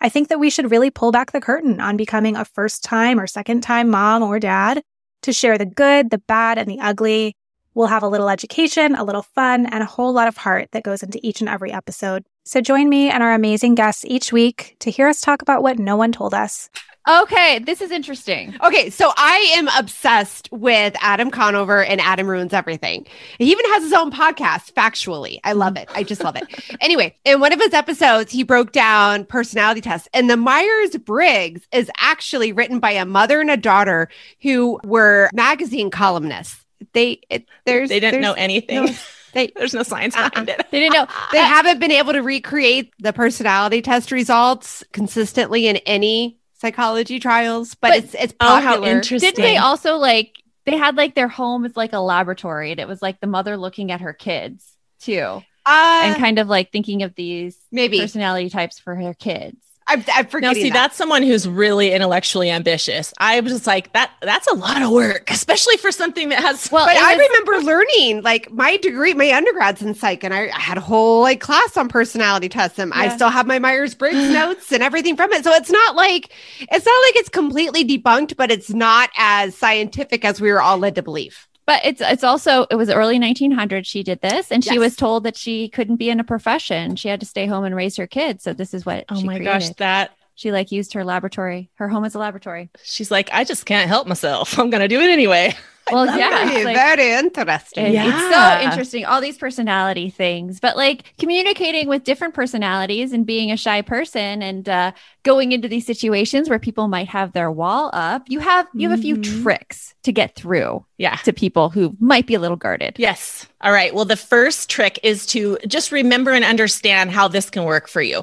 I 0.00 0.08
think 0.08 0.28
that 0.28 0.40
we 0.40 0.50
should 0.50 0.70
really 0.70 0.90
pull 0.90 1.10
back 1.12 1.32
the 1.32 1.40
curtain 1.40 1.80
on 1.80 1.96
becoming 1.96 2.36
a 2.36 2.44
first 2.44 2.84
time 2.84 3.18
or 3.18 3.26
second 3.26 3.62
time 3.62 3.88
mom 3.88 4.22
or 4.22 4.38
dad 4.38 4.82
to 5.22 5.32
share 5.32 5.58
the 5.58 5.66
good, 5.66 6.10
the 6.10 6.18
bad, 6.18 6.58
and 6.58 6.68
the 6.68 6.80
ugly. 6.80 7.34
We'll 7.74 7.86
have 7.86 8.02
a 8.02 8.08
little 8.08 8.28
education, 8.28 8.94
a 8.94 9.04
little 9.04 9.22
fun, 9.22 9.66
and 9.66 9.82
a 9.82 9.86
whole 9.86 10.12
lot 10.12 10.28
of 10.28 10.36
heart 10.36 10.68
that 10.72 10.82
goes 10.82 11.02
into 11.02 11.20
each 11.22 11.40
and 11.40 11.48
every 11.48 11.72
episode. 11.72 12.24
So 12.44 12.60
join 12.60 12.88
me 12.88 13.10
and 13.10 13.22
our 13.22 13.34
amazing 13.34 13.74
guests 13.74 14.04
each 14.06 14.32
week 14.32 14.76
to 14.80 14.90
hear 14.90 15.06
us 15.06 15.20
talk 15.20 15.42
about 15.42 15.62
what 15.62 15.78
no 15.78 15.96
one 15.96 16.12
told 16.12 16.32
us. 16.32 16.70
Okay, 17.08 17.58
this 17.60 17.80
is 17.80 17.90
interesting. 17.90 18.54
Okay, 18.62 18.90
so 18.90 19.12
I 19.16 19.52
am 19.54 19.68
obsessed 19.78 20.50
with 20.52 20.94
Adam 21.00 21.30
Conover 21.30 21.82
and 21.82 22.02
Adam 22.02 22.26
Ruins 22.26 22.52
Everything. 22.52 23.06
He 23.38 23.50
even 23.50 23.64
has 23.66 23.82
his 23.82 23.94
own 23.94 24.10
podcast, 24.10 24.74
factually. 24.74 25.38
I 25.42 25.52
love 25.52 25.78
it. 25.78 25.88
I 25.94 26.02
just 26.02 26.22
love 26.22 26.36
it. 26.36 26.44
Anyway, 26.80 27.14
in 27.24 27.40
one 27.40 27.52
of 27.52 27.60
his 27.60 27.74
episodes, 27.74 28.30
he 28.30 28.42
broke 28.42 28.72
down 28.72 29.24
personality 29.24 29.80
tests, 29.80 30.08
and 30.12 30.30
the 30.30 30.36
Myers 30.36 30.96
Briggs 30.96 31.66
is 31.72 31.90
actually 31.98 32.52
written 32.52 32.78
by 32.78 32.92
a 32.92 33.04
mother 33.04 33.40
and 33.40 33.50
a 33.50 33.56
daughter 33.56 34.08
who 34.42 34.78
were 34.84 35.28
magazine 35.32 35.90
columnists. 35.90 36.64
They 36.92 37.20
it, 37.30 37.46
there's 37.66 37.88
they 37.88 38.00
didn't 38.00 38.20
there's 38.20 38.22
know 38.22 38.34
anything. 38.34 38.84
no- 38.86 38.92
they 39.34 39.52
There's 39.56 39.74
no 39.74 39.82
science 39.82 40.16
Uh-uh. 40.16 40.30
behind 40.30 40.48
it. 40.48 40.66
They 40.70 40.80
didn't 40.80 40.94
know. 40.94 41.06
they 41.32 41.38
haven't 41.38 41.80
been 41.80 41.90
able 41.92 42.12
to 42.14 42.22
recreate 42.22 42.92
the 42.98 43.12
personality 43.12 43.82
test 43.82 44.10
results 44.10 44.82
consistently 44.92 45.66
in 45.66 45.76
any 45.78 46.38
psychology 46.54 47.20
trials, 47.20 47.74
but, 47.74 47.88
But- 47.90 47.98
it's 47.98 48.14
it's 48.14 48.34
Oh, 48.40 48.60
how 48.60 48.82
interesting. 48.84 49.30
Didn't 49.32 49.42
they 49.42 49.56
also 49.58 49.96
like 49.96 50.34
they 50.64 50.76
had 50.76 50.96
like 50.96 51.14
their 51.14 51.28
home 51.28 51.64
is 51.66 51.76
like 51.76 51.92
a 51.92 51.98
laboratory 52.00 52.70
and 52.72 52.80
it 52.80 52.88
was 52.88 53.00
like 53.02 53.20
the 53.20 53.26
mother 53.26 53.56
looking 53.56 53.90
at 53.92 54.00
her 54.00 54.12
kids 54.12 54.66
too 55.00 55.42
Uh, 55.66 56.00
and 56.04 56.16
kind 56.16 56.38
of 56.38 56.48
like 56.48 56.72
thinking 56.72 57.02
of 57.02 57.14
these 57.14 57.56
maybe 57.70 58.00
personality 58.00 58.48
types 58.50 58.78
for 58.78 58.94
her 58.94 59.14
kids. 59.14 59.56
I'm, 59.88 60.04
I'm 60.14 60.26
forgetting. 60.26 60.62
see, 60.62 60.68
that. 60.70 60.74
that's 60.74 60.96
someone 60.96 61.22
who's 61.22 61.48
really 61.48 61.92
intellectually 61.92 62.50
ambitious. 62.50 63.12
I 63.18 63.40
was 63.40 63.52
just 63.52 63.66
like, 63.66 63.92
that 63.94 64.12
that's 64.22 64.46
a 64.46 64.54
lot 64.54 64.82
of 64.82 64.90
work, 64.90 65.30
especially 65.30 65.76
for 65.78 65.90
something 65.90 66.28
that 66.28 66.40
has 66.42 66.70
Well, 66.70 66.86
But 66.86 66.96
I 66.96 67.16
was- 67.16 67.26
remember 67.28 67.66
learning 67.66 68.22
like 68.22 68.52
my 68.52 68.76
degree, 68.76 69.14
my 69.14 69.26
undergrad's 69.26 69.82
in 69.82 69.94
psych, 69.94 70.22
and 70.22 70.34
I, 70.34 70.48
I 70.54 70.60
had 70.60 70.76
a 70.78 70.82
whole 70.82 71.22
like 71.22 71.40
class 71.40 71.76
on 71.76 71.88
personality 71.88 72.48
tests, 72.48 72.78
and 72.78 72.92
I 72.94 73.08
still 73.16 73.30
have 73.30 73.46
my 73.46 73.58
Myers 73.58 73.94
Briggs 73.94 74.30
notes 74.32 74.70
and 74.70 74.82
everything 74.82 75.16
from 75.16 75.32
it. 75.32 75.42
So 75.42 75.52
it's 75.52 75.70
not 75.70 75.96
like 75.96 76.32
it's 76.60 76.86
not 76.86 77.02
like 77.06 77.16
it's 77.16 77.30
completely 77.30 77.84
debunked, 77.84 78.36
but 78.36 78.50
it's 78.50 78.70
not 78.70 79.10
as 79.16 79.56
scientific 79.56 80.24
as 80.24 80.40
we 80.40 80.52
were 80.52 80.60
all 80.60 80.78
led 80.78 80.94
to 80.96 81.02
believe. 81.02 81.47
But 81.68 81.82
it's 81.84 82.00
it's 82.00 82.24
also 82.24 82.66
it 82.70 82.76
was 82.76 82.88
early 82.90 83.18
1900s 83.20 83.84
she 83.86 84.02
did 84.02 84.20
this 84.22 84.50
and 84.50 84.64
she 84.64 84.78
was 84.78 84.96
told 84.96 85.24
that 85.24 85.36
she 85.36 85.68
couldn't 85.68 85.96
be 85.96 86.08
in 86.10 86.18
a 86.18 86.24
profession. 86.24 86.96
She 86.96 87.08
had 87.08 87.20
to 87.20 87.26
stay 87.26 87.46
home 87.46 87.64
and 87.64 87.76
raise 87.76 87.96
her 87.98 88.06
kids. 88.08 88.42
So 88.42 88.52
this 88.54 88.72
is 88.74 88.84
what 88.86 89.04
Oh 89.10 89.16
she 89.20 89.26
my 89.26 89.36
created. 89.36 89.44
gosh, 89.52 89.68
that 89.76 90.10
She 90.34 90.50
like 90.50 90.72
used 90.72 90.94
her 90.94 91.04
laboratory, 91.04 91.70
her 91.74 91.88
home 91.88 92.04
as 92.06 92.14
a 92.14 92.18
laboratory. 92.18 92.70
she's 92.82 93.10
like, 93.10 93.28
I 93.32 93.44
just 93.44 93.66
can't 93.66 93.86
help 93.88 94.06
myself. 94.08 94.58
I'm 94.58 94.70
gonna 94.70 94.88
do 94.88 95.00
it 95.00 95.10
anyway. 95.10 95.54
Well, 95.90 96.04
yeah, 96.18 96.44
very, 96.44 96.64
like- 96.66 96.76
very 96.76 97.12
interesting. 97.12 97.86
It- 97.86 97.92
Yeah. 97.94 98.08
It's 98.08 98.34
so 98.60 98.66
interesting. 98.68 99.06
All 99.06 99.22
these 99.22 99.38
personality 99.38 100.10
things, 100.10 100.60
but 100.60 100.76
like 100.76 101.14
communicating 101.18 101.88
with 101.88 102.04
different 102.04 102.34
personalities 102.34 103.14
and 103.14 103.24
being 103.24 103.50
a 103.52 103.56
shy 103.56 103.80
person 103.80 104.42
and 104.42 104.68
uh, 104.68 104.92
going 105.28 105.52
into 105.52 105.68
these 105.68 105.84
situations 105.84 106.48
where 106.48 106.58
people 106.58 106.88
might 106.88 107.06
have 107.08 107.32
their 107.34 107.50
wall 107.52 107.90
up. 107.92 108.22
You 108.28 108.38
have 108.40 108.66
you 108.72 108.88
have 108.88 108.98
a 108.98 109.02
few 109.02 109.16
Mhm. 109.16 109.42
tricks 109.42 109.94
to 110.04 110.10
get 110.10 110.34
through 110.34 110.86
Yeah. 110.96 111.16
to 111.26 111.34
people 111.34 111.68
who 111.68 111.94
might 112.00 112.26
be 112.26 112.32
a 112.34 112.40
little 112.40 112.56
guarded. 112.56 112.94
Yes. 112.96 113.46
All 113.60 113.70
right. 113.72 113.94
Well, 113.94 114.06
the 114.06 114.16
first 114.16 114.70
trick 114.70 114.98
is 115.02 115.26
to 115.26 115.58
just 115.66 115.92
remember 115.92 116.30
and 116.32 116.46
understand 116.46 117.10
how 117.10 117.28
this 117.28 117.50
can 117.50 117.64
work 117.64 117.88
for 117.88 118.00
you. 118.00 118.22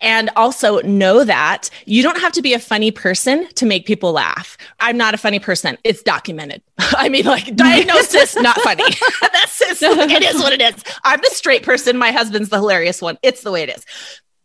And 0.00 0.28
also 0.34 0.80
know 0.80 1.22
that 1.22 1.70
you 1.86 2.02
don't 2.02 2.18
have 2.20 2.32
to 2.32 2.42
be 2.42 2.52
a 2.52 2.58
funny 2.58 2.90
person 2.90 3.46
to 3.54 3.64
make 3.64 3.86
people 3.86 4.10
laugh. 4.10 4.56
I'm 4.80 4.96
not 4.96 5.14
a 5.14 5.18
funny 5.18 5.38
person. 5.38 5.78
It's 5.84 6.02
documented. 6.02 6.62
I 6.78 7.08
mean, 7.10 7.26
like 7.26 7.54
diagnosis, 7.54 8.34
not 8.34 8.60
funny. 8.62 8.82
That's 9.20 9.56
just, 9.60 9.82
it 9.82 10.22
is 10.24 10.42
what 10.42 10.52
it 10.52 10.60
is. 10.60 10.82
I'm 11.04 11.20
the 11.22 11.30
straight 11.30 11.62
person. 11.62 11.96
My 11.96 12.10
husband's 12.10 12.48
the 12.48 12.56
hilarious 12.56 13.00
one. 13.00 13.18
It's 13.22 13.42
the 13.42 13.52
way 13.52 13.62
it 13.62 13.68
is. 13.76 13.84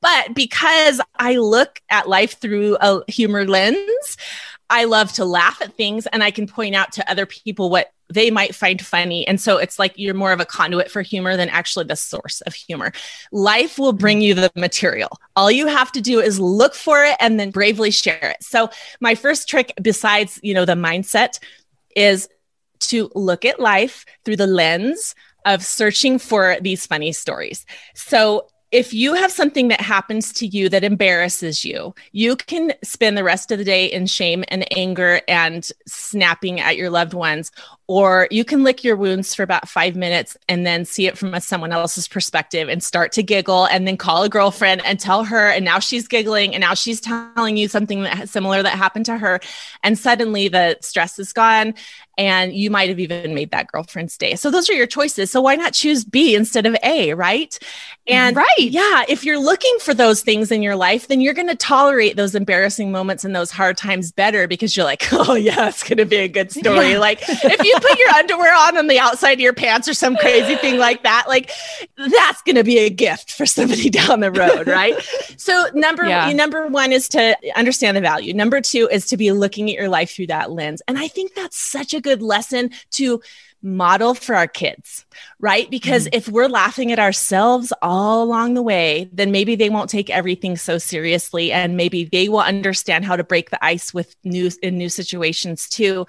But 0.05 0.35
because 0.35 1.01
I 1.15 1.37
look 1.37 1.81
at 1.89 2.07
life 2.07 2.39
through 2.39 2.77
a 2.79 3.01
humor 3.11 3.43
lens, 3.43 4.17
I 4.69 4.83
love 4.83 5.11
to 5.13 5.25
laugh 5.25 5.63
at 5.63 5.73
things 5.73 6.05
and 6.05 6.23
I 6.23 6.29
can 6.29 6.45
point 6.45 6.75
out 6.75 6.91
to 6.91 7.09
other 7.09 7.25
people 7.25 7.71
what 7.71 7.91
they 8.13 8.29
might 8.29 8.53
find 8.53 8.79
funny. 8.85 9.27
And 9.27 9.41
so 9.41 9.57
it's 9.57 9.79
like 9.79 9.93
you're 9.95 10.13
more 10.13 10.31
of 10.31 10.39
a 10.39 10.45
conduit 10.45 10.91
for 10.91 11.01
humor 11.01 11.35
than 11.35 11.49
actually 11.49 11.85
the 11.85 11.95
source 11.95 12.41
of 12.41 12.53
humor. 12.53 12.91
Life 13.31 13.79
will 13.79 13.93
bring 13.93 14.21
you 14.21 14.35
the 14.35 14.51
material. 14.55 15.09
All 15.35 15.49
you 15.49 15.65
have 15.65 15.91
to 15.93 16.01
do 16.01 16.19
is 16.19 16.39
look 16.39 16.75
for 16.75 17.03
it 17.03 17.15
and 17.19 17.39
then 17.39 17.49
bravely 17.49 17.89
share 17.89 18.29
it. 18.29 18.43
So 18.43 18.69
my 18.99 19.15
first 19.15 19.49
trick 19.49 19.73
besides, 19.81 20.39
you 20.43 20.53
know, 20.53 20.65
the 20.65 20.73
mindset 20.73 21.39
is 21.95 22.29
to 22.81 23.09
look 23.15 23.43
at 23.43 23.59
life 23.59 24.05
through 24.23 24.35
the 24.35 24.45
lens 24.45 25.15
of 25.45 25.63
searching 25.63 26.19
for 26.19 26.57
these 26.61 26.85
funny 26.85 27.11
stories. 27.11 27.65
So 27.95 28.49
if 28.75 28.93
you 28.93 29.13
have 29.13 29.31
something 29.31 29.69
that 29.69 29.79
happens 29.79 30.33
to 30.33 30.45
you 30.45 30.67
that 30.67 30.83
embarrasses 30.83 31.63
you, 31.63 31.95
you 32.11 32.35
can 32.35 32.73
spend 32.83 33.17
the 33.17 33.23
rest 33.23 33.49
of 33.49 33.57
the 33.57 33.63
day 33.63 33.85
in 33.85 34.05
shame 34.05 34.43
and 34.49 34.67
anger 34.77 35.21
and 35.29 35.69
snapping 35.87 36.59
at 36.59 36.75
your 36.75 36.89
loved 36.89 37.13
ones, 37.13 37.53
or 37.87 38.27
you 38.31 38.43
can 38.43 38.63
lick 38.63 38.83
your 38.83 38.95
wounds 38.95 39.35
for 39.35 39.43
about 39.43 39.69
five 39.69 39.95
minutes 39.95 40.35
and 40.49 40.65
then 40.65 40.85
see 40.85 41.05
it 41.05 41.17
from 41.17 41.33
a, 41.35 41.41
someone 41.41 41.71
else's 41.71 42.07
perspective 42.07 42.67
and 42.67 42.83
start 42.83 43.11
to 43.11 43.21
giggle 43.21 43.65
and 43.65 43.87
then 43.87 43.95
call 43.95 44.23
a 44.23 44.29
girlfriend 44.29 44.83
and 44.85 44.99
tell 44.99 45.23
her. 45.23 45.49
And 45.49 45.63
now 45.63 45.77
she's 45.79 46.07
giggling 46.07 46.55
and 46.55 46.61
now 46.61 46.73
she's 46.73 46.99
telling 46.99 47.57
you 47.57 47.67
something 47.67 48.03
that 48.03 48.27
similar 48.29 48.63
that 48.63 48.77
happened 48.77 49.05
to 49.05 49.17
her. 49.17 49.39
And 49.83 49.99
suddenly 49.99 50.47
the 50.47 50.77
stress 50.81 51.19
is 51.19 51.31
gone 51.31 51.75
and 52.17 52.53
you 52.53 52.71
might 52.71 52.89
have 52.89 52.99
even 52.99 53.35
made 53.35 53.51
that 53.51 53.67
girlfriend's 53.67 54.17
day. 54.17 54.35
So 54.35 54.49
those 54.49 54.69
are 54.69 54.73
your 54.73 54.87
choices. 54.87 55.31
So 55.31 55.41
why 55.41 55.55
not 55.55 55.73
choose 55.73 56.05
B 56.05 56.33
instead 56.33 56.65
of 56.65 56.75
A, 56.81 57.13
right? 57.13 57.57
And 58.07 58.35
Right. 58.37 58.45
yeah, 58.57 59.03
if 59.09 59.25
you're 59.25 59.39
looking 59.39 59.75
for 59.81 59.93
those 59.93 60.21
things 60.21 60.51
in 60.51 60.61
your 60.61 60.75
life, 60.75 61.07
then 61.07 61.19
you're 61.19 61.33
going 61.33 61.49
to 61.49 61.55
tolerate 61.55 62.15
those 62.15 62.33
embarrassing 62.33 62.91
moments 62.91 63.25
and 63.25 63.35
those 63.35 63.51
hard 63.51 63.77
times 63.77 64.11
better 64.11 64.47
because 64.47 64.77
you're 64.77 64.85
like, 64.85 65.03
oh 65.11 65.35
yeah, 65.35 65.67
it's 65.67 65.83
going 65.83 65.97
to 65.97 66.05
be 66.05 66.17
a 66.17 66.27
good 66.27 66.51
story. 66.51 66.91
Yeah. 66.91 66.99
Like 66.99 67.19
if 67.27 67.63
you 67.63 67.74
put 67.79 67.97
your 67.99 68.09
underwear 68.09 68.53
on 68.53 68.77
on 68.77 68.87
the 68.87 68.99
outside 68.99 69.31
of 69.33 69.39
your 69.39 69.53
pants 69.53 69.87
or 69.87 69.93
some 69.93 70.15
crazy 70.15 70.55
thing 70.55 70.77
like 70.77 71.03
that, 71.03 71.25
like 71.27 71.51
that's 71.97 72.41
going 72.43 72.55
to 72.55 72.63
be 72.63 72.79
a 72.79 72.89
gift 72.89 73.31
for 73.31 73.45
somebody 73.45 73.89
down 74.01 74.19
the 74.19 74.31
road, 74.31 74.67
right? 74.67 74.95
so 75.37 75.67
number 75.73 76.05
Yeah. 76.07 76.31
number 76.33 76.67
one 76.67 76.91
is 76.91 77.07
to 77.09 77.35
understand 77.55 77.95
the 77.97 78.01
value. 78.01 78.33
Number 78.33 78.61
two 78.61 78.87
is 78.91 79.05
to 79.07 79.17
be 79.17 79.31
looking 79.31 79.69
at 79.69 79.75
your 79.75 79.89
life 79.89 80.11
through 80.11 80.27
that 80.27 80.51
lens, 80.51 80.81
and 80.87 80.97
I 80.97 81.07
think 81.07 81.33
that's 81.35 81.57
such 81.57 81.93
a 81.93 82.01
good 82.01 82.21
lesson 82.21 82.71
to 82.91 83.21
model 83.61 84.13
for 84.13 84.35
our 84.35 84.47
kids, 84.47 85.04
right? 85.39 85.69
Because 85.69 86.05
mm-hmm. 86.05 86.17
if 86.17 86.29
we're 86.29 86.47
laughing 86.47 86.91
at 86.91 86.99
ourselves 86.99 87.73
all 87.81 88.23
along 88.23 88.53
the 88.53 88.63
way, 88.63 89.09
then 89.13 89.31
maybe 89.31 89.55
they 89.55 89.69
won't 89.69 89.89
take 89.89 90.09
everything 90.09 90.57
so 90.57 90.77
seriously 90.77 91.51
and 91.51 91.77
maybe 91.77 92.05
they 92.05 92.29
will 92.29 92.39
understand 92.39 93.05
how 93.05 93.15
to 93.15 93.23
break 93.23 93.49
the 93.49 93.63
ice 93.63 93.93
with 93.93 94.15
new 94.23 94.49
in 94.61 94.77
new 94.77 94.89
situations 94.89 95.67
too 95.69 96.05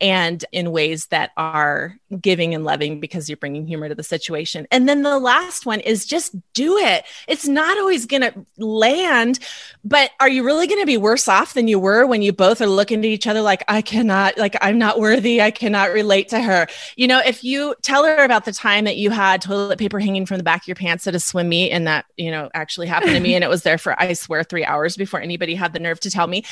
and 0.00 0.44
in 0.52 0.72
ways 0.72 1.06
that 1.06 1.30
are 1.36 1.96
giving 2.20 2.54
and 2.54 2.64
loving 2.64 3.00
because 3.00 3.28
you're 3.28 3.36
bringing 3.36 3.66
humor 3.66 3.88
to 3.88 3.94
the 3.94 4.02
situation. 4.02 4.66
And 4.70 4.88
then 4.88 5.02
the 5.02 5.18
last 5.18 5.66
one 5.66 5.80
is 5.80 6.06
just 6.06 6.34
do 6.54 6.76
it. 6.76 7.04
It's 7.28 7.46
not 7.46 7.78
always 7.78 8.06
going 8.06 8.22
to 8.22 8.46
land, 8.58 9.38
but 9.84 10.10
are 10.18 10.28
you 10.28 10.44
really 10.44 10.66
going 10.66 10.80
to 10.80 10.86
be 10.86 10.96
worse 10.96 11.28
off 11.28 11.54
than 11.54 11.68
you 11.68 11.78
were 11.78 12.06
when 12.06 12.22
you 12.22 12.32
both 12.32 12.60
are 12.60 12.66
looking 12.66 13.00
at 13.00 13.04
each 13.04 13.26
other 13.26 13.40
like, 13.40 13.62
I 13.68 13.82
cannot, 13.82 14.38
like, 14.38 14.56
I'm 14.60 14.78
not 14.78 14.98
worthy. 14.98 15.40
I 15.40 15.50
cannot 15.50 15.92
relate 15.92 16.28
to 16.30 16.40
her. 16.40 16.66
You 16.96 17.06
know, 17.06 17.20
if 17.24 17.44
you 17.44 17.74
tell 17.82 18.04
her 18.04 18.24
about 18.24 18.44
the 18.44 18.49
time 18.52 18.84
that 18.84 18.96
you 18.96 19.10
had 19.10 19.42
toilet 19.42 19.78
paper 19.78 19.98
hanging 19.98 20.26
from 20.26 20.38
the 20.38 20.42
back 20.42 20.62
of 20.62 20.68
your 20.68 20.76
pants 20.76 21.06
at 21.06 21.14
a 21.14 21.20
swim 21.20 21.48
meet, 21.48 21.70
and 21.70 21.86
that, 21.86 22.06
you 22.16 22.30
know, 22.30 22.50
actually 22.54 22.86
happened 22.86 23.12
to 23.12 23.20
me, 23.20 23.34
and 23.34 23.44
it 23.44 23.48
was 23.48 23.62
there 23.62 23.78
for, 23.78 24.00
I 24.00 24.12
swear, 24.12 24.42
three 24.44 24.64
hours 24.64 24.96
before 24.96 25.20
anybody 25.20 25.54
had 25.54 25.72
the 25.72 25.78
nerve 25.78 26.00
to 26.00 26.10
tell 26.10 26.26
me. 26.26 26.44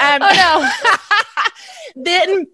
Um, 0.00 0.20
Oh 0.22 0.70
then 1.96 2.46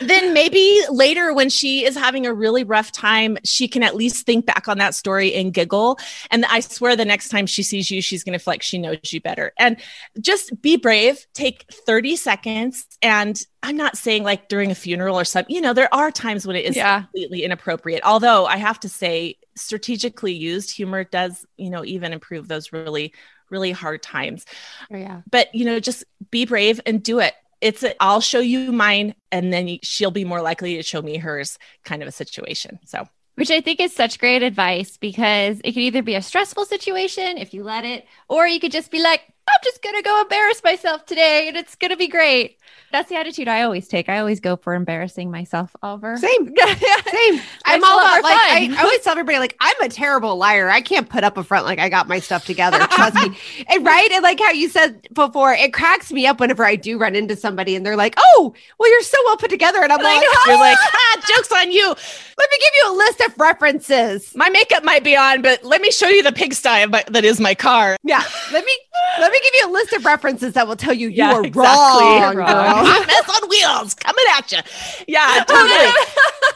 then 0.00 0.32
maybe 0.32 0.80
later 0.90 1.32
when 1.32 1.48
she 1.48 1.84
is 1.84 1.96
having 1.96 2.26
a 2.26 2.34
really 2.34 2.64
rough 2.64 2.90
time 2.92 3.38
she 3.44 3.68
can 3.68 3.82
at 3.82 3.94
least 3.94 4.26
think 4.26 4.46
back 4.46 4.68
on 4.68 4.78
that 4.78 4.94
story 4.94 5.34
and 5.34 5.52
giggle. 5.54 5.98
And 6.30 6.44
i 6.46 6.60
swear 6.60 6.96
the 6.96 7.04
next 7.04 7.28
time 7.28 7.46
she 7.46 7.62
sees 7.62 7.90
you 7.90 8.02
she's 8.02 8.24
going 8.24 8.32
to 8.32 8.38
feel 8.38 8.52
like 8.52 8.62
she 8.62 8.78
knows 8.78 9.12
you 9.12 9.20
better. 9.20 9.52
And 9.58 9.76
just 10.20 10.60
be 10.60 10.76
brave 10.76 11.26
take 11.34 11.66
30 11.72 12.16
seconds. 12.16 12.86
And 13.02 13.40
i'm 13.62 13.76
not 13.76 13.96
saying 13.96 14.24
like 14.24 14.48
during 14.48 14.70
a 14.70 14.74
funeral 14.74 15.18
or 15.18 15.24
something 15.24 15.54
you 15.54 15.60
know 15.60 15.72
there 15.72 15.92
are 15.94 16.10
times 16.10 16.46
when 16.46 16.56
it 16.56 16.64
is 16.64 16.76
Yeah. 16.76 17.02
completely 17.02 17.44
inappropriate. 17.44 18.02
Although 18.04 18.46
i 18.46 18.56
have 18.56 18.80
to 18.80 18.88
say 18.88 19.36
strategically 19.56 20.32
used 20.32 20.70
humor 20.74 21.04
does 21.04 21.46
you 21.56 21.70
know 21.70 21.84
even 21.84 22.12
improve 22.12 22.48
those 22.48 22.72
really 22.72 23.12
really 23.50 23.70
hard 23.72 24.02
times. 24.02 24.44
Oh, 24.92 24.96
yeah. 24.96 25.20
but 25.30 25.54
you 25.54 25.64
know 25.64 25.78
just 25.78 26.02
be 26.30 26.44
brave 26.46 26.80
and 26.86 27.02
do 27.02 27.20
it 27.20 27.34
it's 27.64 27.82
i'll 27.98 28.20
show 28.20 28.40
you 28.40 28.70
mine 28.70 29.14
and 29.32 29.52
then 29.52 29.78
she'll 29.82 30.10
be 30.10 30.24
more 30.24 30.42
likely 30.42 30.76
to 30.76 30.82
show 30.82 31.00
me 31.02 31.16
hers 31.16 31.58
kind 31.84 32.02
of 32.02 32.08
a 32.08 32.12
situation 32.12 32.78
so. 32.84 33.08
Which 33.36 33.50
I 33.50 33.60
think 33.60 33.80
is 33.80 33.92
such 33.92 34.20
great 34.20 34.44
advice 34.44 34.96
because 34.96 35.60
it 35.64 35.72
could 35.72 35.82
either 35.82 36.02
be 36.02 36.14
a 36.14 36.22
stressful 36.22 36.66
situation 36.66 37.36
if 37.36 37.52
you 37.52 37.64
let 37.64 37.84
it, 37.84 38.06
or 38.28 38.46
you 38.46 38.60
could 38.60 38.70
just 38.70 38.92
be 38.92 39.02
like, 39.02 39.22
I'm 39.48 39.60
just 39.62 39.82
going 39.82 39.96
to 39.96 40.02
go 40.02 40.20
embarrass 40.22 40.62
myself 40.62 41.06
today 41.06 41.48
and 41.48 41.56
it's 41.56 41.74
going 41.74 41.90
to 41.90 41.96
be 41.96 42.08
great. 42.08 42.58
That's 42.92 43.08
the 43.08 43.16
attitude 43.16 43.48
I 43.48 43.62
always 43.62 43.88
take. 43.88 44.08
I 44.08 44.20
always 44.20 44.38
go 44.38 44.54
for 44.56 44.72
embarrassing 44.72 45.28
myself 45.30 45.74
over. 45.82 46.16
Same. 46.16 46.54
Same. 46.56 46.76
Same. 46.76 47.40
I'm 47.64 47.80
Makes 47.80 47.82
it 47.82 47.82
a 47.82 47.86
all 47.86 47.98
about 47.98 48.22
like 48.22 48.38
I, 48.38 48.68
fun. 48.68 48.78
I 48.78 48.82
always 48.82 49.00
tell 49.00 49.10
everybody 49.12 49.38
like 49.38 49.56
I'm 49.60 49.80
a 49.82 49.88
terrible 49.88 50.36
liar. 50.36 50.70
I 50.70 50.80
can't 50.80 51.08
put 51.08 51.24
up 51.24 51.36
a 51.36 51.42
front 51.42 51.64
like 51.66 51.80
I 51.80 51.88
got 51.88 52.06
my 52.06 52.20
stuff 52.20 52.44
together. 52.44 52.78
Trust 52.90 53.16
me. 53.16 53.36
And 53.68 53.84
right? 53.84 54.10
And 54.12 54.22
like 54.22 54.38
how 54.38 54.52
you 54.52 54.68
said 54.68 55.08
before, 55.12 55.52
it 55.52 55.72
cracks 55.72 56.12
me 56.12 56.26
up 56.26 56.38
whenever 56.38 56.64
I 56.64 56.76
do 56.76 56.98
run 56.98 57.16
into 57.16 57.34
somebody 57.34 57.74
and 57.74 57.84
they're 57.84 57.96
like, 57.96 58.14
"Oh, 58.16 58.54
well, 58.78 58.90
you're 58.90 59.02
so 59.02 59.18
well 59.24 59.36
put 59.36 59.50
together," 59.50 59.82
and 59.82 59.92
I'm 59.92 60.02
like, 60.02 60.22
you're 60.46 60.58
like 60.58 60.78
ah, 60.80 61.20
jokes 61.34 61.50
on 61.50 61.72
you 61.72 61.88
"Let 61.88 62.50
me 62.50 62.58
give 62.60 62.72
you 62.82 62.92
a 62.92 62.94
list 62.96 63.20
of 63.20 63.38
references." 63.38 64.32
my 64.36 64.48
makeup 64.50 64.84
might 64.84 65.02
be 65.02 65.16
on 65.16 65.42
but 65.42 65.64
let 65.64 65.80
me 65.80 65.90
show 65.90 66.08
you 66.08 66.22
the 66.22 66.32
pigsty 66.32 66.82
of 66.82 66.90
my, 66.90 67.04
that 67.08 67.24
is 67.24 67.40
my 67.40 67.54
car 67.54 67.96
Yeah, 68.02 68.22
let 68.52 68.64
me 68.64 68.72
let 69.18 69.32
me 69.32 69.33
give 69.42 69.52
you 69.60 69.68
a 69.68 69.72
list 69.72 69.92
of 69.92 70.04
references 70.04 70.52
that 70.54 70.66
will 70.66 70.76
tell 70.76 70.92
you 70.94 71.08
you 71.08 71.16
Yeah, 71.16 71.34
are 71.34 71.44
exactly. 71.44 71.62
wrong, 71.62 72.20
You're 72.22 72.34
girl. 72.34 72.46
wrong. 72.46 72.86
hot 72.86 73.06
mess 73.06 73.42
on 73.42 73.48
wheels 73.48 73.94
coming 73.94 74.24
at 74.36 74.52
you 74.52 74.58
yeah 75.08 75.44
totally 75.48 75.92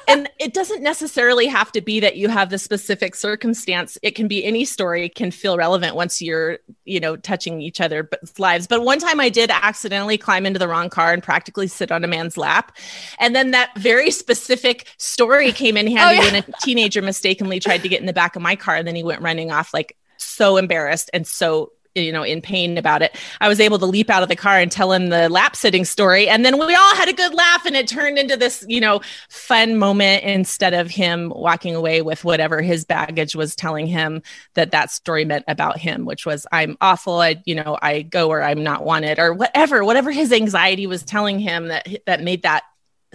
and 0.08 0.30
it 0.38 0.54
doesn't 0.54 0.82
necessarily 0.82 1.46
have 1.46 1.70
to 1.72 1.80
be 1.80 2.00
that 2.00 2.16
you 2.16 2.28
have 2.28 2.50
the 2.50 2.58
specific 2.58 3.14
circumstance 3.14 3.98
it 4.02 4.14
can 4.14 4.28
be 4.28 4.44
any 4.44 4.64
story 4.64 5.08
can 5.08 5.30
feel 5.30 5.56
relevant 5.56 5.94
once 5.96 6.20
you're 6.22 6.58
you 6.84 6.98
know 7.00 7.16
touching 7.16 7.60
each 7.60 7.80
other's 7.80 8.06
lives 8.38 8.66
but 8.66 8.82
one 8.84 8.98
time 8.98 9.20
i 9.20 9.28
did 9.28 9.50
accidentally 9.50 10.16
climb 10.18 10.46
into 10.46 10.58
the 10.58 10.68
wrong 10.68 10.88
car 10.88 11.12
and 11.12 11.22
practically 11.22 11.66
sit 11.66 11.90
on 11.92 12.04
a 12.04 12.08
man's 12.08 12.36
lap 12.36 12.76
and 13.18 13.34
then 13.36 13.50
that 13.52 13.70
very 13.78 14.10
specific 14.10 14.86
story 14.98 15.52
came 15.52 15.76
in 15.76 15.86
handy 15.86 15.98
Oh, 16.08 16.10
yeah. 16.10 16.32
when 16.32 16.42
a 16.42 16.52
teenager 16.62 17.02
mistakenly 17.02 17.60
tried 17.60 17.82
to 17.82 17.88
get 17.88 18.00
in 18.00 18.06
the 18.06 18.12
back 18.12 18.34
of 18.36 18.42
my 18.42 18.56
car 18.56 18.76
and 18.76 18.86
then 18.88 18.94
he 18.96 19.02
went 19.02 19.20
running 19.20 19.50
off 19.50 19.74
like 19.74 19.96
so 20.16 20.56
embarrassed 20.56 21.10
and 21.12 21.26
so 21.26 21.70
you 21.98 22.12
know 22.12 22.22
in 22.22 22.40
pain 22.40 22.78
about 22.78 23.02
it. 23.02 23.16
I 23.40 23.48
was 23.48 23.60
able 23.60 23.78
to 23.78 23.86
leap 23.86 24.10
out 24.10 24.22
of 24.22 24.28
the 24.28 24.36
car 24.36 24.58
and 24.58 24.70
tell 24.70 24.92
him 24.92 25.08
the 25.08 25.28
lap 25.28 25.56
sitting 25.56 25.84
story. 25.84 26.28
And 26.28 26.44
then 26.44 26.58
we 26.58 26.74
all 26.74 26.94
had 26.96 27.08
a 27.08 27.12
good 27.12 27.34
laugh 27.34 27.66
and 27.66 27.76
it 27.76 27.88
turned 27.88 28.18
into 28.18 28.36
this 28.36 28.64
you 28.68 28.80
know 28.80 29.00
fun 29.28 29.76
moment 29.76 30.24
instead 30.24 30.74
of 30.74 30.90
him 30.90 31.32
walking 31.34 31.74
away 31.74 32.02
with 32.02 32.24
whatever 32.24 32.62
his 32.62 32.84
baggage 32.84 33.34
was 33.34 33.54
telling 33.54 33.86
him 33.86 34.22
that 34.54 34.70
that 34.70 34.90
story 34.90 35.24
meant 35.24 35.44
about 35.48 35.78
him 35.78 36.04
which 36.04 36.26
was 36.26 36.46
i'm 36.52 36.76
awful. 36.80 37.20
I 37.20 37.42
you 37.44 37.54
know 37.54 37.78
i 37.82 38.02
go 38.02 38.28
where 38.28 38.42
i'm 38.42 38.62
not 38.62 38.84
wanted 38.84 39.18
or 39.18 39.32
whatever 39.32 39.84
whatever 39.84 40.10
his 40.10 40.32
anxiety 40.32 40.86
was 40.86 41.02
telling 41.02 41.38
him 41.38 41.68
that 41.68 41.86
that 42.06 42.22
made 42.22 42.42
that 42.42 42.64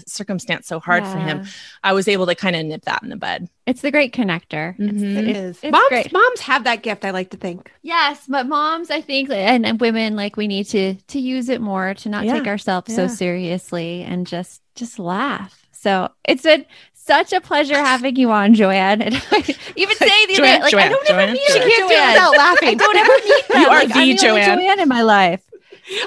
circumstance 0.08 0.68
so 0.68 0.80
hard 0.80 1.06
for 1.06 1.18
him 1.18 1.46
i 1.84 1.94
was 1.94 2.08
able 2.08 2.26
to 2.26 2.36
kind 2.36 2.56
of 2.56 2.66
nip 2.66 2.84
that 2.86 3.02
in 3.04 3.10
the 3.10 3.16
bud 3.16 3.48
It's 3.66 3.82
the 3.82 3.92
great 3.92 4.14
connector. 4.14 4.76
It's- 4.80 5.02
Mhm. 5.02 5.30
It's- 5.30 5.60
it's 5.64 5.72
moms, 5.72 5.88
great. 5.90 6.12
moms 6.12 6.40
have 6.42 6.66
that 6.66 6.84
gift. 6.84 7.06
I 7.06 7.12
like 7.12 7.30
to 7.30 7.38
think. 7.38 7.72
Yes, 7.82 8.26
but 8.28 8.46
moms, 8.46 8.92
I 8.92 9.00
think, 9.00 9.30
and, 9.32 9.66
and 9.66 9.80
women, 9.80 10.18
like 10.18 10.36
we 10.36 10.48
need 10.48 10.66
to 10.76 10.96
to 10.96 11.20
use 11.20 11.48
it 11.48 11.62
more 11.62 11.94
to 11.94 12.10
not 12.10 12.26
Yeah, 12.26 12.34
take 12.40 12.48
ourselves 12.48 12.90
yeah. 12.90 12.96
so 12.98 13.08
seriously 13.08 14.04
and 14.04 14.28
just 14.28 14.62
just 14.76 15.00
laugh. 15.00 15.66
So 15.72 16.10
it's 16.28 16.44
been 16.44 16.66
such 16.94 17.32
a 17.34 17.40
pleasure 17.42 17.78
having 17.78 18.16
you 18.18 18.32
on, 18.32 18.54
Joanne. 18.54 19.02
And 19.02 19.14
even 19.76 19.96
saying 20.08 20.28
the 20.28 20.36
Joanne, 20.36 20.56
other, 20.56 20.64
like 20.64 20.72
Joanne, 20.72 20.86
I 20.86 20.90
don't 20.90 21.08
Joanne, 21.08 21.20
ever 21.24 21.32
meet 21.32 21.48
Joanne. 21.48 21.62
a 21.62 21.70
Can't 21.70 21.80
do 21.80 21.86
it 21.86 21.98
Joanne. 21.98 22.32
without 22.32 22.64
I 22.64 22.74
don't 22.74 22.98
ever 22.98 23.18
meet 23.24 23.48
them. 23.48 23.62
You 23.62 23.68
are 23.68 23.80
Like, 23.80 23.88
the 23.88 23.94
I'm 23.94 24.00
the 24.00 24.02
only 24.02 24.18
Joanne. 24.18 24.60
Joanne 24.60 24.80
in 24.82 24.90
my 24.90 25.02
life. 25.04 25.42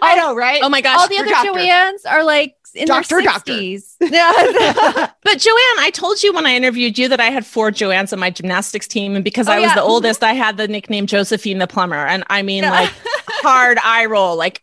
I 0.03 0.17
know, 0.17 0.35
right? 0.35 0.61
oh 0.63 0.69
my 0.71 0.81
gosh 0.81 0.99
All 0.99 1.09
the 1.09 1.19
other 1.19 1.29
doctor. 1.29 1.53
Joannes 1.53 2.05
are 2.07 2.25
like 2.25 2.55
in 2.77 2.87
Doctor, 2.87 3.17
their 3.17 3.23
doctor. 3.23 3.53
60s. 3.53 3.95
Yeah. 4.01 5.11
But 5.23 5.39
Joanne, 5.41 5.79
I 5.81 5.91
told 5.93 6.23
you 6.23 6.33
when 6.33 6.47
I 6.47 6.55
interviewed 6.55 6.97
you 6.99 7.09
that 7.09 7.19
I 7.21 7.31
had 7.31 7.45
four 7.45 7.71
Joannes 7.73 8.13
on 8.13 8.21
my 8.21 8.31
gymnastics 8.31 8.87
team. 8.87 9.17
And 9.17 9.25
because 9.25 9.49
Oh, 9.49 9.53
I 9.53 9.57
was 9.59 9.71
yeah. 9.71 9.75
the 9.75 9.83
oldest, 9.83 10.23
I 10.23 10.35
had 10.35 10.57
the 10.57 10.69
nickname 10.69 11.07
Josephine 11.07 11.59
the 11.59 11.67
plumber. 11.67 11.97
And 12.07 12.23
I 12.29 12.43
mean, 12.43 12.63
Yeah. 12.63 12.71
like 12.71 12.91
hard 13.43 13.79
eye 13.83 14.05
roll. 14.07 14.37
Like, 14.37 14.63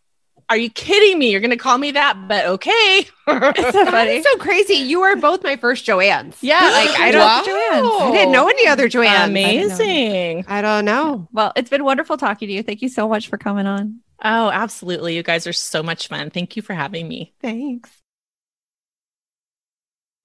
are 0.49 0.55
you 0.57 0.69
kidding 0.69 1.19
me? 1.19 1.31
You're 1.31 1.41
going 1.41 1.51
to 1.51 1.57
call 1.57 1.77
me 1.77 1.91
that? 1.91 2.27
But 2.29 2.45
okay. 2.45 3.07
It's 3.27 3.71
so 3.71 3.85
funny. 3.85 4.11
is 4.17 4.23
so 4.23 4.37
crazy. 4.37 4.75
You 4.75 5.01
are 5.01 5.15
both 5.15 5.43
my 5.43 5.55
first 5.57 5.83
Joannes. 5.85 6.37
Yeah, 6.41 6.61
Like, 6.61 6.99
I 6.99 7.11
don't- 7.11 7.21
Wow. 7.21 7.43
Joannes. 7.45 8.01
I 8.03 8.11
didn't 8.11 8.31
know 8.31 8.47
any 8.47 8.67
other 8.67 8.87
Joannes. 8.87 9.29
Amazing. 9.29 10.45
I 10.47 10.61
don't 10.61 10.85
know. 10.85 11.27
Well, 11.31 11.51
it's 11.55 11.69
been 11.69 11.83
wonderful 11.83 12.17
talking 12.17 12.47
to 12.47 12.53
you. 12.53 12.63
Thank 12.63 12.81
you 12.81 12.89
so 12.89 13.07
much 13.09 13.27
for 13.29 13.37
coming 13.37 13.65
on. 13.65 13.99
Oh, 14.23 14.49
absolutely. 14.51 15.15
You 15.15 15.23
guys 15.23 15.47
are 15.47 15.53
so 15.53 15.83
much 15.83 16.07
fun. 16.07 16.29
Thank 16.29 16.55
you 16.55 16.61
for 16.61 16.73
having 16.73 17.07
me. 17.07 17.33
Thanks. 17.41 17.89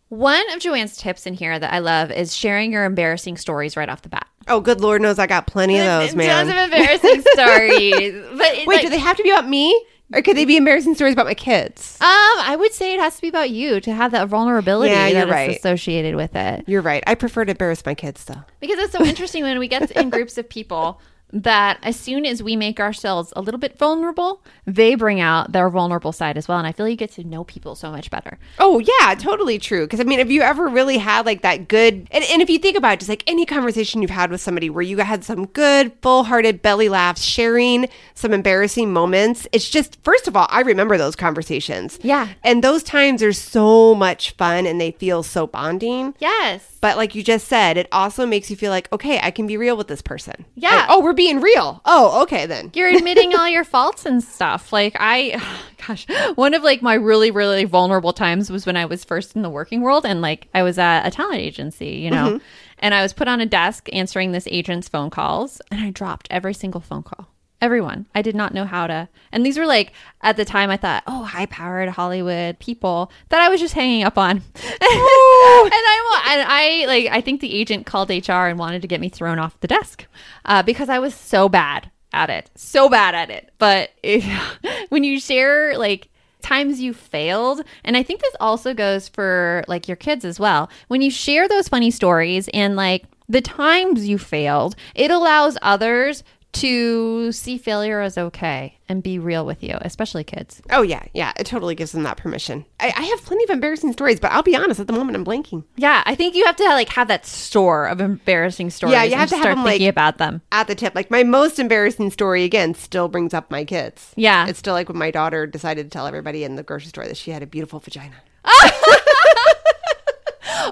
One 0.09 0.51
of 0.53 0.61
Joanne's 0.61 0.97
tips 0.97 1.27
in 1.27 1.35
here 1.35 1.59
that 1.59 1.73
I 1.73 1.81
love 1.81 2.11
is 2.11 2.35
sharing 2.35 2.73
your 2.73 2.85
embarrassing 2.85 3.37
stories 3.37 3.77
right 3.77 3.89
off 3.89 4.03
the 4.03 4.09
bat. 4.09 4.27
Oh, 4.47 4.61
good 4.61 4.81
Lord 4.81 5.03
knows 5.03 5.19
I 5.19 5.27
got 5.27 5.47
plenty 5.47 5.79
of 5.79 5.85
those, 5.85 6.15
man. 6.15 6.47
Tons 6.47 6.49
of 6.51 6.57
embarrassing 6.57 7.23
stories. 7.35 8.15
But 8.39 8.67
Wait, 8.67 8.67
like- 8.67 8.81
do 8.83 8.89
they 8.89 8.99
have 8.99 9.17
to 9.19 9.23
be 9.23 9.31
about 9.31 9.49
me? 9.49 9.85
Or 10.11 10.23
could 10.23 10.39
they 10.39 10.47
be 10.47 10.57
embarrassing 10.57 10.95
stories 10.95 11.13
about 11.13 11.27
my 11.27 11.35
kids? 11.35 11.99
Um, 12.01 12.07
I 12.09 12.57
would 12.59 12.73
say 12.73 12.95
it 12.95 13.01
has 13.01 13.17
to 13.17 13.21
be 13.21 13.29
about 13.29 13.51
you 13.51 13.79
to 13.83 13.93
have 13.93 14.13
that 14.13 14.29
vulnerability 14.29 14.91
Yeah, 14.95 15.09
you're 15.09 15.27
right. 15.27 15.51
associated 15.59 16.17
with 16.17 16.35
it. 16.35 16.65
You're 16.67 16.81
right. 16.81 17.05
I 17.07 17.15
prefer 17.15 17.45
to 17.45 17.51
embarrass 17.51 17.85
my 17.85 17.95
kids, 17.95 18.25
though. 18.25 18.41
Because 18.59 18.79
it's 18.79 18.93
so 18.95 19.05
interesting 19.05 19.43
when 19.43 19.59
we 19.59 19.69
get 19.69 19.91
in 19.91 20.09
groups 20.09 20.39
of 20.39 20.49
people 20.49 20.99
that 21.33 21.79
as 21.83 21.97
soon 21.97 22.25
as 22.25 22.43
we 22.43 22.57
make 22.57 22.81
ourselves 22.81 23.33
a 23.37 23.41
little 23.41 23.61
bit 23.61 23.79
vulnerable, 23.79 24.43
they 24.67 24.95
bring 24.95 25.21
out 25.21 25.53
their 25.53 25.69
vulnerable 25.69 26.13
side 26.13 26.37
as 26.37 26.49
well. 26.49 26.59
And 26.59 26.67
I 26.67 26.73
feel 26.73 26.89
you 26.89 26.97
get 26.97 27.13
to 27.13 27.25
know 27.25 27.45
people 27.45 27.75
so 27.75 27.91
much 27.91 28.11
better. 28.11 28.39
Oh 28.59 28.79
yeah, 28.79 29.15
totally 29.15 29.59
true. 29.59 29.85
Because 29.85 30.01
I 30.01 30.05
mean, 30.05 30.19
have 30.19 30.31
you 30.31 30.43
ever 30.43 30.69
really 30.69 30.99
had 30.99 31.27
like 31.27 31.43
that 31.43 31.69
good? 31.69 32.09
And, 32.11 32.25
and 32.25 32.41
if 32.43 32.49
you 32.49 32.59
think 32.59 32.77
about 32.77 32.95
it, 32.95 33.01
just 33.01 33.09
like 33.09 33.25
any 33.27 33.45
conversation 33.45 34.01
you've 34.03 34.11
had 34.11 34.31
with 34.31 34.41
somebody 34.41 34.71
where 34.71 34.83
you 34.83 34.99
had 34.99 35.25
some 35.25 35.47
good, 35.47 35.93
full-hearted 36.03 36.63
belly 36.63 36.89
laughs, 36.89 37.23
sharing 37.23 37.89
some 38.15 38.33
embarrassing 38.33 38.93
moments, 38.93 39.47
it's 39.53 39.69
just 39.69 40.03
first 40.03 40.29
of 40.29 40.37
all, 40.37 40.47
I 40.51 40.61
remember 40.63 40.97
those 40.97 41.17
conversations. 41.17 41.99
Yeah. 42.03 42.29
and 42.43 42.65
those 42.65 42.83
times 42.83 43.23
are 43.23 43.33
so 43.33 43.95
much 43.95 44.33
fun, 44.33 44.67
and 44.67 44.81
they 44.81 44.93
feel 44.93 45.23
so 45.23 45.47
bonding. 45.47 46.15
Yes. 46.19 46.77
But 46.81 46.97
like 46.97 47.15
you 47.15 47.23
just 47.23 47.49
said, 47.49 47.77
it 47.77 47.89
also 47.93 48.25
makes 48.25 48.51
you 48.51 48.57
feel 48.57 48.71
like, 48.71 48.91
okay, 48.93 49.19
I 49.21 49.31
can 49.31 49.47
be 49.47 49.57
real 49.57 49.77
with 49.77 49.89
this 49.89 50.03
person. 50.03 50.45
Yeah. 50.55 50.71
Like, 50.71 50.87
oh, 50.91 51.01
we're 51.01 51.13
being 51.19 51.41
real. 51.41 51.83
Oh, 51.85 52.23
okay 52.23 52.47
then. 52.47 52.71
You're 52.75 52.89
admitting 52.89 53.35
all 53.35 53.49
your 53.49 53.65
faults 53.65 54.07
and 54.07 54.23
stuff. 54.23 54.73
Like 54.73 54.97
I 54.99 55.43
gosh, 55.87 56.07
one 56.37 56.55
of 56.55 56.63
like 56.63 56.81
my 56.81 56.95
really 56.95 57.31
really 57.31 57.65
vulnerable 57.65 58.13
times 58.13 58.51
was 58.51 58.65
when 58.65 58.77
I 58.77 58.87
was 58.87 59.05
first 59.05 59.35
in 59.37 59.43
the 59.43 59.51
working 59.51 59.83
world 59.83 60.07
and 60.07 60.23
like 60.23 60.49
I 60.55 60.63
was 60.63 60.79
at 60.79 61.07
a 61.07 61.11
talent 61.11 61.41
agency, 61.41 61.97
you 61.97 62.11
know. 62.11 62.29
Mm-hmm. 62.29 62.45
And 62.79 62.95
I 62.95 63.03
was 63.03 63.13
put 63.13 63.27
on 63.27 63.41
a 63.41 63.47
desk 63.47 63.89
answering 63.93 64.31
this 64.31 64.47
agent's 64.49 64.89
phone 64.89 65.11
calls 65.11 65.61
and 65.73 65.81
I 65.81 65.91
dropped 65.91 66.29
every 66.31 66.55
single 66.55 66.81
phone 66.81 67.03
call. 67.03 67.29
Everyone. 67.61 68.07
I 68.15 68.23
did 68.23 68.37
not 68.37 68.55
know 68.55 68.65
how 68.65 68.87
to. 68.87 69.09
And 69.33 69.45
these 69.45 69.59
were 69.59 69.67
like 69.67 69.93
at 70.21 70.37
the 70.37 70.45
time 70.45 70.71
I 70.71 70.77
thought, 70.77 71.03
"Oh, 71.07 71.25
high-powered 71.25 71.89
Hollywood 71.89 72.59
people 72.61 73.11
that 73.31 73.41
I 73.41 73.49
was 73.49 73.61
just 73.61 73.75
hanging 73.75 74.05
up 74.05 74.17
on." 74.17 74.37
and 74.55 74.75
I 74.81 76.25
and 76.29 76.43
I 76.47 76.85
like 76.87 77.07
I 77.07 77.21
think 77.21 77.41
the 77.41 77.55
agent 77.55 77.85
called 77.85 78.11
HR 78.11 78.33
and 78.33 78.59
wanted 78.59 78.83
to 78.83 78.89
get 78.89 79.01
me 79.01 79.09
thrown 79.09 79.39
off 79.39 79.59
the 79.61 79.67
desk 79.67 80.07
uh, 80.45 80.63
because 80.63 80.89
I 80.89 81.01
was 81.01 81.15
so 81.15 81.49
bad 81.49 81.91
at 82.13 82.31
it, 82.31 82.51
so 82.55 82.89
bad 82.89 83.15
at 83.15 83.31
it. 83.31 83.51
But 83.59 83.91
if, 84.03 84.25
when 84.89 85.03
you 85.03 85.19
share 85.19 85.77
like 85.77 86.09
times 86.43 86.81
you 86.81 86.95
failed, 86.95 87.63
and 87.85 87.97
I 87.97 88.03
think 88.03 88.21
this 88.21 88.37
also 88.41 88.73
goes 88.73 89.09
for 89.09 89.65
like 89.69 89.89
your 89.89 89.97
kids 89.97 90.25
as 90.25 90.39
well. 90.39 90.71
When 90.89 91.03
you 91.03 91.11
share 91.11 91.49
those 91.49 91.69
funny 91.69 91.91
stories 91.91 92.49
and 92.55 92.77
like 92.77 93.05
the 93.29 93.41
times 93.43 94.09
you 94.09 94.17
failed, 94.17 94.75
it 94.95 95.11
allows 95.11 95.59
others 95.61 96.25
to 96.61 97.33
see 97.33 97.59
failure 97.59 98.01
as 98.01 98.17
okay 98.19 98.79
and 98.89 99.03
be 99.03 99.19
real 99.19 99.45
with 99.45 99.63
you, 99.63 99.77
especially 99.83 100.25
kids. 100.25 100.63
Oh 100.71 100.83
yeah, 100.83 101.03
yeah. 101.13 101.33
It 101.39 101.45
totally 101.47 101.75
gives 101.75 101.93
them 101.93 102.03
that 102.05 102.17
permission. 102.17 102.65
I, 102.81 102.93
I 102.97 103.03
have 103.03 103.23
plenty 103.25 103.45
of 103.45 103.51
embarrassing 103.51 103.93
stories, 103.93 104.19
but 104.21 104.33
I'll 104.33 104.43
be 104.43 104.57
honest. 104.57 104.81
At 104.81 104.87
the 104.87 104.93
moment, 104.93 105.17
I'm 105.17 105.25
blanking. 105.25 105.65
Yeah, 105.77 106.03
I 106.07 106.15
think 106.15 106.35
you 106.35 106.45
have 106.47 106.57
to 106.57 106.65
like 106.65 106.89
have 106.91 107.09
that 107.09 107.27
store 107.27 107.87
of 107.87 108.01
embarrassing 108.01 108.71
stories. 108.71 108.93
Yeah, 108.95 109.03
you 109.05 109.15
have 109.17 109.29
to 109.29 109.35
just 109.35 109.37
have 109.37 109.43
start 109.45 109.57
them, 109.57 109.65
thinking 109.65 109.87
like- 109.87 109.93
about 109.93 110.19
them. 110.19 110.43
At 110.53 110.67
the 110.69 110.75
tip, 110.75 110.95
like 110.95 111.11
my 111.11 111.23
most 111.23 111.59
embarrassing 111.59 112.11
story 112.11 112.45
again 112.45 112.75
still 112.75 113.09
brings 113.09 113.35
up 113.35 113.51
my 113.51 113.65
kids. 113.65 114.13
Yeah. 114.17 114.47
It's 114.49 114.59
still 114.59 114.75
like 114.75 114.89
when 114.89 114.99
my 114.99 115.11
daughter 115.11 115.47
decided 115.47 115.85
to 115.85 115.91
tell 115.91 116.07
everybody 116.07 116.45
in 116.45 116.57
the 116.57 116.63
grocery 116.63 116.89
store 116.89 117.07
that 117.07 117.17
she 117.17 117.31
had 117.31 117.43
a 117.43 117.47
beautiful 117.47 117.81
vagina. 117.81 118.17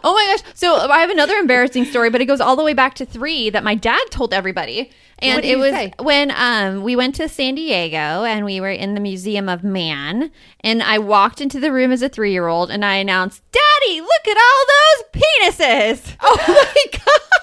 Oh 0.04 0.14
my 0.14 0.36
gosh. 0.36 0.52
So 0.54 0.74
I 0.76 0.98
have 1.00 1.10
another 1.10 1.36
embarrassing 1.36 1.84
story, 1.86 2.10
but 2.10 2.20
it 2.20 2.26
goes 2.26 2.40
all 2.40 2.56
the 2.56 2.62
way 2.62 2.74
back 2.74 2.94
to 2.94 3.06
three 3.06 3.50
that 3.50 3.64
my 3.64 3.74
dad 3.74 4.00
told 4.10 4.32
everybody. 4.32 4.90
And 5.18 5.44
it 5.44 5.58
was 5.58 5.72
say? 5.72 5.94
when 5.98 6.30
um, 6.36 6.82
we 6.82 6.94
went 6.94 7.14
to 7.16 7.28
San 7.28 7.54
Diego 7.54 8.24
and 8.24 8.44
we 8.44 8.60
were 8.60 8.70
in 8.70 8.94
the 8.94 9.00
Museum 9.00 9.48
of 9.48 9.64
Man. 9.64 10.30
And 10.60 10.82
I 10.82 10.98
walked 10.98 11.40
into 11.40 11.58
the 11.58 11.72
room 11.72 11.90
as 11.92 12.02
a 12.02 12.08
three 12.08 12.32
year 12.32 12.48
old 12.48 12.70
and 12.70 12.84
I 12.84 12.96
announced, 12.96 13.42
Daddy, 13.52 14.00
look 14.00 14.28
at 14.28 14.36
all 14.36 14.64
those 14.68 15.22
penises. 15.22 16.16
Oh 16.22 16.36
my 16.48 16.98
god! 16.98 17.36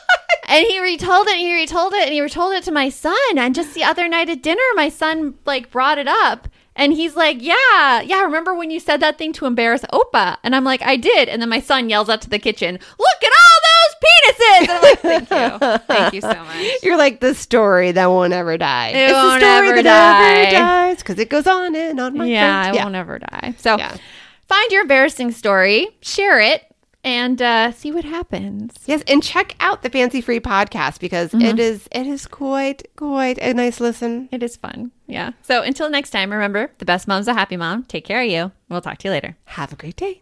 And 0.48 0.68
he 0.68 0.80
retold 0.80 1.28
it, 1.28 1.34
and 1.34 1.42
he 1.42 1.54
retold 1.54 1.94
it, 1.94 2.04
and 2.04 2.14
he 2.14 2.22
retold 2.22 2.54
it 2.54 2.64
to 2.66 2.72
my 2.72 2.90
son. 2.90 3.16
And 3.38 3.56
just 3.56 3.74
the 3.74 3.84
other 3.84 4.08
night 4.08 4.30
at 4.30 4.44
dinner, 4.44 4.62
my 4.76 4.90
son 4.90 5.36
like 5.46 5.72
brought 5.72 5.98
it 5.98 6.08
up. 6.08 6.48
And 6.76 6.92
he's 6.94 7.16
like, 7.16 7.38
Yeah, 7.42 8.02
yeah, 8.02 8.22
remember 8.24 8.54
when 8.56 8.72
you 8.72 8.80
said 8.80 9.00
that 9.02 9.18
thing 9.18 9.32
to 9.34 9.46
embarrass 9.46 9.82
Opa? 9.94 10.38
And 10.44 10.56
I'm 10.56 10.64
like, 10.64 10.82
I 10.82 10.96
did. 10.98 11.30
And 11.30 11.42
then 11.42 11.50
my 11.50 11.60
son 11.60 11.90
yells 11.90 12.10
out 12.10 12.22
to 12.24 12.30
the 12.30 12.40
kitchen, 12.40 12.74
Look 13.00 13.24
at 13.24 13.32
all 13.40 13.60
those 13.70 13.96
penises. 14.04 14.62
And 14.62 14.72
I'm 14.72 14.82
like, 14.82 15.00
Thank 15.00 15.30
you. 15.30 15.78
Thank 15.88 16.14
you 16.16 16.22
so 16.22 16.34
much. 16.34 16.72
You're 16.84 16.98
like 16.98 17.20
the 17.20 17.36
story 17.36 17.92
that 17.92 18.08
won't 18.08 18.34
ever 18.34 18.58
die. 18.58 18.90
It 18.90 18.96
it's 19.10 19.14
won't 19.14 19.40
the 19.42 19.46
story 19.56 19.68
ever 19.70 19.84
that 19.84 19.84
die. 19.84 20.44
never 20.44 20.52
dies 20.66 20.98
because 20.98 21.20
it 21.20 21.30
goes 21.30 21.46
on 21.48 21.76
and 21.76 22.00
on. 22.00 22.18
My 22.18 22.26
yeah, 22.26 22.64
friend. 22.64 22.78
I 22.80 22.84
won't 22.84 22.96
ever 22.96 23.20
die. 23.20 23.56
So 23.60 23.78
Yeah. 23.78 23.96
find 24.48 24.72
your 24.72 24.82
embarrassing 24.82 25.32
story, 25.32 25.88
share 26.02 26.40
it, 26.40 26.64
and 27.04 27.42
uh, 27.42 27.72
see 27.72 27.92
what 27.92 28.06
happens. 28.06 28.74
Yes, 28.86 29.04
and 29.08 29.22
check 29.22 29.56
out 29.60 29.82
the 29.82 29.90
Fancy 29.90 30.22
Free 30.22 30.40
podcast 30.40 31.00
because 31.00 31.32
Mm-hmm. 31.32 31.42
it 31.46 31.60
is 31.60 31.88
it 31.92 32.08
is 32.08 32.28
quite 32.28 32.88
quite 32.96 33.38
a 33.40 33.54
nice 33.54 33.80
listen. 33.80 34.30
It 34.32 34.44
is 34.44 34.56
fun. 34.58 34.92
Yeah. 35.08 35.32
So 35.42 35.62
until 35.62 35.90
next 35.90 36.10
time, 36.12 36.32
remember 36.32 36.72
the 36.78 36.86
best 36.86 37.08
mom's 37.08 37.28
a 37.28 37.34
happy 37.34 37.58
mom. 37.58 37.84
Take 37.84 38.06
care 38.06 38.22
of 38.22 38.30
you. 38.30 38.52
We'll 38.70 38.82
talk 38.82 38.98
to 39.00 39.08
you 39.08 39.12
later. 39.12 39.36
Have 39.46 39.74
a 39.74 39.76
great 39.76 39.96
day. 39.96 40.22